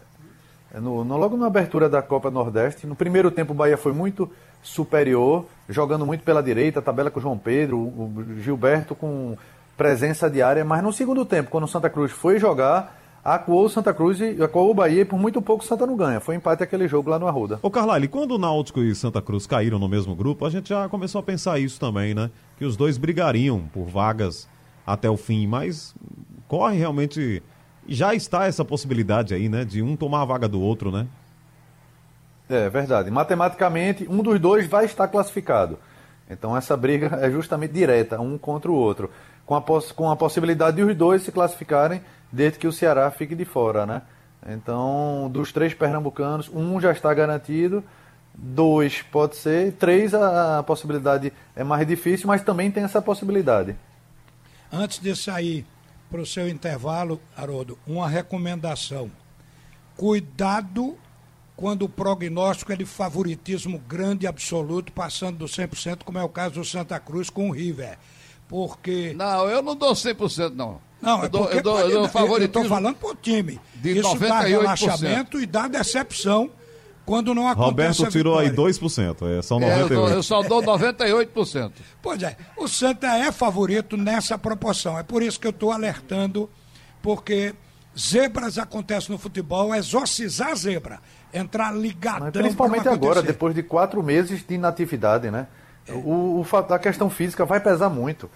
é, 0.73 0.79
no, 0.79 1.03
no, 1.03 1.17
logo 1.17 1.35
na 1.35 1.47
abertura 1.47 1.89
da 1.89 2.01
Copa 2.01 2.31
Nordeste, 2.31 2.87
no 2.87 2.95
primeiro 2.95 3.29
tempo 3.29 3.51
o 3.51 3.55
Bahia 3.55 3.77
foi 3.77 3.91
muito 3.91 4.31
superior, 4.63 5.45
jogando 5.67 6.05
muito 6.05 6.23
pela 6.23 6.41
direita, 6.41 6.81
tabela 6.81 7.11
com 7.11 7.19
o 7.19 7.21
João 7.21 7.37
Pedro, 7.37 7.77
o 7.77 8.25
Gilberto 8.39 8.95
com 8.95 9.37
presença 9.75 10.29
diária, 10.29 10.63
mas 10.63 10.81
no 10.81 10.93
segundo 10.93 11.25
tempo, 11.25 11.49
quando 11.49 11.65
o 11.65 11.67
Santa 11.67 11.89
Cruz 11.89 12.11
foi 12.11 12.39
jogar, 12.39 13.00
acuou 13.23 13.65
o 13.65 13.69
Santa 13.69 13.93
Cruz 13.93 14.19
e 14.19 14.41
acuou 14.41 14.71
o 14.71 14.73
Bahia 14.73 15.01
e 15.01 15.05
por 15.05 15.19
muito 15.19 15.41
pouco 15.41 15.63
o 15.63 15.67
Santa 15.67 15.86
não 15.86 15.95
ganha. 15.95 16.19
Foi 16.19 16.36
empate 16.36 16.63
aquele 16.63 16.88
jogo 16.88 17.10
lá 17.10 17.19
no 17.19 17.27
Arruda. 17.27 17.60
Ô 17.62 17.69
Carlyle, 17.69 18.07
quando 18.07 18.31
o 18.31 18.38
Náutico 18.38 18.81
e 18.81 18.93
Santa 18.95 19.21
Cruz 19.21 19.45
caíram 19.45 19.79
no 19.79 19.88
mesmo 19.88 20.15
grupo, 20.15 20.45
a 20.45 20.49
gente 20.49 20.69
já 20.69 20.89
começou 20.89 21.19
a 21.19 21.23
pensar 21.23 21.60
isso 21.60 21.79
também, 21.79 22.13
né? 22.13 22.29
Que 22.57 22.65
os 22.65 22.75
dois 22.75 22.97
brigariam 22.97 23.62
por 23.73 23.86
vagas 23.86 24.47
até 24.86 25.10
o 25.10 25.17
fim, 25.17 25.47
mas 25.47 25.95
corre 26.47 26.77
realmente 26.77 27.41
já 27.88 28.13
está 28.13 28.45
essa 28.45 28.65
possibilidade 28.65 29.34
aí, 29.34 29.49
né? 29.49 29.63
De 29.65 29.81
um 29.81 29.95
tomar 29.95 30.21
a 30.21 30.25
vaga 30.25 30.47
do 30.47 30.62
outro, 30.62 30.91
né? 30.91 31.07
É 32.49 32.69
verdade. 32.69 33.10
Matematicamente, 33.10 34.07
um 34.10 34.21
dos 34.21 34.39
dois 34.39 34.67
vai 34.67 34.86
estar 34.86 35.07
classificado. 35.07 35.79
Então 36.32 36.56
essa 36.56 36.78
briga 36.78 37.20
é 37.22 37.30
justamente 37.30 37.74
direta, 37.74 38.20
um 38.20 38.38
contra 38.38 38.72
o 38.72 38.76
outro. 38.76 39.12
Com 39.46 39.54
a, 39.54 39.62
poss 39.62 39.91
com 39.91 40.10
a 40.10 40.15
possibilidade 40.15 40.78
de 40.78 40.84
os 40.84 40.96
dois 40.96 41.24
se 41.24 41.32
classificarem, 41.32 42.02
desde 42.32 42.58
que 42.58 42.67
o 42.67 42.72
Ceará 42.72 43.12
fique 43.12 43.36
de 43.36 43.44
fora, 43.44 43.86
né? 43.86 44.02
Então, 44.48 45.30
dos 45.32 45.52
três 45.52 45.74
pernambucanos, 45.74 46.50
um 46.50 46.80
já 46.80 46.91
está 46.91 47.13
garantido, 47.13 47.84
dois 48.34 49.02
pode 49.02 49.36
ser, 49.36 49.74
três 49.74 50.13
a, 50.13 50.63
possibilidade 50.63 51.34
é 51.56 51.63
mais 51.63 51.86
difícil, 51.86 52.28
mas 52.28 52.41
também 52.41 52.72
tem 52.72 52.84
essa 52.84 53.02
possibilidade. 53.02 53.76
Antes 54.72 55.00
de 55.00 55.15
sair 55.15 55.65
para 56.10 56.22
o 56.22 56.26
seu 56.26 56.48
intervalo, 56.48 57.22
Haroldo, 57.36 57.78
uma 57.86 58.08
recomendação. 58.08 59.12
Cuidado 59.98 60.98
quando 61.55 61.83
o 61.83 61.89
prognóstico 61.89 62.71
é 62.71 62.75
de 62.75 62.85
favoritismo 62.85 63.79
grande 63.79 64.25
e 64.25 64.27
absoluto, 64.27 64.91
passando 64.91 65.37
do 65.37 65.45
100%, 65.45 66.03
como 66.03 66.17
é 66.17 66.23
o 66.23 66.29
caso 66.29 66.55
do 66.55 66.65
Santa 66.65 66.99
Cruz 66.99 67.29
com 67.29 67.49
o 67.49 67.51
River. 67.53 67.97
Porque. 68.47 69.13
Não, 69.15 69.47
eu 69.47 69.61
não 69.61 69.75
dou 69.75 69.93
100%, 69.93 70.53
não. 70.53 70.81
Não, 71.01 71.21
é 71.21 71.25
eu 71.25 71.29
dou, 71.29 71.49
eu 71.49 71.63
dou, 71.63 71.79
eu 71.79 71.91
dou 71.91 72.09
favoritismo. 72.09 72.59
Eu 72.59 72.63
estou 72.63 72.65
falando 72.65 72.95
para 72.95 73.09
o 73.09 73.15
time. 73.15 73.59
De 73.75 73.97
Isso 73.97 74.15
98%. 74.15 74.27
dá 74.27 74.39
relaxamento 74.41 75.39
e 75.39 75.45
dá 75.45 75.67
decepção 75.67 76.51
quando 77.05 77.33
não 77.33 77.47
acontece 77.47 77.99
Roberto 77.99 78.11
tirou 78.11 78.37
aí 78.37 78.49
2%, 78.49 79.37
é, 79.37 79.41
são 79.41 79.59
98%. 79.59 79.63
É, 79.63 79.81
eu, 79.81 79.89
dou, 79.89 80.09
eu 80.09 80.23
só 80.23 80.41
dou 80.43 80.61
98%. 80.61 81.71
Pois 82.01 82.21
é, 82.23 82.37
o 82.55 82.67
Santa 82.67 83.07
é 83.17 83.31
favorito 83.31 83.97
nessa 83.97 84.37
proporção. 84.37 84.97
É 84.97 85.03
por 85.03 85.21
isso 85.21 85.39
que 85.39 85.47
eu 85.47 85.51
estou 85.51 85.71
alertando, 85.71 86.49
porque 87.01 87.53
zebras 87.97 88.57
acontecem 88.57 89.11
no 89.11 89.17
futebol, 89.17 89.73
exorcizar 89.73 90.55
zebra, 90.55 91.01
entrar 91.34 91.74
ligadão. 91.74 92.22
Mas 92.22 92.32
principalmente 92.32 92.88
agora, 92.88 93.22
depois 93.22 93.54
de 93.56 93.63
quatro 93.63 94.02
meses 94.04 94.46
de 94.46 94.56
inatividade, 94.56 95.32
né? 95.32 95.48
É. 95.88 95.94
O, 95.94 96.41
o, 96.41 96.74
a 96.74 96.80
questão 96.80 97.10
física 97.10 97.46
vai 97.46 97.60
pesar 97.60 97.89
muito. 97.89 98.30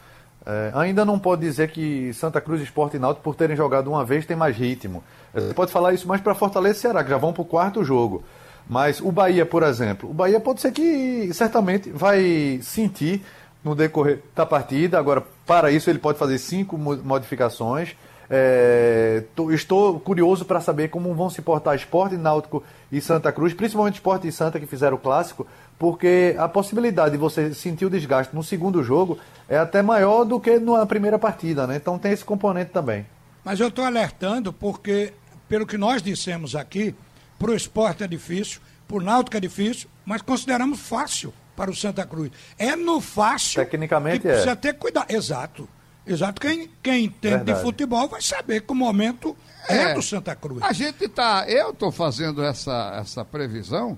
É, 0.46 0.72
ainda 0.76 1.04
não 1.04 1.18
pode 1.18 1.42
dizer 1.42 1.72
que 1.72 2.14
Santa 2.14 2.40
Cruz 2.40 2.62
Esporte 2.62 2.98
e 2.98 3.00
Náutico, 3.00 3.24
por 3.24 3.36
terem 3.36 3.56
jogado 3.56 3.88
uma 3.88 4.06
vez, 4.06 4.26
tem 4.26 4.38
mais 4.38 4.56
ritmo. 4.56 5.04
Você 5.34 5.54
pode 5.54 5.72
falar 5.72 5.94
isso 5.94 6.08
mais 6.08 6.22
para 6.22 6.36
Fortaleza 6.36 6.78
e 6.78 6.82
Ceará, 6.82 7.04
que 7.04 7.10
já 7.10 7.18
vão 7.18 7.34
para 7.34 7.42
o 7.42 7.46
quarto 7.46 7.84
jogo. 7.84 8.24
Mas 8.68 9.00
o 9.00 9.12
Bahia, 9.12 9.46
por 9.46 9.64
exemplo, 9.64 10.10
o 10.10 10.14
Bahia 10.14 10.40
pode 10.40 10.62
ser 10.62 10.72
que 10.72 11.32
certamente 11.34 11.90
vai 11.90 12.60
sentir 12.62 13.24
no 13.64 13.76
decorrer 13.76 14.22
da 14.36 14.46
partida. 14.46 15.00
Agora, 15.00 15.24
para 15.46 15.72
isso, 15.72 15.90
ele 15.90 16.00
pode 16.00 16.18
fazer 16.18 16.38
cinco 16.38 16.78
modificações. 16.78 17.96
É, 18.30 19.24
tô, 19.36 19.52
estou 19.52 20.00
curioso 20.00 20.46
para 20.46 20.60
saber 20.60 20.90
como 20.90 21.14
vão 21.14 21.30
se 21.30 21.42
portar 21.42 21.76
Esporte, 21.76 22.18
Náutico 22.18 22.64
e 22.92 23.00
Santa 23.00 23.32
Cruz, 23.32 23.54
principalmente 23.54 23.96
Esporte 23.96 24.28
e 24.28 24.32
Santa 24.32 24.60
que 24.60 24.66
fizeram 24.66 24.98
o 24.98 25.00
clássico, 25.00 25.46
porque 25.78 26.36
a 26.38 26.48
possibilidade 26.48 27.12
de 27.12 27.18
você 27.18 27.54
sentir 27.54 27.86
o 27.86 27.90
desgaste 27.90 28.36
no 28.36 28.44
segundo 28.44 28.84
jogo 28.84 29.20
é 29.48 29.58
até 29.58 29.82
maior 29.82 30.24
do 30.24 30.40
que 30.40 30.58
na 30.60 30.86
primeira 30.86 31.20
partida, 31.20 31.68
né? 31.68 31.76
Então 31.76 32.00
tem 32.00 32.12
esse 32.12 32.26
componente 32.26 32.72
também. 32.72 33.06
Mas 33.44 33.60
eu 33.60 33.68
estou 33.68 33.86
alertando 33.86 34.52
porque, 34.52 35.14
pelo 35.48 35.68
que 35.68 35.78
nós 35.78 36.02
dissemos 36.02 36.56
aqui, 36.56 36.96
para 37.38 37.52
o 37.52 37.56
esporte 37.56 38.04
é 38.04 38.08
difícil, 38.08 38.60
para 38.88 38.98
o 38.98 39.02
náutico 39.02 39.38
é 39.38 39.40
difícil, 39.40 39.88
mas 40.04 40.22
consideramos 40.22 40.80
fácil 40.80 41.34
para 41.56 41.70
o 41.70 41.76
Santa 41.76 42.06
Cruz. 42.06 42.32
É 42.58 42.76
no 42.76 43.00
fácil. 43.00 43.62
Tecnicamente 43.62 44.20
que 44.20 44.28
é. 44.28 44.32
precisa 44.32 44.56
ter 44.56 44.74
cuidado. 44.74 45.12
Exato. 45.12 45.70
Exato. 46.06 46.40
Quem, 46.40 46.70
quem 46.84 47.06
entende 47.06 47.38
de 47.38 47.46
Verdade. 47.46 47.62
futebol 47.62 48.08
vai 48.08 48.22
saber 48.22 48.62
que 48.62 48.72
o 48.72 48.76
momento 48.76 49.36
é, 49.68 49.94
do 49.94 50.02
Santa 50.02 50.36
Cruz. 50.36 50.62
A 50.62 50.72
gente 50.72 51.08
tá. 51.08 51.46
Eu 51.48 51.72
estou 51.72 51.92
fazendo 51.92 52.44
essa, 52.44 52.98
essa 53.02 53.26
previsão 53.26 53.98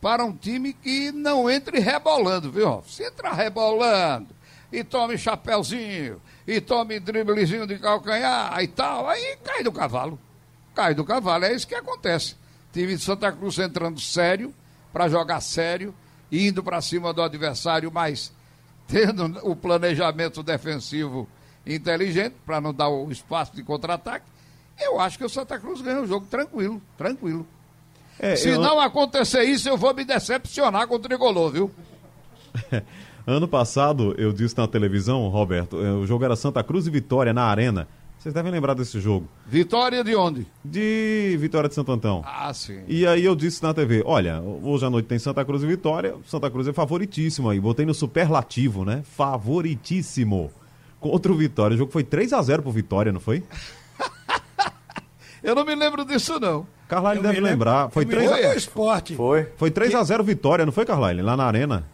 para 0.00 0.24
um 0.24 0.34
time 0.34 0.72
que 0.72 1.12
não 1.12 1.50
entre 1.50 1.78
rebolando, 1.78 2.50
viu? 2.50 2.82
Se 2.86 3.04
entrar 3.04 3.32
rebolando 3.32 4.28
e 4.72 4.84
tome 4.84 5.18
chapéuzinho 5.18 6.20
e 6.46 6.60
tome 6.60 7.00
driblezinho 7.00 7.66
de 7.66 7.78
calcanhar 7.78 8.58
e 8.62 8.68
tal, 8.68 9.08
aí 9.08 9.36
cai 9.44 9.62
do 9.62 9.72
cavalo. 9.72 10.18
Cai 10.74 10.94
do 10.94 11.04
cavalo, 11.04 11.44
é 11.44 11.54
isso 11.54 11.66
que 11.66 11.74
acontece. 11.74 12.36
Time 12.72 12.96
de 12.96 13.02
Santa 13.02 13.32
Cruz 13.32 13.58
entrando 13.58 14.00
sério, 14.00 14.54
para 14.92 15.08
jogar 15.08 15.40
sério, 15.40 15.94
indo 16.30 16.62
para 16.62 16.80
cima 16.80 17.12
do 17.12 17.22
adversário, 17.22 17.90
mas 17.92 18.32
tendo 18.90 19.24
o 19.48 19.54
planejamento 19.56 20.42
defensivo 20.42 21.28
inteligente, 21.66 22.34
para 22.44 22.60
não 22.60 22.72
dar 22.72 22.88
o 22.88 23.10
espaço 23.10 23.54
de 23.54 23.62
contra-ataque. 23.62 24.24
Eu 24.78 24.98
acho 24.98 25.18
que 25.18 25.24
o 25.24 25.28
Santa 25.28 25.58
Cruz 25.58 25.80
ganha 25.82 26.00
o 26.00 26.06
jogo 26.06 26.26
tranquilo, 26.30 26.80
tranquilo. 26.96 27.46
É, 28.18 28.34
Se 28.36 28.48
eu- 28.50 28.60
não 28.60 28.80
acontecer 28.80 29.42
isso, 29.44 29.68
eu 29.68 29.76
vou 29.76 29.94
me 29.94 30.04
decepcionar 30.04 30.86
com 30.86 30.94
o 30.94 30.98
tricolor, 30.98 31.50
viu? 31.52 31.70
Ano 33.26 33.46
passado, 33.46 34.14
eu 34.18 34.32
disse 34.32 34.56
na 34.56 34.66
televisão, 34.66 35.28
Roberto, 35.28 35.76
eh, 35.84 35.92
o 35.92 36.06
jogo 36.06 36.24
era 36.24 36.34
Santa 36.34 36.64
Cruz 36.64 36.86
e 36.86 36.90
Vitória 36.90 37.32
na 37.34 37.44
Arena. 37.44 37.86
Vocês 38.20 38.34
devem 38.34 38.52
lembrar 38.52 38.74
desse 38.74 39.00
jogo. 39.00 39.26
Vitória 39.46 40.04
de 40.04 40.14
onde? 40.14 40.46
De 40.62 41.38
Vitória 41.40 41.70
de 41.70 41.74
Santo 41.74 41.90
Antão. 41.90 42.22
Ah, 42.26 42.52
sim. 42.52 42.82
E 42.86 43.06
aí 43.06 43.24
eu 43.24 43.34
disse 43.34 43.62
na 43.62 43.72
TV, 43.72 44.02
olha, 44.04 44.42
hoje 44.42 44.84
à 44.84 44.90
noite 44.90 45.06
tem 45.06 45.18
Santa 45.18 45.42
Cruz 45.42 45.62
e 45.62 45.66
Vitória, 45.66 46.14
Santa 46.26 46.50
Cruz 46.50 46.68
é 46.68 46.72
favoritíssimo 46.74 47.48
aí, 47.48 47.58
botei 47.58 47.86
no 47.86 47.94
superlativo, 47.94 48.84
né? 48.84 49.02
Favoritíssimo. 49.16 50.52
Contra 51.00 51.32
o 51.32 51.34
Vitória, 51.34 51.74
o 51.74 51.78
jogo 51.78 51.90
foi 51.90 52.04
3 52.04 52.34
a 52.34 52.42
0 52.42 52.62
pro 52.62 52.70
Vitória, 52.70 53.10
não 53.10 53.20
foi? 53.20 53.42
Eu 55.42 55.54
não 55.54 55.64
me 55.64 55.74
lembro 55.74 56.04
disso, 56.04 56.38
não. 56.38 56.66
Carlyle 56.86 57.22
deve 57.22 57.40
lembrar, 57.40 57.88
foi 57.88 58.02
eu 58.04 58.08
me 58.08 58.14
3 58.14 58.30
lembro 58.30 58.50
a... 58.50 58.54
esporte. 58.54 59.16
Foi. 59.16 59.48
Foi 59.56 59.70
3 59.70 59.94
a 59.94 60.02
0 60.02 60.22
Vitória, 60.22 60.66
não 60.66 60.72
foi, 60.72 60.84
Carlyle? 60.84 61.22
Lá 61.22 61.38
na 61.38 61.44
Arena. 61.44 61.86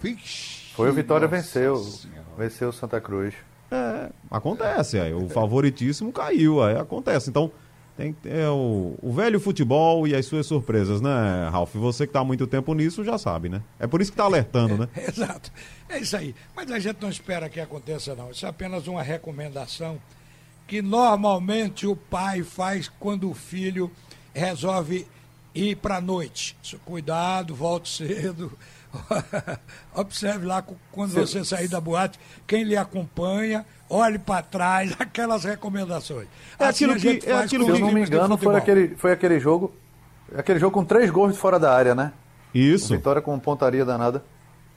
Vixe, 0.00 0.72
Foi 0.76 0.88
o 0.90 0.92
Vitória 0.92 1.26
venceu. 1.26 1.76
Senhora. 1.78 2.22
Venceu 2.38 2.68
o 2.68 2.72
Santa 2.72 3.00
Cruz. 3.00 3.34
É, 3.72 4.10
acontece, 4.30 5.00
aí 5.00 5.14
o 5.14 5.30
favoritíssimo 5.30 6.12
caiu, 6.12 6.62
aí 6.62 6.76
acontece. 6.76 7.30
Então, 7.30 7.50
tem 7.96 8.14
é, 8.26 8.46
o, 8.50 8.94
o 9.00 9.12
velho 9.12 9.40
futebol 9.40 10.06
e 10.06 10.14
as 10.14 10.26
suas 10.26 10.46
surpresas, 10.46 11.00
né, 11.00 11.48
Ralf? 11.50 11.74
Você 11.76 12.06
que 12.06 12.12
tá 12.12 12.20
há 12.20 12.24
muito 12.24 12.46
tempo 12.46 12.74
nisso 12.74 13.02
já 13.02 13.16
sabe, 13.16 13.48
né? 13.48 13.62
É 13.78 13.86
por 13.86 14.02
isso 14.02 14.10
que 14.10 14.16
tá 14.16 14.24
alertando, 14.24 14.76
né? 14.76 14.88
Exato. 15.08 15.50
É 15.88 15.98
isso 15.98 16.14
aí. 16.14 16.34
Mas 16.54 16.70
a 16.70 16.78
gente 16.78 17.00
não 17.00 17.08
espera 17.08 17.48
que 17.48 17.60
aconteça, 17.60 18.14
não. 18.14 18.30
Isso 18.30 18.44
é 18.44 18.48
apenas 18.50 18.86
uma 18.86 19.02
recomendação 19.02 19.98
que 20.66 20.82
normalmente 20.82 21.86
o 21.86 21.96
pai 21.96 22.42
faz 22.42 22.90
quando 23.00 23.30
o 23.30 23.34
filho 23.34 23.90
resolve 24.34 25.06
ir 25.54 25.76
para 25.76 25.96
a 25.96 26.00
noite. 26.00 26.56
Cuidado, 26.84 27.54
volte 27.54 27.88
cedo. 27.88 28.52
Observe 29.94 30.46
lá 30.46 30.62
quando 30.90 31.12
você 31.12 31.44
sair 31.44 31.68
da 31.68 31.80
boate, 31.80 32.18
quem 32.46 32.62
lhe 32.64 32.76
acompanha, 32.76 33.64
olhe 33.88 34.18
para 34.18 34.42
trás, 34.42 34.94
aquelas 35.00 35.44
recomendações. 35.44 36.28
É 36.58 36.64
Assim 36.66 36.84
aquilo 36.90 37.00
que- 37.20 37.28
é 37.28 37.34
aquilo 37.34 37.66
com 37.66 37.74
Se 37.74 37.80
eu 37.80 37.86
não 37.86 37.92
me 37.92 38.02
engano, 38.04 38.38
foi 38.38 38.56
aquele, 38.56 38.88
foi 38.96 39.12
aquele 39.12 39.40
jogo. 39.40 39.72
Aquele 40.36 40.58
jogo 40.58 40.72
com 40.72 40.84
três 40.84 41.10
gols 41.10 41.32
de 41.32 41.38
fora 41.38 41.58
da 41.58 41.74
área, 41.74 41.94
né? 41.94 42.12
Isso. 42.54 42.94
Vitória 42.94 43.20
com 43.20 43.38
pontaria 43.38 43.84
danada. 43.84 44.24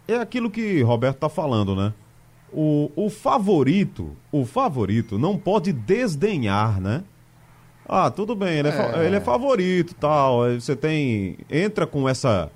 É 0.08 0.16
aquilo 0.16 0.50
que 0.52 0.82
Roberto 0.82 1.18
tá 1.18 1.30
falando, 1.30 1.76
né? 1.76 1.94
O, 2.52 2.92
o 2.96 3.10
favorito, 3.10 4.16
o 4.32 4.46
favorito 4.46 5.18
não 5.18 5.38
pode 5.38 5.74
desdenhar, 5.74 6.80
né? 6.80 7.04
Ah, 7.88 8.10
tudo 8.10 8.36
bem, 8.36 8.60
ele 8.60 8.70
é, 8.70 8.72
fa- 8.72 9.04
ele 9.04 9.16
é 9.16 9.22
favorito 9.22 9.94
tal. 9.96 10.40
Você 10.54 10.76
tem. 10.76 11.38
Entra 11.50 11.86
com 11.86 12.08
essa, 12.10 12.50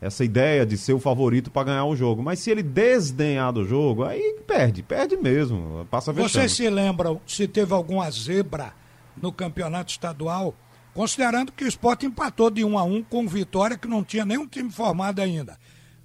essa 0.00 0.24
ideia 0.24 0.66
de 0.66 0.76
ser 0.76 0.92
o 0.92 0.98
favorito 0.98 1.50
para 1.50 1.64
ganhar 1.64 1.84
o 1.84 1.96
jogo. 1.96 2.22
Mas 2.22 2.38
se 2.38 2.50
ele 2.50 2.62
desdenhar 2.62 3.52
do 3.52 3.64
jogo, 3.64 4.04
aí 4.04 4.40
perde, 4.46 4.82
perde 4.82 5.16
mesmo. 5.16 5.86
Passa 5.90 6.12
vexame. 6.12 6.30
Vocês 6.30 6.52
se 6.52 6.68
lembram 6.68 7.20
se 7.26 7.48
teve 7.48 7.72
alguma 7.72 8.10
zebra 8.10 8.72
no 9.16 9.32
campeonato 9.32 9.90
estadual? 9.90 10.54
Considerando 10.92 11.52
que 11.52 11.64
o 11.64 11.68
esporte 11.68 12.06
empatou 12.06 12.50
de 12.50 12.64
1 12.64 12.78
a 12.78 12.82
1 12.82 13.02
com 13.04 13.26
Vitória, 13.26 13.76
que 13.76 13.86
não 13.86 14.02
tinha 14.02 14.24
nenhum 14.24 14.46
time 14.46 14.70
formado 14.70 15.20
ainda. 15.20 15.58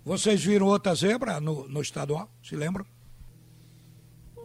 Vocês 0.03 0.43
viram 0.43 0.65
outra 0.67 0.93
zebra 0.95 1.39
no, 1.39 1.67
no 1.67 1.81
estadual? 1.81 2.29
Se 2.43 2.55
lembram? 2.55 2.85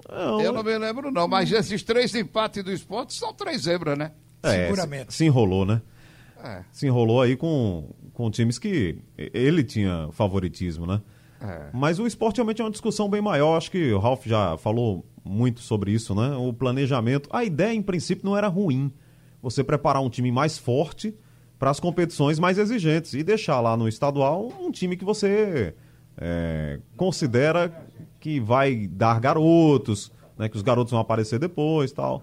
Não, 0.09 0.41
Eu 0.41 0.53
não 0.53 0.63
me 0.63 0.79
lembro, 0.79 1.11
não. 1.11 1.27
Mas 1.27 1.51
esses 1.51 1.83
três 1.83 2.15
empates 2.15 2.63
do 2.63 2.73
esporte 2.73 3.15
são 3.15 3.33
três 3.35 3.63
zebras, 3.63 3.99
né? 3.99 4.13
é, 4.43 4.65
seguramente. 4.65 5.13
Se, 5.13 5.19
se 5.19 5.25
enrolou, 5.25 5.65
né? 5.65 5.83
É. 6.43 6.63
Se 6.71 6.87
enrolou 6.87 7.21
aí 7.21 7.37
com, 7.37 7.91
com 8.17 8.31
times 8.31 8.59
que 8.59 8.99
ele 9.19 9.63
tinha 9.63 10.09
favoritismo, 10.11 10.87
né? 10.87 11.03
É. 11.39 11.69
Mas 11.75 11.99
o 11.99 12.07
esporte 12.07 12.37
realmente 12.37 12.63
é 12.63 12.65
uma 12.65 12.71
discussão 12.71 13.11
bem 13.11 13.21
maior. 13.21 13.59
Acho 13.59 13.71
que 13.71 13.93
o 13.93 13.99
Ralf 13.99 14.25
já 14.25 14.57
falou 14.57 15.05
muito 15.23 15.61
sobre 15.61 15.91
isso, 15.91 16.15
né? 16.15 16.35
O 16.35 16.51
planejamento. 16.51 17.29
A 17.31 17.45
ideia, 17.45 17.75
em 17.75 17.83
princípio, 17.83 18.25
não 18.25 18.35
era 18.35 18.49
ruim. 18.49 18.91
Você 19.43 19.63
preparar 19.63 20.03
um 20.03 20.09
time 20.09 20.33
mais 20.33 20.57
forte 20.57 21.15
para 21.59 21.69
as 21.71 21.79
competições 21.79 22.39
mais 22.39 22.57
exigentes 22.57 23.13
e 23.13 23.23
deixar 23.23 23.61
lá 23.61 23.77
no 23.77 23.87
estadual 23.87 24.51
um 24.63 24.71
time 24.71 24.97
que 24.97 25.05
você 25.05 25.75
é, 26.17 26.81
considera 26.97 27.87
que 28.19 28.41
vai 28.41 28.87
dar 28.87 29.21
garotos, 29.21 30.11
né? 30.39 30.49
Que 30.49 30.57
os 30.57 30.63
garotos 30.63 30.91
vão 30.91 31.01
aparecer 31.01 31.39
depois 31.39 31.93
tal. 31.93 32.23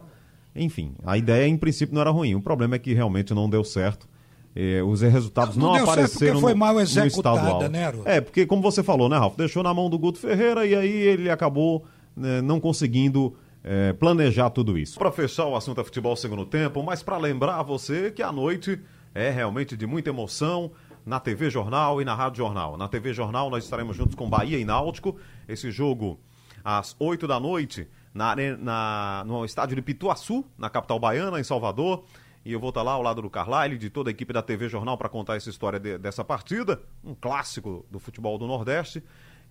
Enfim, 0.56 0.96
a 1.06 1.20
ideia, 1.20 1.48
em 1.48 1.56
princípio, 1.56 1.94
não 1.94 2.02
era 2.02 2.10
ruim. 2.10 2.34
O 2.34 2.42
problema 2.42 2.78
é 2.78 2.80
que 2.80 2.96
realmente 2.96 3.32
não 3.32 3.48
deu 3.48 3.64
certo. 3.64 4.12
É, 4.56 4.84
os 4.84 5.02
resultados 5.02 5.56
Não 5.58 5.74
não, 5.74 5.84
apareceram 5.84 6.40
foi 6.40 6.54
no- 6.54 6.60
mal 6.60 6.80
executada, 6.80 7.68
né? 7.70 7.92
É, 8.06 8.22
porque 8.22 8.46
como 8.46 8.62
você 8.62 8.84
falou, 8.84 9.10
né, 9.10 9.18
Ralf? 9.18 9.36
Deixou 9.36 9.64
na 9.64 9.74
mão 9.74 9.90
do 9.90 9.98
Guto 9.98 10.20
Ferreira 10.20 10.66
e 10.66 10.76
aí 10.76 10.90
ele 10.92 11.30
acabou 11.30 11.84
né, 12.16 12.40
não 12.42 12.60
conseguindo 12.60 13.36
é, 13.64 13.94
planejar 13.94 14.50
tudo 14.52 14.78
isso. 14.78 15.00
Para 15.00 15.12
fechar 15.12 15.46
o 15.46 15.56
assunto 15.56 15.82
é 15.82 15.84
futebol 15.84 16.16
segundo 16.16 16.46
tempo, 16.46 16.84
mas 16.84 17.02
para 17.02 17.18
lembrar 17.18 17.64
você 17.64 18.12
que 18.12 18.22
a 18.22 18.32
noite 18.32 18.80
é 19.16 19.30
realmente 19.32 19.76
de 19.76 19.88
muita 19.88 20.10
emoção 20.12 20.72
na 21.06 21.20
TV 21.20 21.50
Jornal 21.50 22.00
e 22.02 22.06
na 22.06 22.14
Rádio 22.14 22.38
Jornal. 22.38 22.78
Na 22.78 22.88
TV 22.88 23.12
Jornal 23.14 23.50
nós 23.50 23.64
estaremos 23.64 23.96
juntos 23.98 24.14
com 24.16 24.30
Bahia 24.30 24.60
e 24.60 24.66
Náutico. 24.66 25.16
Esse 25.50 25.72
jogo 25.72 26.20
às 26.64 26.96
8 27.00 27.28
da 27.28 27.40
noite 27.40 27.88
na, 28.14 28.36
na- 28.60 29.24
no 29.26 29.44
estádio 29.44 29.76
de 29.76 29.82
Pituaçu, 29.82 30.46
na 30.58 30.70
capital 30.70 31.00
baiana, 31.00 31.40
em 31.40 31.44
Salvador. 31.44 32.04
E 32.46 32.52
eu 32.52 32.60
vou 32.60 32.70
estar 32.70 32.82
lá 32.82 32.92
ao 32.92 33.02
lado 33.02 33.22
do 33.22 33.30
Carlyle, 33.30 33.78
de 33.78 33.90
toda 33.90 34.10
a 34.10 34.12
equipe 34.12 34.34
da 34.34 34.42
TV 34.42 34.68
Jornal, 34.68 34.98
para 34.98 35.08
contar 35.10 35.36
essa 35.38 35.50
história 35.50 35.80
de- 35.80 35.98
dessa 35.98 36.24
partida, 36.26 36.82
um 37.04 37.16
clássico 37.16 37.86
do 37.90 38.00
futebol 38.00 38.38
do 38.38 38.46
Nordeste. 38.46 39.02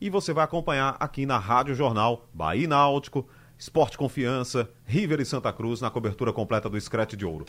E 0.01 0.11
você 0.11 0.33
vai 0.33 0.45
acompanhar 0.45 0.97
aqui 1.01 1.25
na 1.25 1.39
Rádio 1.39 1.75
Jornal 1.75 2.27
Bahia 2.35 2.65
e 2.65 2.67
Náutico, 2.67 3.27
Esporte 3.57 3.97
Confiança, 3.97 4.69
River 4.85 5.21
e 5.21 5.25
Santa 5.25 5.53
Cruz, 5.53 5.81
na 5.81 5.91
cobertura 5.91 6.33
completa 6.33 6.69
do 6.69 6.79
Screte 6.81 7.17
de 7.17 7.25
Ouro. 7.25 7.47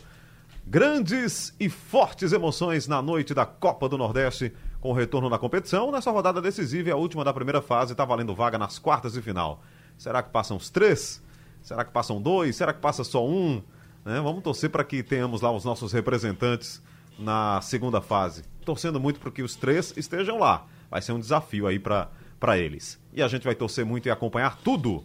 Grandes 0.66 1.54
e 1.60 1.68
fortes 1.68 2.32
emoções 2.32 2.88
na 2.88 3.02
noite 3.02 3.34
da 3.34 3.46
Copa 3.46 3.90
do 3.90 3.98
Nordeste, 3.98 4.54
com 4.80 4.92
o 4.92 4.94
retorno 4.94 5.30
da 5.30 5.38
competição. 5.38 5.92
Nessa 5.92 6.10
rodada 6.10 6.42
decisiva, 6.42 6.90
é 6.90 6.94
a 6.94 6.96
última 6.98 7.24
da 7.26 7.34
primeira 7.34 7.62
fase, 7.62 7.92
está 7.92 8.06
valendo 8.06 8.34
vaga 8.34 8.58
nas 8.58 8.80
quartas 8.80 9.14
de 9.14 9.22
final. 9.22 9.62
Será 9.98 10.24
que 10.24 10.30
passam 10.30 10.56
os 10.56 10.70
três? 10.70 11.22
Será 11.62 11.84
que 11.84 11.92
passam 11.92 12.22
dois? 12.22 12.56
Será 12.56 12.72
que 12.74 12.80
passa 12.80 13.04
só 13.04 13.28
um? 13.28 13.62
Né? 14.06 14.20
Vamos 14.22 14.44
torcer 14.44 14.70
para 14.70 14.84
que 14.84 15.02
tenhamos 15.02 15.42
lá 15.42 15.52
os 15.52 15.64
nossos 15.64 15.92
representantes 15.92 16.82
na 17.18 17.62
segunda 17.62 18.02
fase. 18.02 18.44
Torcendo 18.66 19.00
muito 19.00 19.20
para 19.20 19.32
que 19.32 19.42
os 19.42 19.56
três 19.56 19.94
estejam 19.96 20.40
lá. 20.40 20.66
Vai 20.90 21.02
ser 21.02 21.14
um 21.14 21.20
desafio 21.20 21.68
aí 21.68 21.80
para 21.80 22.10
eles. 22.58 23.00
E 23.14 23.22
a 23.22 23.28
gente 23.28 23.44
vai 23.44 23.56
torcer 23.56 23.86
muito 23.86 24.08
e 24.08 24.12
acompanhar 24.12 24.58
tudo. 24.58 25.04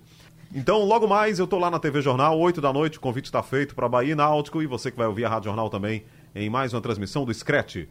Então, 0.54 0.84
logo 0.84 1.06
mais, 1.06 1.38
eu 1.38 1.46
tô 1.46 1.58
lá 1.58 1.70
na 1.70 1.78
TV 1.78 2.00
Jornal, 2.00 2.38
8 2.38 2.60
da 2.60 2.72
noite, 2.72 2.98
o 2.98 3.00
convite 3.00 3.26
está 3.26 3.42
feito 3.42 3.74
para 3.74 3.88
Bahia 3.88 4.12
e 4.12 4.14
Náutico, 4.14 4.62
e 4.62 4.66
você 4.66 4.90
que 4.90 4.96
vai 4.96 5.06
ouvir 5.06 5.26
a 5.26 5.28
Rádio 5.28 5.48
Jornal 5.48 5.68
também 5.68 6.04
em 6.34 6.48
mais 6.48 6.72
uma 6.72 6.80
transmissão 6.80 7.26
do 7.26 7.34
Screte. 7.34 7.88